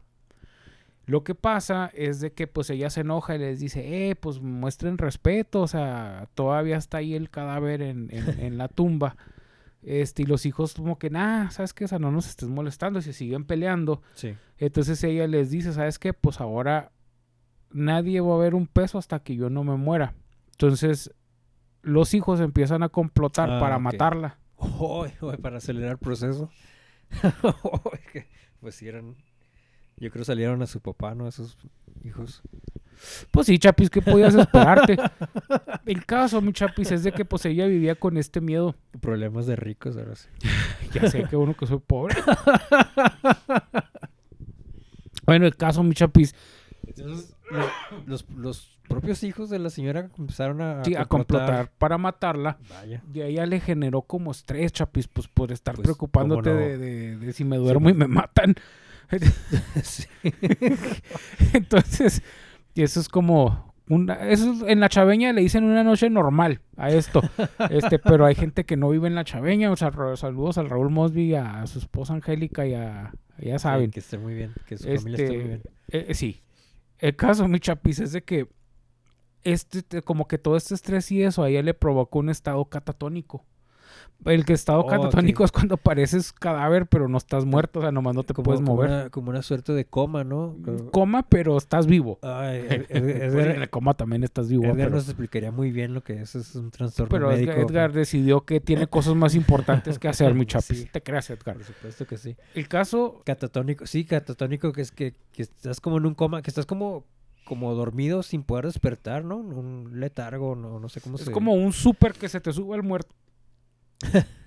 Lo 1.05 1.23
que 1.23 1.35
pasa 1.35 1.89
es 1.93 2.19
de 2.19 2.33
que 2.33 2.47
pues 2.47 2.69
ella 2.69 2.89
se 2.89 3.01
enoja 3.01 3.35
y 3.35 3.39
les 3.39 3.59
dice, 3.61 4.09
eh, 4.09 4.15
pues 4.15 4.41
muestren 4.41 4.97
respeto, 4.97 5.61
o 5.61 5.67
sea, 5.67 6.27
todavía 6.35 6.75
está 6.77 6.97
ahí 6.97 7.15
el 7.15 7.29
cadáver 7.29 7.81
en, 7.81 8.09
en- 8.11 8.39
en 8.39 8.57
la 8.57 8.67
tumba. 8.67 9.15
Este, 9.87 10.23
y 10.23 10.25
los 10.25 10.45
hijos 10.45 10.73
como 10.73 10.99
que, 10.99 11.09
nah, 11.09 11.49
¿sabes 11.49 11.73
qué? 11.73 11.85
O 11.85 11.87
sea, 11.87 11.97
no 11.97 12.11
nos 12.11 12.27
estés 12.27 12.49
molestando 12.49 12.99
y 12.99 13.03
se 13.03 13.13
siguen 13.13 13.45
peleando. 13.45 14.01
Sí. 14.15 14.35
Entonces 14.57 15.01
ella 15.05 15.27
les 15.27 15.49
dice, 15.49 15.71
¿sabes 15.71 15.97
qué? 15.97 16.11
Pues 16.11 16.41
ahora 16.41 16.91
nadie 17.71 18.19
va 18.19 18.35
a 18.35 18.37
ver 18.37 18.53
un 18.53 18.67
peso 18.67 18.97
hasta 18.97 19.19
que 19.19 19.37
yo 19.37 19.49
no 19.49 19.63
me 19.63 19.77
muera. 19.77 20.13
Entonces 20.51 21.13
los 21.83 22.13
hijos 22.13 22.41
empiezan 22.41 22.83
a 22.83 22.89
complotar 22.89 23.49
Ah, 23.49 23.59
para 23.61 23.79
matarla. 23.79 24.39
Oh, 24.57 25.07
oh, 25.21 25.31
para 25.37 25.59
acelerar 25.59 25.91
el 25.93 25.97
proceso. 25.99 26.49
Pues 28.59 28.75
sí 28.75 28.87
eran... 28.89 29.15
Yo 29.95 30.11
creo 30.11 30.25
salieron 30.25 30.61
a 30.63 30.67
su 30.67 30.81
papá, 30.81 31.15
¿no? 31.15 31.27
Esos 31.27 31.57
hijos. 32.03 32.41
Pues 33.31 33.47
sí, 33.47 33.59
Chapis, 33.59 33.89
¿qué 33.89 34.01
podías 34.01 34.35
esperarte? 34.35 34.97
El 35.85 36.05
caso, 36.05 36.41
mi 36.41 36.53
Chapis, 36.53 36.91
es 36.91 37.03
de 37.03 37.11
que 37.11 37.25
pues 37.25 37.45
ella 37.45 37.67
vivía 37.67 37.95
con 37.95 38.17
este 38.17 38.41
miedo. 38.41 38.75
Problemas 39.01 39.45
de 39.45 39.55
ricos, 39.55 39.97
ahora 39.97 40.15
sí. 40.15 40.27
Ya 40.93 41.09
sé 41.09 41.25
que 41.25 41.35
uno 41.35 41.55
que 41.55 41.67
soy 41.67 41.79
pobre. 41.85 42.15
bueno, 45.25 45.45
el 45.45 45.55
caso, 45.55 45.83
mi 45.83 45.93
Chapis, 45.93 46.33
Entonces, 46.85 47.35
lo- 47.51 48.01
los, 48.05 48.29
los 48.31 48.77
propios 48.87 49.23
hijos 49.23 49.49
de 49.49 49.59
la 49.59 49.69
señora 49.69 50.09
empezaron 50.17 50.61
a, 50.61 50.83
sí, 50.85 50.95
a 50.95 51.05
complotar 51.05 51.71
para 51.77 51.97
matarla. 51.97 52.57
Vaya. 52.69 53.03
Y 53.13 53.21
a 53.21 53.25
ella 53.25 53.45
le 53.45 53.59
generó 53.59 54.01
como 54.01 54.31
estrés, 54.31 54.71
Chapis, 54.71 55.07
pues 55.07 55.27
por 55.27 55.51
estar 55.51 55.75
Pues, 55.75 55.83
preocupándote 55.85 56.53
de, 56.53 56.77
de- 56.77 57.17
de 57.17 57.33
si 57.33 57.43
me 57.43 57.57
duermo 57.57 57.89
y 57.89 57.93
me 57.93 58.07
matan. 58.07 58.55
Entonces, 61.53 62.21
y 62.77 62.83
eso 62.83 62.99
es 62.99 63.09
como 63.09 63.73
una, 63.89 64.15
eso 64.29 64.51
es- 64.51 64.61
en 64.67 64.79
la 64.79 64.89
chaveña 64.89 65.33
le 65.33 65.41
dicen 65.41 65.63
una 65.63 65.83
noche 65.83 66.09
normal 66.09 66.61
a 66.75 66.89
esto. 66.89 67.21
Este, 67.71 67.99
pero 67.99 68.25
hay 68.25 68.35
gente 68.35 68.65
que 68.65 68.77
no 68.77 68.89
vive 68.89 69.07
en 69.07 69.15
la 69.15 69.23
chaveña. 69.23 69.71
O 69.71 69.75
sea, 69.75 69.91
saludos 70.15 70.57
al 70.57 70.69
Raúl 70.69 70.89
Mosby, 70.89 71.35
a, 71.35 71.65
su 71.67 71.79
esposa 71.79 72.13
Angélica 72.13 72.65
y 72.67 72.73
a, 72.73 73.11
ya 73.39 73.59
saben. 73.59 73.91
Que 73.91 73.99
esté 73.99 74.17
muy 74.17 74.33
bien, 74.33 74.53
que 74.67 74.77
su 74.77 74.83
familia 74.85 75.17
esté 75.23 75.27
muy 75.27 75.35
Este, 75.37 75.47
bien. 75.47 75.61
eh, 75.89 76.05
eh, 76.09 76.13
sí. 76.13 76.41
El 76.99 77.15
caso, 77.15 77.47
mi 77.47 77.59
chapis, 77.59 77.99
es 77.99 78.11
de 78.11 78.23
que 78.23 78.47
este, 79.43 79.83
te- 79.83 80.01
como 80.01 80.27
que 80.27 80.37
todo 80.37 80.57
este 80.57 80.73
estrés 80.75 81.11
y 81.11 81.23
eso 81.23 81.43
a 81.43 81.49
ella 81.49 81.61
le 81.61 81.73
provocó 81.73 82.19
un 82.19 82.29
estado 82.29 82.63
catatónico. 82.65 83.45
El 84.25 84.45
que 84.45 84.53
estado 84.53 84.79
Oh, 84.79 84.87
catatónico 84.87 85.43
es 85.45 85.51
cuando 85.51 85.77
pareces 85.77 86.33
cadáver, 86.33 86.87
pero 86.87 87.07
no 87.07 87.17
estás 87.17 87.45
muerto, 87.45 87.79
o 87.79 87.81
sea, 87.83 87.91
nomás 87.91 88.15
no 88.15 88.23
te 88.23 88.33
Como, 88.33 88.45
puedes 88.45 88.61
como 88.61 88.73
mover. 88.75 88.89
Una, 88.89 89.09
como 89.11 89.29
una 89.29 89.41
suerte 89.43 89.73
de 89.73 89.85
coma, 89.85 90.23
¿no? 90.23 90.55
Coma, 90.91 91.23
pero 91.29 91.55
estás 91.55 91.85
vivo. 91.85 92.17
Ay, 92.23 92.65
Ed- 92.67 92.85
Pues 92.89 93.45
en 93.55 93.61
el 93.61 93.69
coma 93.69 93.93
también 93.93 94.23
estás 94.23 94.49
vivo. 94.49 94.63
Edgar 94.63 94.75
pero 94.77 94.89
nos 94.89 95.05
explicaría 95.07 95.51
muy 95.51 95.71
bien 95.71 95.93
lo 95.93 96.01
que 96.03 96.21
es. 96.21 96.35
Es 96.35 96.55
un 96.55 96.71
trastorno 96.71 97.09
pero 97.09 97.29
médico. 97.29 97.51
Edgar, 97.51 97.65
Edgar 97.69 97.93
decidió 97.93 98.41
que 98.41 98.59
tiene 98.59 98.87
cosas 98.87 99.15
más 99.15 99.35
importantes 99.35 99.99
que 99.99 100.07
hacer, 100.07 100.33
mi 100.35 100.45
chapis. 100.47 100.79
Sí. 100.79 100.89
Te 100.91 101.01
creas, 101.03 101.29
Edgar. 101.29 101.55
Por 101.55 101.63
supuesto 101.65 102.05
que 102.07 102.17
sí. 102.17 102.35
El 102.55 102.67
caso, 102.67 103.21
Catatónico, 103.23 103.85
sí, 103.85 104.03
catatónico, 104.03 104.73
que 104.73 104.81
es 104.81 104.91
que, 104.91 105.13
que 105.31 105.43
estás 105.43 105.79
como 105.79 105.97
en 105.99 106.05
un 106.07 106.15
coma, 106.15 106.41
que 106.41 106.49
estás 106.49 106.65
como, 106.65 107.05
como 107.45 107.73
dormido 107.75 108.23
sin 108.23 108.41
poder 108.43 108.65
despertar, 108.65 109.23
¿no? 109.23 109.37
Un 109.37 109.99
letargo, 109.99 110.55
no, 110.55 110.79
no 110.79 110.89
sé 110.89 111.01
cómo 111.01 111.17
es 111.17 111.23
se 111.23 111.31
como 111.31 111.53
un 111.53 111.71
súper 111.71 112.13
que 112.13 112.27
se 112.29 112.41
te 112.41 112.51
sube 112.51 112.75
el 112.75 112.83
muerto. 112.83 113.15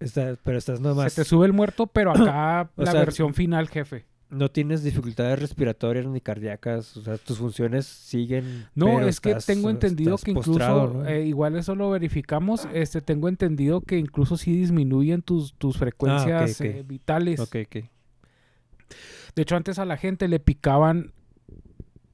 Está- 0.00 0.36
pero 0.42 0.56
estás 0.58 0.80
nomás. 0.80 1.12
Se 1.12 1.22
te 1.22 1.28
sube 1.28 1.46
el 1.46 1.52
muerto, 1.52 1.86
pero 1.86 2.12
acá 2.12 2.70
la 2.76 2.90
sea, 2.90 3.00
versión 3.00 3.34
final, 3.34 3.68
jefe. 3.68 4.06
No 4.30 4.48
tienes 4.48 4.84
dificultades 4.84 5.38
respiratorias 5.40 6.06
ni 6.06 6.20
cardíacas, 6.20 6.96
o 6.96 7.02
sea, 7.02 7.18
tus 7.18 7.38
funciones 7.38 7.84
siguen. 7.86 8.66
No, 8.76 9.00
es 9.04 9.20
que 9.20 9.30
estás- 9.30 9.46
tengo 9.46 9.68
entendido 9.70 10.14
estás 10.14 10.24
que 10.24 10.30
incluso, 10.30 10.50
postrado, 10.52 10.94
¿no? 10.94 11.06
eh, 11.06 11.26
igual 11.26 11.56
eso 11.56 11.74
lo 11.74 11.90
verificamos, 11.90 12.68
este, 12.72 13.00
tengo 13.00 13.28
entendido 13.28 13.80
que 13.80 13.98
incluso 13.98 14.36
sí 14.36 14.54
disminuyen 14.56 15.20
tus, 15.22 15.54
tus 15.54 15.76
frecuencias 15.76 16.60
ok. 16.60 16.64
eh, 16.66 16.84
vitales. 16.86 17.40
Ok, 17.40 17.56
ok. 17.66 17.76
De 19.34 19.42
hecho, 19.42 19.56
antes 19.56 19.78
a 19.80 19.84
la 19.84 19.96
gente 19.96 20.28
le 20.28 20.38
picaban 20.40 21.12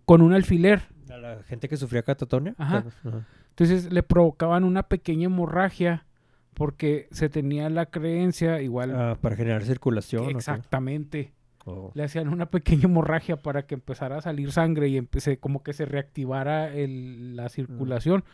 con 0.07 0.23
un 0.23 0.33
alfiler. 0.33 0.89
A 1.11 1.19
la 1.19 1.43
gente 1.45 1.69
que 1.69 1.77
sufría 1.77 2.03
catatonia. 2.03 2.55
Ajá. 2.59 2.85
Ajá. 3.05 3.27
Entonces 3.59 3.91
le 3.91 4.03
provocaban 4.03 4.65
una 4.65 4.83
pequeña 4.85 5.27
hemorragia 5.27 6.05
porque 6.53 7.09
se 7.11 7.29
tenía 7.31 7.71
la 7.71 7.87
creencia, 7.87 8.61
igual, 8.61 8.95
Ah, 8.95 9.17
para 9.21 9.35
generar 9.37 9.63
circulación. 9.65 10.29
exactamente. 10.31 11.33
Oh. 11.65 11.91
Le 11.95 12.05
hacían 12.05 12.29
una 12.29 12.47
pequeña 12.51 12.85
hemorragia 12.85 13.37
para 13.37 13.67
que 13.67 13.75
empezara 13.75 14.19
a 14.19 14.21
salir 14.23 14.53
sangre 14.53 14.89
y 14.89 14.97
empecé 14.99 15.39
como 15.39 15.63
que 15.63 15.73
se 15.73 15.85
reactivara 15.87 16.73
el- 16.73 17.33
Mm. 17.33 17.35
la 17.37 17.49
circulación. 17.49 18.25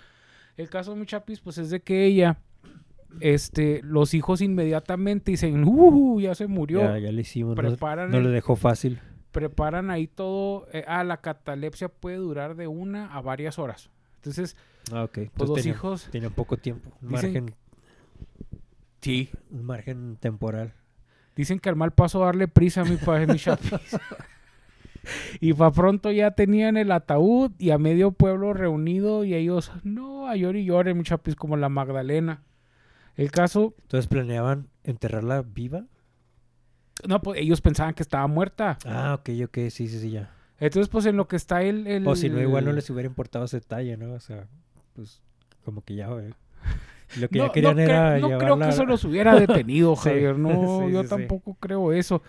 El 0.56 0.68
caso 0.68 0.92
de 0.92 1.00
mi 1.00 1.06
chapis, 1.06 1.40
pues 1.40 1.56
es 1.58 1.70
de 1.70 1.80
que 1.80 2.04
ella, 2.04 2.38
este, 3.20 3.80
los 3.84 4.14
hijos 4.14 4.40
inmediatamente 4.40 5.30
dicen, 5.30 5.64
uh, 5.66 6.20
ya 6.20 6.34
se 6.34 6.46
murió. 6.46 6.80
Ya, 6.80 6.98
ya 6.98 7.12
le 7.12 7.20
hicimos. 7.22 7.56
No, 7.56 7.62
preparan, 7.62 8.10
no 8.10 8.18
el- 8.18 8.24
le 8.24 8.30
dejó 8.30 8.56
fácil. 8.56 8.98
preparan 9.30 9.90
ahí 9.90 10.06
todo. 10.08 10.66
eh, 10.72 10.84
ah, 10.86 11.04
la 11.04 11.18
catalepsia 11.22 11.88
puede 11.88 12.16
durar 12.16 12.54
de 12.56 12.66
una 12.66 13.06
a 13.14 13.20
varias 13.22 13.58
horas. 13.58 13.88
Entonces, 14.22 14.56
Ah, 14.92 15.02
ok. 15.04 15.12
pues 15.14 15.26
Entonces 15.26 15.48
los 15.48 15.56
tenía, 15.58 15.72
hijos, 15.72 16.08
tenía 16.12 16.30
poco 16.30 16.56
tiempo. 16.56 16.90
Un 17.02 17.08
Dicen- 17.08 17.32
margen, 17.34 17.54
sí, 19.00 19.30
un 19.50 19.64
margen 19.64 20.16
temporal. 20.20 20.74
Dicen 21.34 21.58
que 21.58 21.68
al 21.68 21.76
mal 21.76 21.90
paso 21.92 22.20
darle 22.20 22.46
prisa 22.46 22.82
a 22.82 22.84
mi 22.84 22.96
padre, 22.96 23.26
mi 23.26 23.38
chapis. 23.38 23.96
y 25.40 25.52
para 25.54 25.72
pronto 25.72 26.12
ya 26.12 26.30
tenían 26.32 26.76
el 26.76 26.92
ataúd 26.92 27.50
y 27.58 27.70
a 27.70 27.78
medio 27.78 28.12
pueblo 28.12 28.52
reunido 28.54 29.24
y 29.24 29.34
ellos, 29.34 29.72
no, 29.82 30.28
a 30.28 30.36
llore 30.36 30.60
y 30.60 30.66
llore, 30.66 30.94
mi 30.94 31.02
chapis, 31.02 31.34
como 31.34 31.56
la 31.56 31.68
Magdalena. 31.68 32.42
El 33.16 33.30
caso, 33.32 33.74
Entonces 33.82 34.06
planeaban 34.06 34.68
enterrarla 34.84 35.42
viva. 35.42 35.84
no, 37.08 37.20
pues 37.20 37.40
ellos 37.40 37.60
pensaban 37.60 37.94
que 37.94 38.02
estaba 38.04 38.26
muerta. 38.28 38.78
Ah, 38.86 39.14
ok, 39.18 39.30
ok, 39.46 39.54
sí, 39.70 39.88
sí, 39.88 39.98
sí, 39.98 40.10
ya. 40.12 40.30
Entonces, 40.64 40.88
pues 40.88 41.06
en 41.06 41.16
lo 41.16 41.26
que 41.28 41.36
está 41.36 41.62
el... 41.62 41.86
el- 41.86 42.06
O 42.06 42.14
si 42.16 42.28
no, 42.30 42.40
igual 42.40 42.64
no 42.64 42.72
les 42.72 42.88
hubiera 42.90 43.06
importado 43.08 43.44
ese 43.46 43.58
detalle, 43.60 43.96
¿no? 43.96 44.12
O 44.14 44.20
sea, 44.20 44.46
pues 44.94 45.20
como 45.64 45.82
que 45.82 45.94
ya, 45.96 46.08
güey. 46.08 46.32
Lo 47.18 47.28
que 47.28 47.38
no, 47.38 47.46
ya 47.46 47.52
querían 47.52 47.76
no 47.76 47.82
era 47.82 48.18
no 48.18 48.38
creo 48.38 48.58
que 48.58 48.68
eso 48.68 48.84
los 48.86 49.04
hubiera 49.04 49.38
detenido, 49.38 49.96
Javier. 49.96 50.38
No, 50.38 50.50
sí, 50.86 50.92
yo 50.92 51.02
sí, 51.02 51.08
sí. 51.08 51.14
tampoco 51.16 51.54
creo 51.60 51.92
eso. 51.92 52.22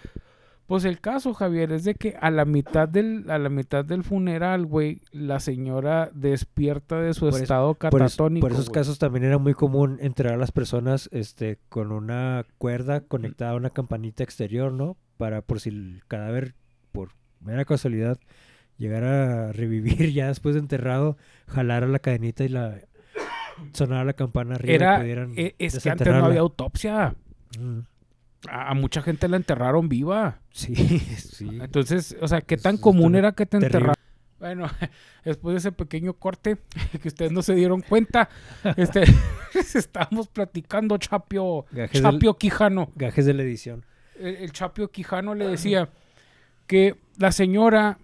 Pues 0.66 0.86
el 0.86 1.00
caso, 1.02 1.34
Javier, 1.34 1.74
es 1.74 1.84
de 1.84 1.94
que 1.96 2.16
a 2.20 2.32
la 2.32 2.46
mitad 2.46 2.88
del, 2.88 3.30
a 3.30 3.38
la 3.38 3.50
mitad 3.50 3.84
del 3.84 4.04
funeral, 4.04 4.66
güey, 4.66 5.02
la 5.12 5.40
señora 5.42 6.10
despierta 6.14 7.02
de 7.02 7.14
su 7.14 7.30
Por 7.30 7.42
estado 7.42 7.72
es- 7.72 7.78
catatónico. 7.78 8.46
por 8.46 8.54
esos 8.54 8.70
güey. 8.70 8.74
casos 8.74 8.98
también 8.98 9.26
era 9.26 9.38
muy 9.38 9.54
común 9.54 9.98
enterrar 10.02 10.36
a 10.36 10.38
las 10.38 10.52
personas 10.54 11.10
este, 11.12 11.60
con 11.70 11.92
una 11.92 12.46
cuerda 12.58 13.02
conectada 13.02 13.52
a 13.52 13.56
una 13.56 13.70
campanita 13.72 14.24
exterior, 14.24 14.72
¿no? 14.72 14.96
Para 15.18 15.42
por 15.42 15.60
si 15.60 15.70
el 15.70 16.02
cadáver, 16.08 16.56
mera 17.44 17.66
casualidad, 17.66 18.18
llegara 18.78 19.50
a 19.50 19.52
revivir 19.54 20.12
ya 20.14 20.28
después 20.28 20.56
de 20.56 20.62
enterrado, 20.62 21.18
jalara 21.48 21.88
la 21.88 22.00
cadenita 22.00 22.44
y 22.44 22.50
la 22.50 22.80
sonara 23.74 24.04
la 24.04 24.14
campana 24.14 24.56
arriba 24.56 24.72
y 24.72 24.76
Era, 24.76 24.98
pudieran 25.00 25.34
eh, 25.38 25.56
es 25.60 25.80
que 25.82 25.90
antes 25.90 26.08
no 26.08 26.26
había 26.26 26.40
autopsia. 26.40 27.16
Mm, 27.60 27.80
A, 28.50 28.72
a 28.72 28.74
mucha 28.74 29.02
gente 29.02 29.28
la 29.30 29.38
enterraron 29.38 29.88
viva. 29.90 30.40
Sí, 30.52 30.76
sí. 31.18 31.48
Entonces, 31.62 32.18
o 32.20 32.28
sea, 32.28 32.42
qué 32.42 32.58
tan 32.58 32.76
está 32.76 32.84
común 32.84 33.16
era 33.16 33.32
que 33.34 33.46
te 33.46 33.58
enterraran. 33.58 33.96
Bueno, 34.40 34.68
después 35.24 35.54
de 35.54 35.58
ese 35.60 35.72
pequeño 35.72 36.14
corte 36.16 36.58
que 37.02 37.08
ustedes 37.08 37.32
no 37.32 37.42
se 37.42 37.54
dieron 37.56 37.82
cuenta, 37.82 38.28
este, 38.76 39.04
estábamos 39.54 40.28
platicando 40.28 40.98
Chapio, 40.98 41.66
Gajes 41.72 42.02
del- 42.02 42.12
Chapio 42.12 42.38
Quijano. 42.38 42.92
Gajes 42.96 43.26
de 43.26 43.34
la 43.34 43.44
edición. 43.44 43.86
el, 44.20 44.36
el 44.38 44.52
Chapio 44.52 44.90
Quijano 44.92 45.36
le 45.36 45.48
decía 45.48 45.90
que 46.68 46.96
la 47.18 47.32
señora 47.32 47.98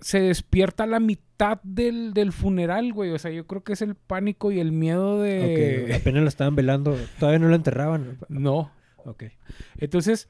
se 0.00 0.20
despierta 0.20 0.84
a 0.84 0.86
la 0.86 1.00
mitad 1.00 1.60
del, 1.62 2.12
del 2.14 2.32
funeral, 2.32 2.92
güey. 2.92 3.10
O 3.10 3.18
sea, 3.18 3.30
yo 3.30 3.46
creo 3.46 3.62
que 3.64 3.72
es 3.74 3.82
el 3.82 3.94
pánico 3.94 4.50
y 4.52 4.60
el 4.60 4.72
miedo 4.72 5.20
de... 5.20 5.94
apenas 6.00 6.22
la 6.22 6.28
estaban 6.28 6.56
velando, 6.56 6.96
todavía 7.18 7.38
no 7.38 7.48
la 7.48 7.56
enterraban. 7.56 8.18
No. 8.28 8.70
Ok. 9.04 9.24
Entonces, 9.78 10.28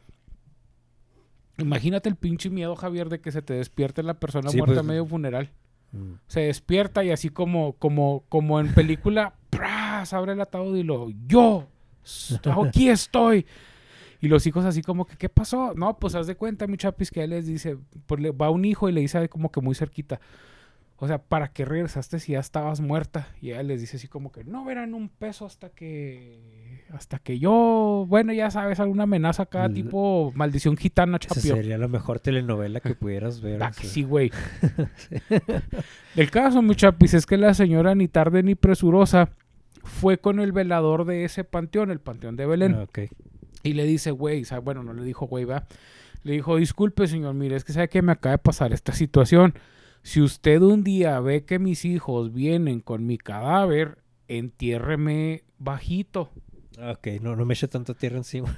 imagínate 1.58 2.08
el 2.08 2.16
pinche 2.16 2.50
miedo, 2.50 2.74
Javier, 2.76 3.08
de 3.08 3.20
que 3.20 3.32
se 3.32 3.42
te 3.42 3.54
despierte 3.54 4.02
la 4.02 4.14
persona 4.14 4.50
Sí, 4.50 4.56
muerta 4.58 4.74
pues, 4.74 4.78
a 4.80 4.82
medio 4.88 5.06
funeral. 5.06 5.50
Mm. 5.92 6.14
Se 6.26 6.40
despierta 6.40 7.04
y 7.04 7.10
así 7.10 7.28
como, 7.28 7.74
como, 7.74 8.24
como 8.28 8.60
en 8.60 8.72
película, 8.72 9.34
¡pras! 9.50 10.12
abre 10.12 10.32
el 10.32 10.40
ataúd 10.40 10.76
y 10.76 10.82
lo, 10.82 11.08
yo 11.26 11.68
"S- 12.04 12.40
Aquí 12.66 12.88
estoy. 12.88 13.46
Y 14.22 14.28
los 14.28 14.46
hijos 14.46 14.64
así 14.64 14.80
como 14.80 15.04
que, 15.04 15.16
¿qué 15.16 15.28
pasó? 15.28 15.74
No, 15.74 15.98
pues 15.98 16.14
haz 16.14 16.26
de 16.26 16.36
cuenta, 16.36 16.66
mi 16.66 16.78
chapis, 16.78 17.10
que 17.10 17.24
él 17.24 17.30
les 17.30 17.46
dice, 17.46 17.76
pues 18.06 18.20
le 18.22 18.30
va 18.30 18.48
un 18.48 18.64
hijo 18.64 18.88
y 18.88 18.92
le 18.92 19.00
dice 19.02 19.28
como 19.28 19.50
que 19.52 19.60
muy 19.60 19.74
cerquita. 19.74 20.20
O 20.96 21.08
sea, 21.08 21.18
¿para 21.18 21.48
qué 21.48 21.64
regresaste 21.64 22.20
si 22.20 22.30
ya 22.32 22.38
estabas 22.38 22.80
muerta? 22.80 23.26
Y 23.40 23.50
ella 23.50 23.64
les 23.64 23.80
dice 23.80 23.96
así 23.96 24.06
como 24.06 24.30
que 24.30 24.44
no 24.44 24.64
verán 24.64 24.94
un 24.94 25.08
peso 25.08 25.44
hasta 25.44 25.68
que 25.70 26.84
hasta 26.92 27.18
que 27.18 27.40
yo, 27.40 28.04
bueno, 28.08 28.32
ya 28.32 28.52
sabes, 28.52 28.78
alguna 28.78 29.02
amenaza 29.04 29.42
acá, 29.44 29.64
L- 29.64 29.74
tipo 29.74 30.30
maldición 30.36 30.76
gitana, 30.76 31.16
Esa 31.20 31.34
chapio. 31.34 31.56
sería 31.56 31.76
la 31.76 31.88
mejor 31.88 32.20
telenovela 32.20 32.78
que 32.78 32.94
pudieras 32.94 33.40
ver. 33.40 33.60
Ah, 33.60 33.72
que 33.76 33.88
sí, 33.88 34.04
güey. 34.04 34.30
El 36.16 36.30
caso, 36.30 36.62
mi 36.62 36.74
chapis, 36.76 37.14
es 37.14 37.26
que 37.26 37.36
la 37.36 37.54
señora 37.54 37.94
ni 37.96 38.08
tarde 38.08 38.42
ni 38.44 38.54
presurosa 38.54 39.30
fue 39.82 40.18
con 40.18 40.38
el 40.38 40.52
velador 40.52 41.04
de 41.06 41.24
ese 41.24 41.42
panteón, 41.44 41.90
el 41.90 41.98
panteón 42.00 42.36
de 42.36 42.46
Belén. 42.46 42.74
Ah. 42.74 42.86
Y 43.62 43.74
le 43.74 43.84
dice, 43.84 44.10
güey, 44.10 44.44
bueno, 44.62 44.82
no 44.82 44.92
le 44.92 45.04
dijo, 45.04 45.26
güey, 45.26 45.44
va. 45.44 45.66
Le 46.24 46.32
dijo, 46.32 46.56
disculpe, 46.56 47.06
señor, 47.06 47.34
mire, 47.34 47.56
es 47.56 47.64
que 47.64 47.72
sabe 47.72 47.88
que 47.88 48.02
me 48.02 48.12
acaba 48.12 48.32
de 48.32 48.38
pasar 48.38 48.72
esta 48.72 48.92
situación. 48.92 49.54
Si 50.02 50.20
usted 50.20 50.60
un 50.62 50.82
día 50.84 51.20
ve 51.20 51.44
que 51.44 51.58
mis 51.58 51.84
hijos 51.84 52.32
vienen 52.32 52.80
con 52.80 53.06
mi 53.06 53.18
cadáver, 53.18 53.98
entiérreme 54.28 55.44
bajito. 55.58 56.30
Ah, 56.78 56.92
Ok, 56.92 57.20
no, 57.20 57.36
no 57.36 57.44
me 57.44 57.54
eche 57.54 57.68
tanta 57.68 57.94
tierra 57.94 58.16
encima. 58.16 58.56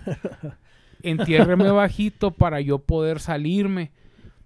Entiérreme 1.02 1.70
bajito 1.70 2.30
para 2.30 2.60
yo 2.60 2.78
poder 2.78 3.20
salirme. 3.20 3.92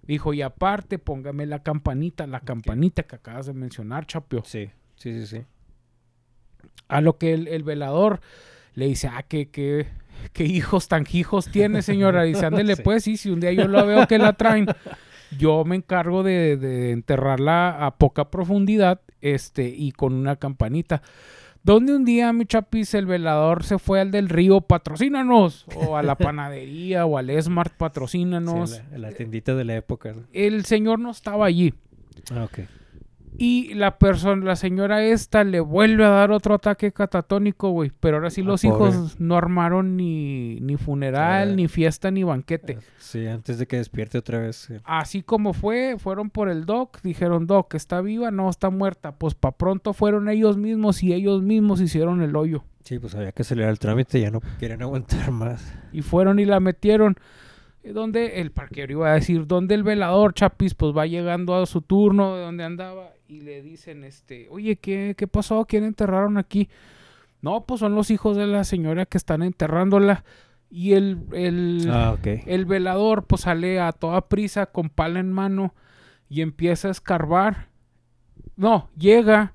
Dijo, 0.01 0.33
y 0.33 0.41
aparte, 0.41 0.97
póngame 0.97 1.45
la 1.45 1.63
campanita, 1.63 2.27
la 2.27 2.41
campanita 2.41 3.03
que 3.03 3.15
acabas 3.15 3.45
de 3.45 3.53
mencionar, 3.53 4.05
Chapio. 4.07 4.43
Sí, 4.43 4.69
sí, 4.95 5.19
sí, 5.19 5.27
sí. 5.27 5.43
A 6.87 6.99
lo 6.99 7.17
que 7.17 7.33
el, 7.33 7.47
el 7.47 7.63
velador 7.63 8.19
le 8.73 8.87
dice, 8.87 9.07
ah, 9.07 9.23
que, 9.23 9.49
que, 9.49 9.87
qué 10.33 10.43
hijos 10.45 10.87
tan 10.87 11.05
hijos 11.11 11.47
tiene, 11.49 11.81
señora. 11.81 12.23
Dice, 12.23 12.45
ándele 12.45 12.75
Sí. 12.77 12.81
pues, 12.83 13.03
sí, 13.03 13.17
si 13.17 13.29
un 13.29 13.39
día 13.39 13.51
yo 13.53 13.67
lo 13.67 13.85
veo 13.85 14.07
que 14.07 14.17
la 14.17 14.33
traen, 14.33 14.67
yo 15.37 15.63
me 15.65 15.75
encargo 15.75 16.23
de, 16.23 16.57
de 16.57 16.91
enterrarla 16.91 17.85
a 17.85 17.95
poca 17.97 18.29
profundidad, 18.31 19.01
este, 19.21 19.67
y 19.67 19.91
con 19.91 20.13
una 20.13 20.35
campanita. 20.37 21.01
Donde 21.61 21.93
un 21.93 22.05
día, 22.05 22.31
mi 22.31 22.45
chapis, 22.45 22.93
el 22.93 23.05
velador 23.05 23.65
se 23.65 23.79
fue 23.79 23.99
al 23.99 24.11
del 24.11 24.29
río, 24.29 24.61
patrocínanos, 24.61 25.65
o 25.75 25.97
a 25.97 26.03
la 26.03 26.15
panadería, 26.15 27.05
o 27.05 27.17
al 27.17 27.29
Smart, 27.43 27.71
Sí, 27.71 27.75
patrocínanos. 27.77 28.81
la, 28.91 28.97
la 28.97 29.11
tiendita 29.11 29.53
de 29.55 29.65
la 29.65 29.75
época. 29.75 30.13
¿no? 30.13 30.21
El 30.31 30.63
señor 30.63 30.99
no 30.99 31.11
estaba 31.11 31.45
allí. 31.45 31.73
Ah, 32.33 32.45
ok. 32.45 32.59
Y 33.37 33.73
la 33.75 33.97
persona, 33.97 34.43
la 34.43 34.55
señora 34.55 35.03
esta 35.03 35.43
le 35.43 35.59
vuelve 35.61 36.03
a 36.03 36.09
dar 36.09 36.31
otro 36.31 36.55
ataque 36.55 36.91
catatónico, 36.91 37.69
güey. 37.69 37.91
Pero 37.99 38.17
ahora 38.17 38.29
sí 38.29 38.41
Ah, 38.41 38.45
los 38.45 38.61
pobre. 38.63 38.75
hijos 38.89 39.19
no 39.19 39.35
armaron 39.37 39.95
ni, 39.95 40.59
ni 40.59 40.75
funeral, 40.75 41.51
Ah. 41.51 41.55
ni 41.55 41.67
fiesta, 41.67 42.11
ni 42.11 42.23
banquete. 42.23 42.79
Sí, 42.97 43.27
antes 43.27 43.57
de 43.59 43.65
que 43.67 43.77
despierte 43.77 44.17
otra 44.17 44.39
vez. 44.39 44.55
sí. 44.57 44.73
Así 44.83 45.21
como 45.23 45.53
fue, 45.53 45.95
fueron 45.99 46.29
por 46.29 46.49
el 46.49 46.65
doc, 46.65 47.01
dijeron, 47.01 47.47
doc, 47.47 47.75
¿está 47.75 48.01
viva? 48.01 48.31
No, 48.31 48.49
está 48.49 48.69
muerta. 48.69 49.13
Pues 49.13 49.35
pa' 49.35 49.51
pronto 49.53 49.93
fueron 49.93 50.27
ellos 50.27 50.57
mismos 50.57 51.01
y 51.03 51.13
ellos 51.13 51.41
mismos 51.41 51.79
hicieron 51.81 52.21
el 52.21 52.35
hoyo. 52.35 52.63
Sí, 52.83 52.99
pues 52.99 53.13
había 53.15 53.31
que 53.31 53.43
acelerar 53.43 53.71
el 53.71 53.79
trámite, 53.79 54.19
ya 54.19 54.31
no 54.31 54.41
quieren 54.57 54.81
aguantar 54.81 55.31
más. 55.31 55.73
Y 55.93 56.01
fueron 56.01 56.39
y 56.39 56.45
la 56.45 56.59
metieron. 56.59 57.15
Eh, 57.83 57.93
Donde 57.93 58.41
el 58.41 58.51
parquero 58.51 58.91
iba 58.91 59.09
a 59.11 59.13
decir, 59.13 59.47
donde 59.47 59.73
el 59.75 59.83
velador, 59.83 60.33
Chapis, 60.33 60.73
pues 60.73 60.95
va 60.97 61.05
llegando 61.05 61.55
a 61.55 61.65
su 61.65 61.81
turno 61.81 62.35
de 62.35 62.41
donde 62.41 62.63
andaba 62.65 63.11
y 63.29 63.41
le 63.41 63.61
dicen, 63.61 64.03
este, 64.03 64.47
oye, 64.49 64.75
¿qué, 64.77 65.13
qué 65.17 65.27
pasó? 65.27 65.65
¿Quién 65.65 65.83
enterraron 65.85 66.37
aquí? 66.37 66.67
No, 67.41 67.63
pues 67.65 67.79
son 67.79 67.95
los 67.95 68.09
hijos 68.11 68.35
de 68.35 68.47
la 68.47 68.63
señora 68.65 69.05
que 69.05 69.17
están 69.17 69.43
enterrándola. 69.43 70.25
Y 70.71 70.93
el, 70.93 71.19
el, 71.31 71.87
Ah, 71.91 72.17
el 72.23 72.65
velador, 72.65 73.25
pues 73.25 73.41
sale 73.43 73.79
a 73.79 73.91
toda 73.91 74.27
prisa 74.27 74.65
con 74.65 74.89
pala 74.89 75.19
en 75.19 75.31
mano 75.31 75.73
y 76.27 76.41
empieza 76.41 76.89
a 76.89 76.91
escarbar. 76.91 77.69
No, 78.55 78.89
llega. 78.97 79.53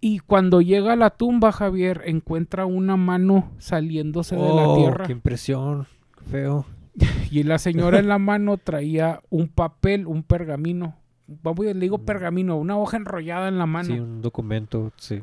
Y 0.00 0.20
cuando 0.20 0.60
llega 0.60 0.92
a 0.92 0.96
la 0.96 1.10
tumba, 1.10 1.52
Javier 1.52 2.02
encuentra 2.06 2.64
una 2.66 2.96
mano 2.96 3.50
saliéndose 3.58 4.36
de 4.36 4.42
la 4.42 4.68
Oh, 4.68 4.76
tierra. 4.78 5.06
qué 5.06 5.12
impresión. 5.12 5.86
Feo. 6.30 6.64
Y 7.30 7.42
la 7.42 7.58
señora 7.58 7.98
en 7.98 8.08
la 8.08 8.18
mano 8.18 8.56
traía 8.56 9.20
un 9.30 9.48
papel, 9.48 10.06
un 10.06 10.22
pergamino. 10.22 10.96
Le 11.26 11.74
digo 11.74 11.98
pergamino, 11.98 12.56
una 12.56 12.76
hoja 12.78 12.96
enrollada 12.96 13.48
en 13.48 13.58
la 13.58 13.66
mano. 13.66 13.88
Sí, 13.88 13.98
un 13.98 14.22
documento, 14.22 14.92
sí. 14.96 15.22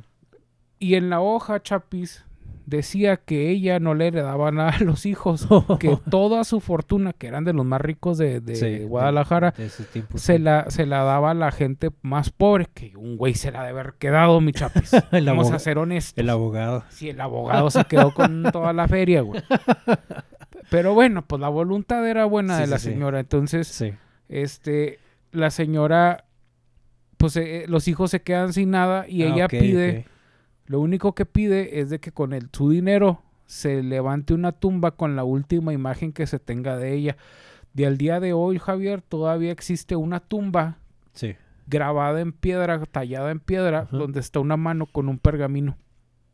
Y 0.80 0.96
en 0.96 1.10
la 1.10 1.22
hoja, 1.22 1.62
Chapis, 1.64 2.26
decía 2.66 3.18
que 3.18 3.50
ella 3.50 3.80
no 3.80 3.94
le 3.94 4.08
heredaba 4.08 4.52
nada 4.52 4.72
a 4.72 4.80
los 4.84 5.06
hijos. 5.06 5.48
que 5.80 5.98
toda 6.10 6.44
su 6.44 6.60
fortuna, 6.60 7.14
que 7.14 7.28
eran 7.28 7.46
de 7.46 7.54
los 7.54 7.66
más 7.66 7.80
ricos 7.80 8.18
de, 8.18 8.42
de 8.42 8.56
Sí, 8.58 8.66
de- 8.66 8.86
Guadalajara, 8.86 9.52
de 9.52 9.68
ese 9.68 9.84
tiempo, 9.86 10.18
se 10.18 10.36
sí. 10.38 10.40
la, 10.42 10.70
se 10.70 10.86
la 10.86 11.04
daba 11.04 11.32
a 11.32 11.34
la 11.34 11.52
gente 11.52 11.90
más 12.02 12.32
pobre. 12.32 12.68
Que 12.74 12.98
un 12.98 13.16
güey 13.16 13.34
se 13.34 13.52
la 13.52 13.62
ha 13.62 13.64
de 13.64 13.70
haber 13.70 13.94
quedado, 13.98 14.42
mi 14.42 14.52
Chapis. 14.52 14.92
El 15.14 15.26
Vamos 15.26 15.52
a 15.52 15.60
ser 15.60 15.78
honestos. 15.78 16.18
El 16.18 16.30
abogado. 16.30 16.84
Sí, 16.90 17.10
el 17.10 17.22
abogado 17.22 17.70
se 17.70 17.86
quedó 17.86 18.14
con 18.14 18.44
toda 18.52 18.74
la 18.74 18.88
feria, 18.90 19.22
güey. 19.22 19.42
Pero 20.70 20.94
bueno, 20.94 21.24
pues 21.26 21.40
la 21.40 21.50
voluntad 21.50 22.06
era 22.08 22.26
buena 22.26 22.56
Sí, 22.58 22.62
de 22.64 22.68
la 22.68 22.80
señora. 22.80 23.20
Entonces, 23.20 23.84
este, 24.28 25.00
la 25.34 25.52
señora, 25.52 26.26
pues 27.18 27.36
eh, 27.36 27.66
los 27.68 27.88
hijos 27.88 28.12
se 28.12 28.22
quedan 28.22 28.54
sin 28.54 28.72
nada 28.72 29.06
y 29.08 29.24
Ah, 29.24 29.28
ella 29.34 29.48
pide, 29.48 30.06
lo 30.66 30.80
único 30.80 31.14
que 31.14 31.26
pide 31.26 31.80
es 31.82 31.90
de 31.90 32.00
que 32.00 32.12
con 32.12 32.34
el, 32.34 32.50
su 32.54 32.70
dinero 32.70 33.22
se 33.46 33.84
levante 33.84 34.34
una 34.34 34.52
tumba 34.54 34.92
con 34.92 35.16
la 35.16 35.24
última 35.24 35.74
imagen 35.74 36.14
que 36.14 36.26
se 36.28 36.40
tenga 36.40 36.78
de 36.78 36.94
ella. 36.94 37.18
De 37.74 37.86
al 37.86 37.98
día 37.98 38.20
de 38.20 38.34
hoy, 38.34 38.60
Javier, 38.60 39.02
todavía 39.02 39.52
existe 39.52 39.96
una 39.96 40.20
tumba 40.20 40.78
Sí. 41.14 41.36
grabada 41.68 42.22
en 42.22 42.32
piedra, 42.32 42.84
tallada 42.86 43.32
en 43.32 43.40
piedra, 43.40 43.88
donde 43.92 44.20
está 44.20 44.40
una 44.40 44.58
mano 44.58 44.86
con 44.86 45.10
un 45.10 45.18
pergamino, 45.20 45.78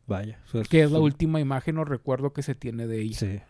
Vaya. 0.06 0.38
su- 0.44 0.62
que 0.62 0.82
es 0.82 0.90
la 0.92 0.98
última 1.00 1.40
imagen 1.40 1.78
o 1.78 1.84
recuerdo 1.84 2.32
que 2.32 2.42
se 2.42 2.54
tiene 2.54 2.86
de 2.86 3.00
ella. 3.00 3.18
Sí. 3.18 3.40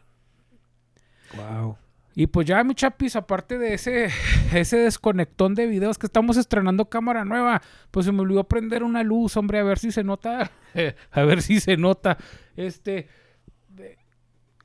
Wow. 1.36 1.76
Y 2.16 2.26
pues 2.26 2.46
ya, 2.46 2.62
mi 2.64 2.74
chapis, 2.74 3.14
aparte 3.16 3.56
de 3.58 3.74
ese, 3.74 4.08
ese 4.54 4.78
desconectón 4.78 5.54
de 5.54 5.66
videos 5.66 5.96
que 5.98 6.06
estamos 6.06 6.36
estrenando 6.36 6.88
cámara 6.90 7.24
nueva, 7.24 7.62
pues 7.90 8.04
se 8.06 8.12
me 8.12 8.20
olvidó 8.20 8.44
prender 8.44 8.82
una 8.82 9.02
luz, 9.02 9.36
hombre, 9.36 9.58
a 9.60 9.62
ver 9.62 9.78
si 9.78 9.92
se 9.92 10.02
nota. 10.04 10.50
a 11.12 11.22
ver 11.22 11.40
si 11.42 11.60
se 11.60 11.76
nota. 11.76 12.18
Este. 12.56 13.06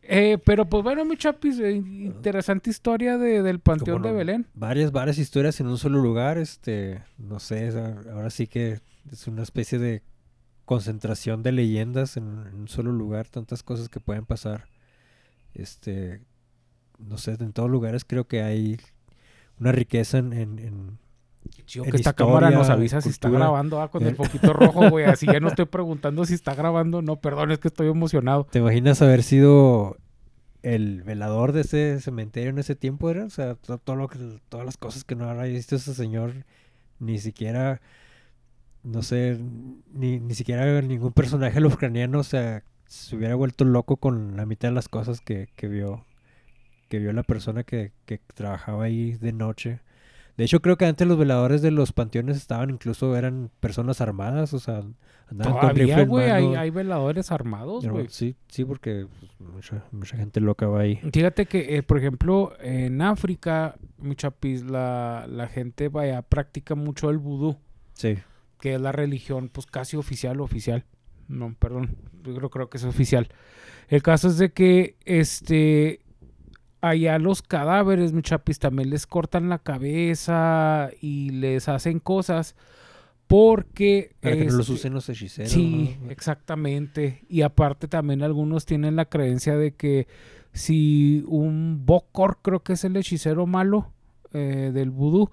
eh, 0.02 0.38
pero 0.46 0.66
pues 0.70 0.84
bueno, 0.84 1.06
mi 1.06 1.18
chapis, 1.18 1.60
eh, 1.60 1.72
interesante 1.74 2.70
historia 2.70 3.18
de- 3.18 3.42
del 3.42 3.60
Panteón 3.60 4.02
de. 4.02 4.12
Belén. 4.12 4.48
Varias, 4.54 4.92
varias 4.92 5.18
historias 5.18 5.60
en 5.60 5.68
un 5.68 5.78
solo 5.78 6.00
lugar. 6.02 6.38
Este, 6.38 7.04
no 7.18 7.40
sé, 7.40 7.70
ahora 8.12 8.30
sí 8.30 8.48
que 8.48 8.80
es 9.12 9.28
una 9.28 9.44
especie 9.44 9.80
de 9.80 10.04
concentración 10.66 11.44
de 11.44 11.52
leyendas 11.52 12.18
en, 12.18 12.24
en 12.48 12.56
un 12.56 12.68
solo 12.68 12.92
lugar. 12.92 13.28
Tantas 13.30 13.64
cosas 13.64 13.88
que 13.90 14.00
pueden 14.00 14.26
pasar. 14.26 14.68
Este, 15.54 16.22
no 17.00 17.18
sé, 17.18 17.36
en 17.40 17.54
todos 17.54 17.70
lugares 17.70 18.06
creo 18.06 18.28
que 18.28 18.42
hay 18.42 18.80
una 19.60 19.72
riqueza 19.72 20.18
en, 20.20 20.34
en- 20.34 20.60
en- 20.60 21.06
Chido 21.68 21.86
en 21.86 21.92
que 21.92 21.98
esta 21.98 22.14
cámara 22.14 22.50
nos 22.50 22.70
avisa 22.72 23.02
si 23.02 23.10
está 23.10 23.30
grabando 23.30 23.80
ah, 23.82 23.90
con 23.92 24.02
el 24.04 24.10
Eh. 24.14 24.16
foquito 24.16 24.52
rojo, 24.52 24.90
güey. 24.90 25.06
Así 25.06 25.26
ya 25.28 25.40
no 25.40 25.48
estoy 25.50 25.66
preguntando 25.66 26.26
si 26.26 26.34
está 26.34 26.56
grabando. 26.56 27.02
No, 27.04 27.18
perdón, 27.18 27.52
es 27.52 27.60
que 27.60 27.68
estoy 27.68 27.88
emocionado. 27.88 28.46
¿Te 28.46 28.60
imaginas 28.60 29.02
haber 29.04 29.22
sido 29.24 29.98
el 30.64 31.04
velador 31.04 31.52
de 31.52 31.62
ese 31.62 32.02
cementerio 32.02 32.50
en 32.50 32.58
ese 32.58 32.76
tiempo? 32.76 33.10
Era? 33.12 33.26
O 33.26 33.30
sea, 33.30 33.54
to- 33.56 33.78
todo 33.78 33.96
lo 33.96 34.08
que, 34.08 34.18
todas 34.50 34.66
las 34.66 34.78
cosas 34.78 35.04
que 35.04 35.16
no 35.16 35.30
habrá 35.30 35.44
visto 35.44 35.76
ese 35.76 35.94
señor, 35.94 36.34
ni 37.00 37.20
siquiera, 37.20 37.80
no 38.84 39.04
sé, 39.04 39.40
ni, 39.94 40.20
ni 40.20 40.34
siquiera 40.34 40.82
ningún 40.82 41.14
personaje 41.14 41.60
lovecraftiano, 41.62 42.20
o 42.20 42.24
sea, 42.24 42.64
se 42.88 43.16
hubiera 43.16 43.36
vuelto 43.36 43.66
loco 43.66 43.98
con 43.98 44.36
la 44.36 44.46
mitad 44.48 44.70
de 44.70 44.76
las 44.76 44.90
cosas 44.90 45.22
que, 45.22 45.48
que 45.56 45.68
vio, 45.68 46.04
que 46.88 47.00
vio 47.00 47.14
la 47.14 47.24
persona 47.24 47.64
que, 47.64 47.92
que 48.06 48.20
trabajaba 48.34 48.86
ahí 48.86 49.14
de 49.14 49.32
noche. 49.34 49.80
De 50.38 50.44
hecho, 50.44 50.62
creo 50.62 50.78
que 50.78 50.86
antes 50.86 51.08
los 51.08 51.18
veladores 51.18 51.62
de 51.62 51.72
los 51.72 51.94
panteones 51.94 52.36
estaban 52.36 52.70
incluso, 52.70 53.16
eran 53.16 53.50
personas 53.62 54.02
armadas, 54.02 54.54
o 54.54 54.60
sea, 54.60 54.84
andaban 55.30 55.54
con 55.60 55.70
rifle 55.70 55.86
Todavía, 55.86 56.02
en 56.02 56.10
güey, 56.10 56.30
hay, 56.30 56.56
hay 56.56 56.70
veladores 56.72 57.32
armados, 57.32 57.88
güey. 57.88 58.08
Sí, 58.10 58.36
sí, 58.50 58.66
porque 58.66 59.08
pues, 59.18 59.32
mucha, 59.54 59.86
mucha 59.92 60.18
gente 60.18 60.42
loca 60.42 60.68
va 60.68 60.82
ahí. 60.82 61.00
Fíjate 61.14 61.46
que, 61.46 61.78
eh, 61.78 61.84
por 61.84 61.98
ejemplo, 61.98 62.52
en 62.60 63.02
África, 63.02 63.76
mi 63.98 64.16
chapis, 64.16 64.66
la, 64.66 65.26
la 65.30 65.48
gente 65.48 65.88
vaya, 65.88 66.22
practica 66.22 66.76
mucho 66.76 67.10
el 67.10 67.18
vudú, 67.18 67.58
Sí. 67.94 68.18
que 68.60 68.76
es 68.76 68.82
la 68.82 68.92
religión, 68.92 69.50
pues 69.50 69.66
casi 69.68 69.96
oficial, 69.96 70.42
oficial. 70.42 70.84
No, 71.30 71.56
perdón, 71.58 71.96
yo 72.24 72.36
creo, 72.36 72.50
creo 72.50 72.70
que 72.70 72.78
es 72.78 72.84
oficial. 72.84 73.30
El 73.88 74.04
caso 74.04 74.28
es 74.28 74.38
de 74.38 74.52
que, 74.52 74.98
este, 75.06 76.02
allá 76.82 77.18
los 77.20 77.42
cadáveres, 77.42 78.14
mi 78.14 78.22
chapis, 78.22 78.60
también 78.60 78.90
les 78.90 79.08
cortan 79.08 79.50
la 79.50 79.60
cabeza 79.60 80.90
y 81.02 81.30
les 81.32 81.68
hacen 81.68 82.00
cosas 82.00 82.56
Porque... 83.28 84.16
Para 84.20 84.38
que 84.38 84.46
no 84.46 84.52
los 84.52 84.62
este, 84.62 84.74
usen 84.74 84.94
los 84.94 85.10
hechiceros. 85.10 85.52
Sí, 85.52 85.98
¿no? 86.02 86.12
exactamente. 86.12 87.24
Y 87.28 87.42
aparte 87.42 87.88
también 87.88 88.22
algunos 88.22 88.66
tienen 88.66 88.96
la 88.96 89.06
creencia 89.06 89.58
de 89.58 89.74
que 89.74 90.08
si 90.54 91.24
un 91.28 91.86
Bokor, 91.86 92.38
creo 92.42 92.64
que 92.64 92.74
es 92.74 92.84
el 92.84 92.96
hechicero 92.96 93.46
malo 93.46 93.92
eh, 94.32 94.72
del 94.74 94.90
vudú, 94.90 95.30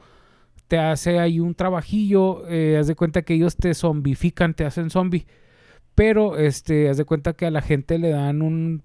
te 0.68 0.78
hace 0.78 1.18
ahí 1.18 1.38
un 1.38 1.54
trabajillo, 1.54 2.48
eh, 2.48 2.78
haz 2.78 2.86
de 2.86 2.94
cuenta 2.94 3.22
que 3.22 3.34
ellos 3.34 3.56
te 3.56 3.74
zombifican, 3.74 4.54
te 4.54 4.64
hacen 4.64 4.88
zombie. 4.88 5.26
Pero, 5.94 6.38
este, 6.38 6.88
haz 6.88 6.96
de 6.96 7.04
cuenta 7.04 7.34
que 7.34 7.44
a 7.44 7.50
la 7.50 7.60
gente 7.60 7.98
le 7.98 8.08
dan 8.08 8.40
un, 8.40 8.82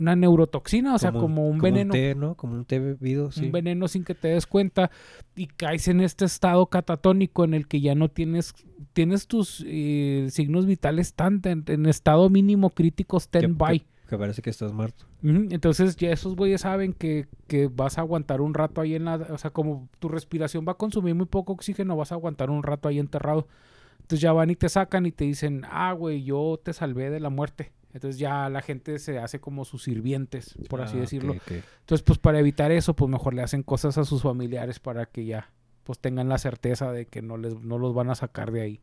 una 0.00 0.16
neurotoxina, 0.16 0.94
o 0.94 0.98
sea, 0.98 1.12
como 1.12 1.48
un 1.48 1.58
veneno. 1.58 1.92
té, 1.92 2.14
¿no? 2.14 2.34
Como 2.34 2.54
un 2.54 2.64
té 2.64 2.78
bebido, 2.78 3.30
sí. 3.30 3.46
Un 3.46 3.52
veneno 3.52 3.86
sin 3.86 4.04
que 4.04 4.14
te 4.14 4.28
des 4.28 4.46
cuenta 4.46 4.90
y 5.36 5.46
caes 5.46 5.88
en 5.88 6.00
este 6.00 6.24
estado 6.24 6.66
catatónico 6.66 7.44
en 7.44 7.54
el 7.54 7.68
que 7.68 7.80
ya 7.80 7.94
no 7.94 8.08
tienes, 8.08 8.54
tienes 8.92 9.26
tus 9.26 9.64
eh, 9.66 10.28
signos 10.30 10.66
vitales 10.66 11.14
tan 11.14 11.40
en, 11.44 11.64
en 11.66 11.86
estado 11.86 12.28
mínimo 12.30 12.70
crítico 12.70 13.18
stand-by. 13.20 13.84
Que 14.08 14.18
parece 14.18 14.42
que 14.42 14.50
estás 14.50 14.72
muerto. 14.72 15.04
Entonces 15.22 15.94
ya 15.96 16.10
esos 16.10 16.34
güeyes 16.34 16.62
saben 16.62 16.94
que, 16.94 17.28
que 17.46 17.68
vas 17.68 17.96
a 17.96 18.00
aguantar 18.00 18.40
un 18.40 18.54
rato 18.54 18.80
ahí 18.80 18.96
en 18.96 19.04
la... 19.04 19.14
O 19.14 19.38
sea, 19.38 19.50
como 19.50 19.88
tu 20.00 20.08
respiración 20.08 20.64
va 20.66 20.72
a 20.72 20.76
consumir 20.76 21.14
muy 21.14 21.26
poco 21.26 21.52
oxígeno, 21.52 21.96
vas 21.96 22.10
a 22.10 22.16
aguantar 22.16 22.50
un 22.50 22.64
rato 22.64 22.88
ahí 22.88 22.98
enterrado. 22.98 23.46
Entonces 24.00 24.20
ya 24.20 24.32
van 24.32 24.50
y 24.50 24.56
te 24.56 24.68
sacan 24.68 25.06
y 25.06 25.12
te 25.12 25.24
dicen, 25.24 25.62
ah, 25.70 25.92
güey, 25.92 26.24
yo 26.24 26.58
te 26.60 26.72
salvé 26.72 27.10
de 27.10 27.20
la 27.20 27.30
muerte. 27.30 27.70
Entonces 27.92 28.18
ya 28.18 28.48
la 28.48 28.62
gente 28.62 28.98
se 28.98 29.18
hace 29.18 29.40
como 29.40 29.64
sus 29.64 29.82
sirvientes, 29.82 30.54
por 30.68 30.80
así 30.80 30.96
Ah, 30.96 31.00
decirlo. 31.00 31.34
Entonces, 31.34 32.02
pues 32.04 32.18
para 32.18 32.38
evitar 32.38 32.70
eso, 32.70 32.94
pues 32.94 33.10
mejor 33.10 33.34
le 33.34 33.42
hacen 33.42 33.62
cosas 33.62 33.98
a 33.98 34.04
sus 34.04 34.22
familiares 34.22 34.78
para 34.78 35.06
que 35.06 35.24
ya, 35.26 35.50
pues 35.84 35.98
tengan 35.98 36.28
la 36.28 36.38
certeza 36.38 36.92
de 36.92 37.06
que 37.06 37.20
no, 37.22 37.36
les, 37.36 37.58
no 37.60 37.78
los 37.78 37.92
van 37.94 38.10
a 38.10 38.14
sacar 38.14 38.52
de 38.52 38.60
ahí. 38.62 38.80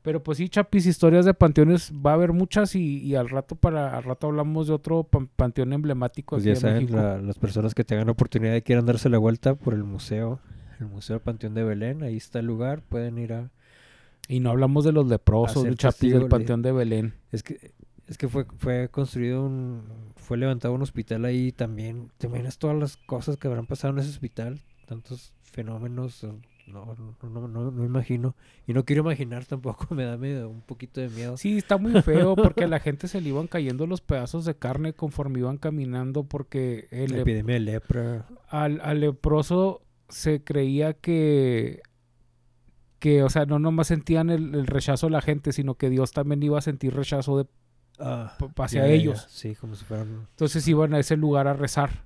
Pero 0.00 0.22
pues 0.22 0.38
sí, 0.38 0.48
Chapis, 0.48 0.86
historias 0.86 1.24
de 1.24 1.34
panteones 1.34 1.92
va 1.92 2.12
a 2.12 2.14
haber 2.14 2.32
muchas 2.32 2.74
y, 2.76 2.98
y 3.02 3.16
al 3.16 3.28
rato 3.28 3.56
para 3.56 3.96
al 3.96 4.04
rato 4.04 4.28
hablamos 4.28 4.68
de 4.68 4.72
otro 4.72 5.02
pan- 5.02 5.26
panteón 5.34 5.72
emblemático 5.72 6.36
Pues 6.36 6.44
aquí 6.44 6.48
ya 6.50 6.54
de 6.54 6.60
saben, 6.60 6.76
México. 6.84 6.96
la- 6.96 7.18
las 7.20 7.38
personas 7.38 7.74
que 7.74 7.82
tengan 7.84 8.06
la 8.06 8.12
oportunidad 8.12 8.54
y 8.54 8.62
quieran 8.62 8.86
darse 8.86 9.08
la 9.08 9.18
vuelta 9.18 9.56
por 9.56 9.74
el 9.74 9.82
museo, 9.84 10.38
el 10.80 10.86
Museo 10.86 11.20
Panteón 11.20 11.54
de 11.54 11.64
Belén, 11.64 12.04
ahí 12.04 12.16
está 12.16 12.38
el 12.38 12.46
lugar, 12.46 12.80
pueden 12.82 13.18
ir 13.18 13.32
a... 13.32 13.50
Y 14.28 14.38
no 14.40 14.50
hablamos 14.50 14.84
de 14.84 14.92
los 14.92 15.06
leprosos, 15.08 15.64
de 15.64 15.74
Chapis 15.74 16.12
del 16.12 16.22
de- 16.24 16.28
panteón 16.28 16.62
de 16.62 16.70
Belén. 16.70 17.14
Es 17.32 17.42
que 17.42 17.72
es 18.08 18.16
que 18.16 18.28
fue 18.28 18.46
fue 18.56 18.88
construido 18.88 19.44
un 19.44 19.82
fue 20.16 20.38
levantado 20.38 20.74
un 20.74 20.82
hospital 20.82 21.24
ahí 21.24 21.52
también. 21.52 22.10
¿Te 22.18 22.26
imaginas 22.26 22.58
todas 22.58 22.76
las 22.76 22.96
cosas 22.96 23.36
que 23.36 23.48
habrán 23.48 23.66
pasado 23.66 23.92
en 23.92 24.00
ese 24.00 24.10
hospital? 24.10 24.60
Tantos 24.86 25.34
fenómenos, 25.42 26.24
no 26.66 26.96
no 26.96 27.28
no, 27.28 27.48
no, 27.48 27.70
no 27.70 27.84
imagino 27.84 28.34
y 28.66 28.72
no 28.72 28.84
quiero 28.84 29.02
imaginar 29.02 29.44
tampoco, 29.44 29.86
me 29.94 30.04
da 30.04 30.16
medio, 30.16 30.48
un 30.48 30.62
poquito 30.62 31.02
de 31.02 31.10
miedo. 31.10 31.36
Sí, 31.36 31.58
está 31.58 31.76
muy 31.76 32.00
feo 32.02 32.34
porque 32.36 32.64
a 32.64 32.68
la 32.68 32.80
gente 32.80 33.08
se 33.08 33.20
le 33.20 33.28
iban 33.28 33.46
cayendo 33.46 33.86
los 33.86 34.00
pedazos 34.00 34.46
de 34.46 34.56
carne 34.56 34.94
conforme 34.94 35.40
iban 35.40 35.58
caminando 35.58 36.24
porque 36.24 36.88
el, 36.90 37.12
La 37.12 37.20
epidemia 37.20 37.54
de 37.54 37.60
lepra. 37.60 38.26
al, 38.48 38.80
al 38.82 39.00
leproso 39.00 39.82
se 40.08 40.42
creía 40.42 40.94
que, 40.94 41.82
que, 42.98 43.22
o 43.22 43.28
sea, 43.28 43.44
no 43.44 43.58
nomás 43.58 43.88
sentían 43.88 44.30
el, 44.30 44.54
el 44.54 44.66
rechazo 44.66 45.08
de 45.08 45.12
la 45.12 45.20
gente, 45.20 45.52
sino 45.52 45.74
que 45.74 45.90
Dios 45.90 46.12
también 46.12 46.42
iba 46.42 46.56
a 46.58 46.62
sentir 46.62 46.94
rechazo 46.94 47.36
de, 47.36 47.46
P- 48.38 48.62
hacia 48.62 48.86
ellos. 48.86 49.26
Sí, 49.28 49.54
como 49.54 49.74
si 49.74 49.84
fueran 49.84 50.26
Entonces 50.30 50.66
iban 50.68 50.94
a 50.94 50.98
ese 50.98 51.16
lugar 51.16 51.48
a 51.48 51.52
rezar 51.54 52.04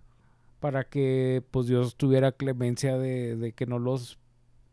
para 0.61 0.85
que 0.85 1.43
pues 1.51 1.67
Dios 1.67 1.97
tuviera 1.97 2.33
clemencia 2.33 2.97
de, 2.97 3.37
de 3.37 3.53
que 3.53 3.67
no 3.67 3.79
los 3.79 4.19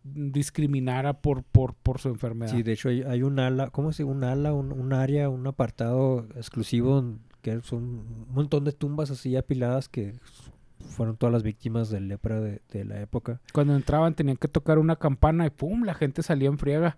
discriminara 0.03 1.21
por, 1.21 1.43
por, 1.43 1.73
por 1.73 1.99
su 1.99 2.09
enfermedad. 2.09 2.51
Sí, 2.51 2.63
de 2.63 2.71
hecho 2.73 2.89
hay, 2.89 3.01
hay 3.03 3.23
un 3.23 3.39
ala, 3.39 3.69
¿cómo 3.69 3.91
se 3.91 4.03
dice? 4.03 4.11
Un 4.11 4.23
ala, 4.23 4.53
un, 4.53 4.71
un 4.71 4.93
área, 4.93 5.29
un 5.29 5.45
apartado 5.47 6.25
exclusivo 6.35 7.03
que 7.41 7.61
son 7.61 7.83
un 7.83 8.27
montón 8.31 8.65
de 8.65 8.71
tumbas 8.71 9.11
así 9.11 9.35
apiladas 9.35 9.87
que 9.89 10.13
fueron 10.89 11.17
todas 11.17 11.33
las 11.33 11.43
víctimas 11.43 11.89
de 11.89 11.99
lepra 12.01 12.39
de, 12.41 12.61
de 12.71 12.85
la 12.85 13.01
época. 13.01 13.39
Cuando 13.53 13.75
entraban 13.75 14.13
tenían 14.13 14.37
que 14.37 14.47
tocar 14.47 14.79
una 14.79 14.95
campana 14.95 15.45
y 15.45 15.49
¡pum! 15.49 15.83
La 15.83 15.93
gente 15.93 16.23
salía 16.23 16.49
en 16.49 16.57
friega. 16.57 16.97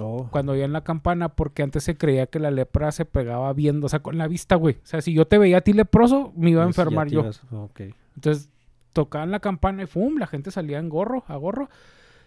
Oh, 0.00 0.28
Cuando 0.30 0.52
oían 0.52 0.72
la 0.72 0.84
campana, 0.84 1.30
porque 1.30 1.62
antes 1.62 1.84
se 1.84 1.96
creía 1.96 2.26
que 2.26 2.38
la 2.38 2.50
lepra 2.50 2.92
se 2.92 3.06
pegaba 3.06 3.50
viendo, 3.54 3.86
o 3.86 3.88
sea, 3.88 4.00
con 4.00 4.18
la 4.18 4.28
vista, 4.28 4.54
güey. 4.56 4.74
O 4.82 4.86
sea, 4.86 5.00
si 5.00 5.14
yo 5.14 5.26
te 5.26 5.38
veía 5.38 5.58
a 5.58 5.60
ti 5.62 5.72
leproso, 5.72 6.32
me 6.36 6.50
iba 6.50 6.62
a 6.62 6.66
pues, 6.66 6.76
enfermar 6.76 7.08
yo. 7.08 7.20
ibas-. 7.20 7.40
Entonces 8.14 8.50
tocaban 8.92 9.30
la 9.30 9.40
campana 9.40 9.84
y 9.84 9.86
¡fum! 9.86 10.18
La 10.18 10.26
gente 10.26 10.50
salía 10.50 10.78
en 10.78 10.88
gorro, 10.90 11.24
a 11.28 11.36
gorro. 11.36 11.70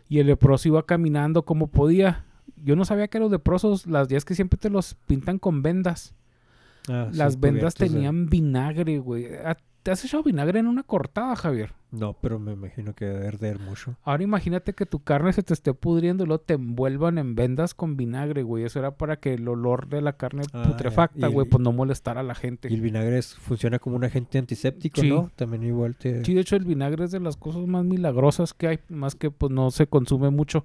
Y 0.08 0.18
el 0.20 0.28
leproso 0.28 0.68
iba 0.68 0.84
caminando 0.88 1.44
como 1.46 1.68
podía. 1.68 2.26
Yo 2.64 2.76
no 2.76 2.86
sabía 2.86 3.08
que 3.08 3.20
los 3.20 3.30
leprosos, 3.30 3.86
las 3.86 4.08
días 4.08 4.26
que 4.26 4.34
siempre 4.34 4.58
te 4.58 4.72
los 4.72 4.96
pintan 5.06 5.38
con 5.38 5.62
vendas. 5.62 6.16
Ah, 6.90 7.10
sí, 7.12 7.18
las 7.18 7.40
vendas 7.40 7.76
tenían 7.76 8.26
vinagre, 8.30 8.98
güey. 8.98 9.28
¿A- 9.36 9.58
¿Te 9.84 9.92
has 9.92 10.04
echado 10.04 10.24
vinagre 10.24 10.60
en 10.60 10.66
una 10.68 10.82
cortada, 10.84 11.36
Javier? 11.36 11.72
No, 11.92 12.14
pero 12.22 12.38
me 12.38 12.52
imagino 12.54 12.94
que 12.94 13.06
debe 13.06 13.28
arder 13.28 13.58
mucho. 13.60 13.96
Ahora 14.04 14.22
imagínate 14.24 14.74
que 14.74 14.86
tu 14.86 15.00
carne 15.00 15.34
se 15.34 15.42
te 15.42 15.54
esté 15.54 15.74
pudriendo 15.74 16.24
y 16.24 16.28
luego 16.28 16.42
te 16.44 16.54
envuelvan 16.54 17.18
en 17.18 17.34
vendas 17.34 17.74
con 17.74 17.98
vinagre, 17.98 18.44
güey. 18.44 18.64
Eso 18.64 18.78
era 18.78 18.92
para 18.98 19.16
que 19.20 19.34
el 19.34 19.48
olor 19.48 19.88
de 19.90 20.02
la 20.02 20.14
carne 20.14 20.44
Ah, 20.54 20.64
putrefacta, 20.68 21.28
güey, 21.28 21.48
pues 21.50 21.64
no 21.64 21.72
molestara 21.72 22.20
a 22.22 22.24
la 22.24 22.36
gente. 22.36 22.68
Y 22.70 22.76
el 22.76 22.82
vinagre 22.82 23.18
es- 23.18 23.34
funciona 23.36 23.80
como 23.80 23.96
un 23.96 24.04
agente 24.04 24.38
antiséptico, 24.38 25.02
Sí. 25.02 25.10
¿no? 25.10 25.32
También 25.36 25.64
igual 25.64 25.96
te... 25.96 26.24
Sí, 26.24 26.36
de 26.36 26.42
hecho 26.42 26.56
el 26.56 26.66
vinagre 26.66 27.06
es 27.06 27.12
de 27.12 27.20
las 27.20 27.38
cosas 27.38 27.66
más 27.66 27.84
milagrosas 27.84 28.54
que 28.54 28.68
hay, 28.68 28.80
más 28.90 29.16
que 29.16 29.32
pues 29.32 29.52
no 29.52 29.72
se 29.72 29.88
consume 29.88 30.30
mucho, 30.30 30.64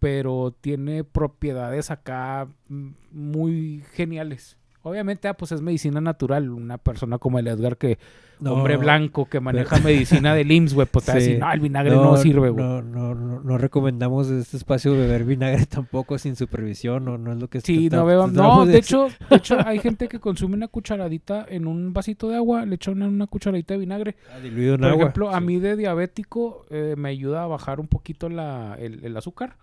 pero 0.00 0.54
tiene 0.60 1.04
propiedades 1.04 1.90
acá 1.90 2.48
mm, 2.68 2.88
muy 3.12 3.84
geniales. 3.92 4.56
Obviamente, 4.88 5.28
ah, 5.28 5.34
pues 5.34 5.52
es 5.52 5.60
medicina 5.60 6.00
natural. 6.00 6.50
Una 6.50 6.78
persona 6.78 7.18
como 7.18 7.38
el 7.38 7.46
Edgar, 7.46 7.76
que 7.76 7.98
No, 8.40 8.52
hombre 8.54 8.76
blanco 8.76 9.26
que 9.26 9.40
maneja 9.40 9.78
medicina 9.84 10.34
del 10.34 10.50
IMSS, 10.50 10.74
güey, 10.74 10.86
pues 10.90 11.04
te 11.04 11.12
va 11.12 11.16
a 11.16 11.20
decir, 11.20 11.38
no, 11.38 11.52
el 11.52 11.60
vinagre 11.60 11.94
no, 11.94 12.16
sirve, 12.16 12.50
güey. 12.50 12.64
No, 12.64 12.82
no, 12.82 13.14
no, 13.14 13.40
no 13.40 13.58
recomendamos 13.58 14.28
en 14.30 14.40
este 14.40 14.56
espacio 14.56 14.92
beber 14.92 15.24
vinagre 15.24 15.66
tampoco 15.70 16.18
sin 16.18 16.36
supervisión, 16.36 17.04
no, 17.04 17.18
no 17.18 17.32
es 17.32 17.38
lo 17.38 17.48
que 17.48 17.60
Sí, 17.60 17.88
no 17.90 18.04
beban. 18.06 18.32
No, 18.32 18.64
de 18.64 18.78
hecho, 18.78 19.08
de 19.28 19.36
hecho, 19.36 19.56
hay 19.66 19.78
gente 19.80 20.08
que 20.08 20.20
consume 20.20 20.54
una 20.54 20.68
cucharadita 20.68 21.46
en 21.48 21.66
un 21.66 21.92
vasito 21.92 22.28
de 22.28 22.36
agua, 22.36 22.64
le 22.64 22.76
echan 22.76 23.02
una 23.02 23.26
cucharadita 23.26 23.74
de 23.74 23.80
vinagre. 23.80 24.16
Ah, 24.32 24.38
diluido 24.40 24.74
en 24.74 24.80
Por 24.80 24.90
agua. 24.90 25.02
ejemplo, 25.02 25.30
a 25.30 25.40
mí 25.40 25.58
de 25.58 25.76
diabético 25.76 26.66
eh, 26.70 26.94
me 26.96 27.08
ayuda 27.08 27.42
a 27.42 27.46
bajar 27.46 27.80
un 27.80 27.88
poquito 27.88 28.28
la, 28.28 28.76
el, 28.78 29.04
el 29.04 29.16
azúcar. 29.16 29.56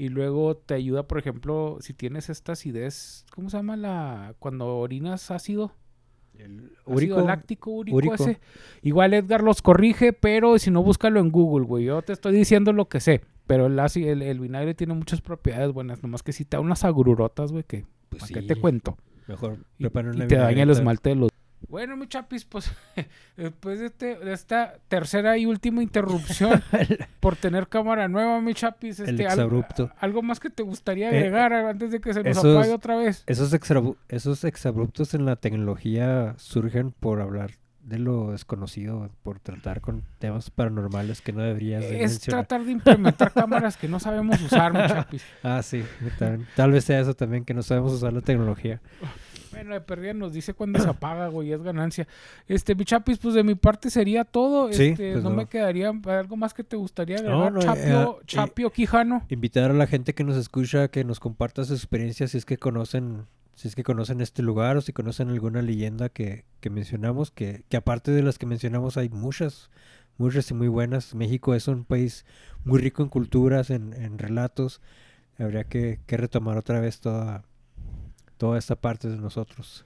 Y 0.00 0.08
luego 0.08 0.56
te 0.56 0.72
ayuda, 0.72 1.02
por 1.06 1.18
ejemplo, 1.18 1.76
si 1.80 1.92
tienes 1.92 2.30
esta 2.30 2.52
acidez, 2.52 3.26
¿cómo 3.34 3.50
se 3.50 3.58
llama 3.58 3.76
la 3.76 4.34
cuando 4.38 4.78
orinas 4.78 5.30
ácido? 5.30 5.74
El 6.38 6.72
Ácido 6.86 6.94
úrico, 6.96 7.20
láctico, 7.20 7.70
úrico, 7.72 7.96
úrico. 7.98 8.14
ese. 8.14 8.40
Igual 8.80 9.12
Edgar 9.12 9.42
los 9.42 9.60
corrige, 9.60 10.14
pero 10.14 10.58
si 10.58 10.70
no, 10.70 10.82
búscalo 10.82 11.20
en 11.20 11.30
Google, 11.30 11.66
güey. 11.66 11.84
Yo 11.84 12.00
te 12.00 12.14
estoy 12.14 12.32
diciendo 12.34 12.72
lo 12.72 12.88
que 12.88 12.98
sé. 13.00 13.20
Pero 13.46 13.66
el, 13.66 13.78
áci- 13.78 14.06
el, 14.06 14.22
el 14.22 14.40
vinagre 14.40 14.72
tiene 14.72 14.94
muchas 14.94 15.20
propiedades 15.20 15.70
buenas. 15.74 16.02
Nomás 16.02 16.22
que 16.22 16.32
si 16.32 16.46
te 16.46 16.56
da 16.56 16.60
unas 16.62 16.82
agrurotas, 16.84 17.52
güey, 17.52 17.64
que 17.64 17.84
pues 18.08 18.22
¿para 18.22 18.40
qué 18.40 18.46
te 18.46 18.56
cuento? 18.56 18.96
Mejor 19.26 19.58
Y, 19.76 19.82
preparen 19.82 20.14
y 20.14 20.16
una 20.16 20.28
te 20.28 20.36
daña 20.36 20.62
el 20.62 20.70
esmalte 20.70 21.10
de 21.10 21.16
los... 21.16 21.29
Bueno, 21.70 21.96
mi 21.96 22.08
chapis, 22.08 22.44
pues 22.44 22.70
después 23.36 23.78
de, 23.78 23.86
este- 23.86 24.16
de 24.16 24.32
esta 24.32 24.74
tercera 24.88 25.38
y 25.38 25.46
última 25.46 25.82
interrupción 25.82 26.60
por 27.20 27.36
tener 27.36 27.68
cámara 27.68 28.08
nueva, 28.08 28.40
mi 28.40 28.54
chapis, 28.54 28.98
este, 29.00 29.24
al- 29.26 29.32
exabrupto. 29.32 29.90
algo 30.00 30.20
más 30.22 30.40
que 30.40 30.50
te 30.50 30.62
gustaría 30.64 31.10
Eh, 31.12 31.16
agregar 31.18 31.52
antes 31.52 31.92
de 31.92 32.00
que 32.00 32.12
se 32.12 32.24
nos 32.24 32.36
esos- 32.38 32.56
apague 32.56 32.72
otra 32.74 32.96
vez. 32.96 33.22
Esos, 33.26 33.52
esos 34.08 34.44
exabruptos 34.44 35.14
en 35.14 35.24
la 35.24 35.36
tecnología 35.36 36.34
surgen 36.38 36.90
por 36.90 37.20
hablar 37.20 37.52
de 37.84 37.98
lo 37.98 38.32
desconocido, 38.32 39.08
por 39.22 39.40
tratar 39.40 39.80
con 39.80 40.02
temas 40.18 40.50
paranormales 40.50 41.22
que 41.22 41.32
no 41.32 41.42
deberías 41.42 41.80
de 41.82 42.02
Es 42.04 42.10
mencionar. 42.12 42.46
tratar 42.46 42.66
de 42.66 42.72
implementar 42.72 43.32
cámaras 43.32 43.76
que 43.76 43.88
no 43.88 43.98
sabemos 43.98 44.40
usar, 44.42 44.72
mi 44.72 44.86
chapis. 44.86 45.24
Ah, 45.42 45.62
sí, 45.62 45.82
tal, 46.18 46.46
tal 46.56 46.72
vez 46.72 46.84
sea 46.84 47.00
eso 47.00 47.14
también, 47.14 47.44
que 47.44 47.54
no 47.54 47.62
sabemos 47.62 47.92
usar 47.92 48.12
la 48.12 48.20
tecnología. 48.20 48.80
Bueno, 49.52 49.74
de 49.74 49.80
perdida 49.80 50.12
nos 50.14 50.32
dice 50.32 50.54
cuándo 50.54 50.78
se 50.80 50.88
apaga, 50.88 51.28
güey, 51.28 51.52
es 51.52 51.62
ganancia. 51.62 52.06
Este, 52.48 52.74
mi 52.74 52.84
chapis, 52.84 53.18
pues 53.18 53.34
de 53.34 53.42
mi 53.42 53.54
parte 53.54 53.90
sería 53.90 54.24
todo. 54.24 54.72
Sí, 54.72 54.84
Este, 54.88 55.12
pues 55.12 55.24
no, 55.24 55.30
no. 55.30 55.36
me 55.36 55.46
quedaría 55.46 55.88
algo 55.90 56.36
más 56.36 56.54
que 56.54 56.64
te 56.64 56.76
gustaría 56.76 57.20
No, 57.22 57.44
agregar. 57.46 57.52
no, 57.52 57.60
eh, 57.60 57.64
Chapio, 57.64 58.18
eh, 58.20 58.24
Chapio 58.26 58.70
Quijano. 58.70 59.24
Invitar 59.28 59.70
a 59.70 59.74
la 59.74 59.86
gente 59.86 60.14
que 60.14 60.24
nos 60.24 60.36
escucha 60.36 60.88
que 60.88 61.04
nos 61.04 61.20
comparta 61.20 61.64
sus 61.64 61.78
experiencias 61.80 62.30
si 62.32 62.38
es 62.38 62.44
que 62.44 62.58
conocen, 62.58 63.26
si 63.54 63.68
es 63.68 63.74
que 63.74 63.82
conocen 63.82 64.20
este 64.20 64.42
lugar 64.42 64.76
o 64.76 64.80
si 64.80 64.92
conocen 64.92 65.28
alguna 65.30 65.62
leyenda 65.62 66.08
que, 66.08 66.44
que 66.60 66.70
mencionamos, 66.70 67.30
que, 67.30 67.64
que 67.68 67.76
aparte 67.76 68.10
de 68.12 68.22
las 68.22 68.38
que 68.38 68.46
mencionamos 68.46 68.96
hay 68.96 69.08
muchas, 69.08 69.70
muchas 70.18 70.50
y 70.50 70.54
muy 70.54 70.68
buenas. 70.68 71.14
México 71.14 71.54
es 71.54 71.68
un 71.68 71.84
país 71.84 72.24
muy 72.64 72.78
rico 72.80 73.02
en 73.02 73.08
culturas, 73.08 73.70
en, 73.70 73.92
en 73.94 74.18
relatos. 74.18 74.80
Habría 75.38 75.64
que, 75.64 75.98
que 76.06 76.16
retomar 76.18 76.58
otra 76.58 76.80
vez 76.80 77.00
toda, 77.00 77.44
toda 78.40 78.58
esta 78.58 78.74
parte 78.74 79.06
de 79.10 79.18
nosotros. 79.18 79.84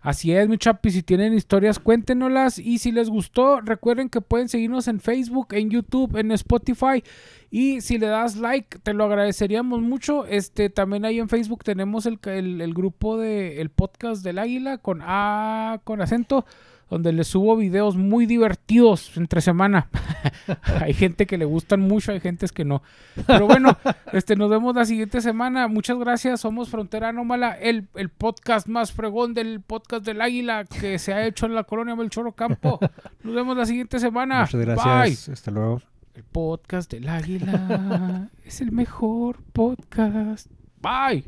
Así 0.00 0.32
es, 0.32 0.48
mi 0.48 0.56
chapi, 0.56 0.90
si 0.90 1.02
tienen 1.02 1.34
historias, 1.34 1.80
cuéntenoslas. 1.80 2.58
Y 2.58 2.78
si 2.78 2.92
les 2.92 3.10
gustó, 3.10 3.60
recuerden 3.60 4.08
que 4.08 4.20
pueden 4.20 4.48
seguirnos 4.48 4.86
en 4.86 5.00
Facebook, 5.00 5.48
en 5.50 5.68
YouTube, 5.68 6.16
en 6.16 6.30
Spotify. 6.30 7.02
Y 7.50 7.80
si 7.80 7.98
le 7.98 8.06
das 8.06 8.36
like, 8.36 8.78
te 8.80 8.94
lo 8.94 9.04
agradeceríamos 9.04 9.80
mucho. 9.80 10.26
Este, 10.26 10.70
también 10.70 11.04
ahí 11.04 11.18
en 11.18 11.28
Facebook 11.28 11.64
tenemos 11.64 12.06
el, 12.06 12.18
el, 12.24 12.74
grupo 12.74 13.18
de 13.18 13.60
el 13.60 13.70
podcast 13.70 14.24
del 14.24 14.38
águila 14.38 14.78
con 14.78 15.00
A 15.02 15.80
con 15.84 16.00
acento 16.00 16.46
donde 16.92 17.10
les 17.10 17.26
subo 17.26 17.56
videos 17.56 17.96
muy 17.96 18.26
divertidos 18.26 19.16
entre 19.16 19.40
semana. 19.40 19.88
hay 20.78 20.92
gente 20.92 21.26
que 21.26 21.38
le 21.38 21.46
gustan 21.46 21.80
mucho, 21.80 22.12
hay 22.12 22.20
gente 22.20 22.46
que 22.54 22.66
no. 22.66 22.82
Pero 23.26 23.46
bueno, 23.46 23.78
este, 24.12 24.36
nos 24.36 24.50
vemos 24.50 24.76
la 24.76 24.84
siguiente 24.84 25.22
semana. 25.22 25.68
Muchas 25.68 25.98
gracias. 25.98 26.42
Somos 26.42 26.68
Frontera 26.68 27.08
Anómala, 27.08 27.52
el, 27.52 27.88
el 27.94 28.10
podcast 28.10 28.66
más 28.66 28.92
fregón 28.92 29.32
del 29.32 29.62
podcast 29.62 30.04
del 30.04 30.20
Águila 30.20 30.64
que 30.64 30.98
se 30.98 31.14
ha 31.14 31.26
hecho 31.26 31.46
en 31.46 31.54
la 31.54 31.64
colonia 31.64 31.96
Melchoro 31.96 32.32
Campo. 32.32 32.78
Nos 33.22 33.34
vemos 33.34 33.56
la 33.56 33.64
siguiente 33.64 33.98
semana. 33.98 34.40
Muchas 34.40 34.60
gracias. 34.60 35.30
Hasta 35.30 35.50
luego. 35.50 35.80
El 36.12 36.24
podcast 36.24 36.92
del 36.92 37.08
Águila 37.08 38.28
es 38.44 38.60
el 38.60 38.70
mejor 38.70 39.42
podcast. 39.54 40.50
Bye. 40.82 41.24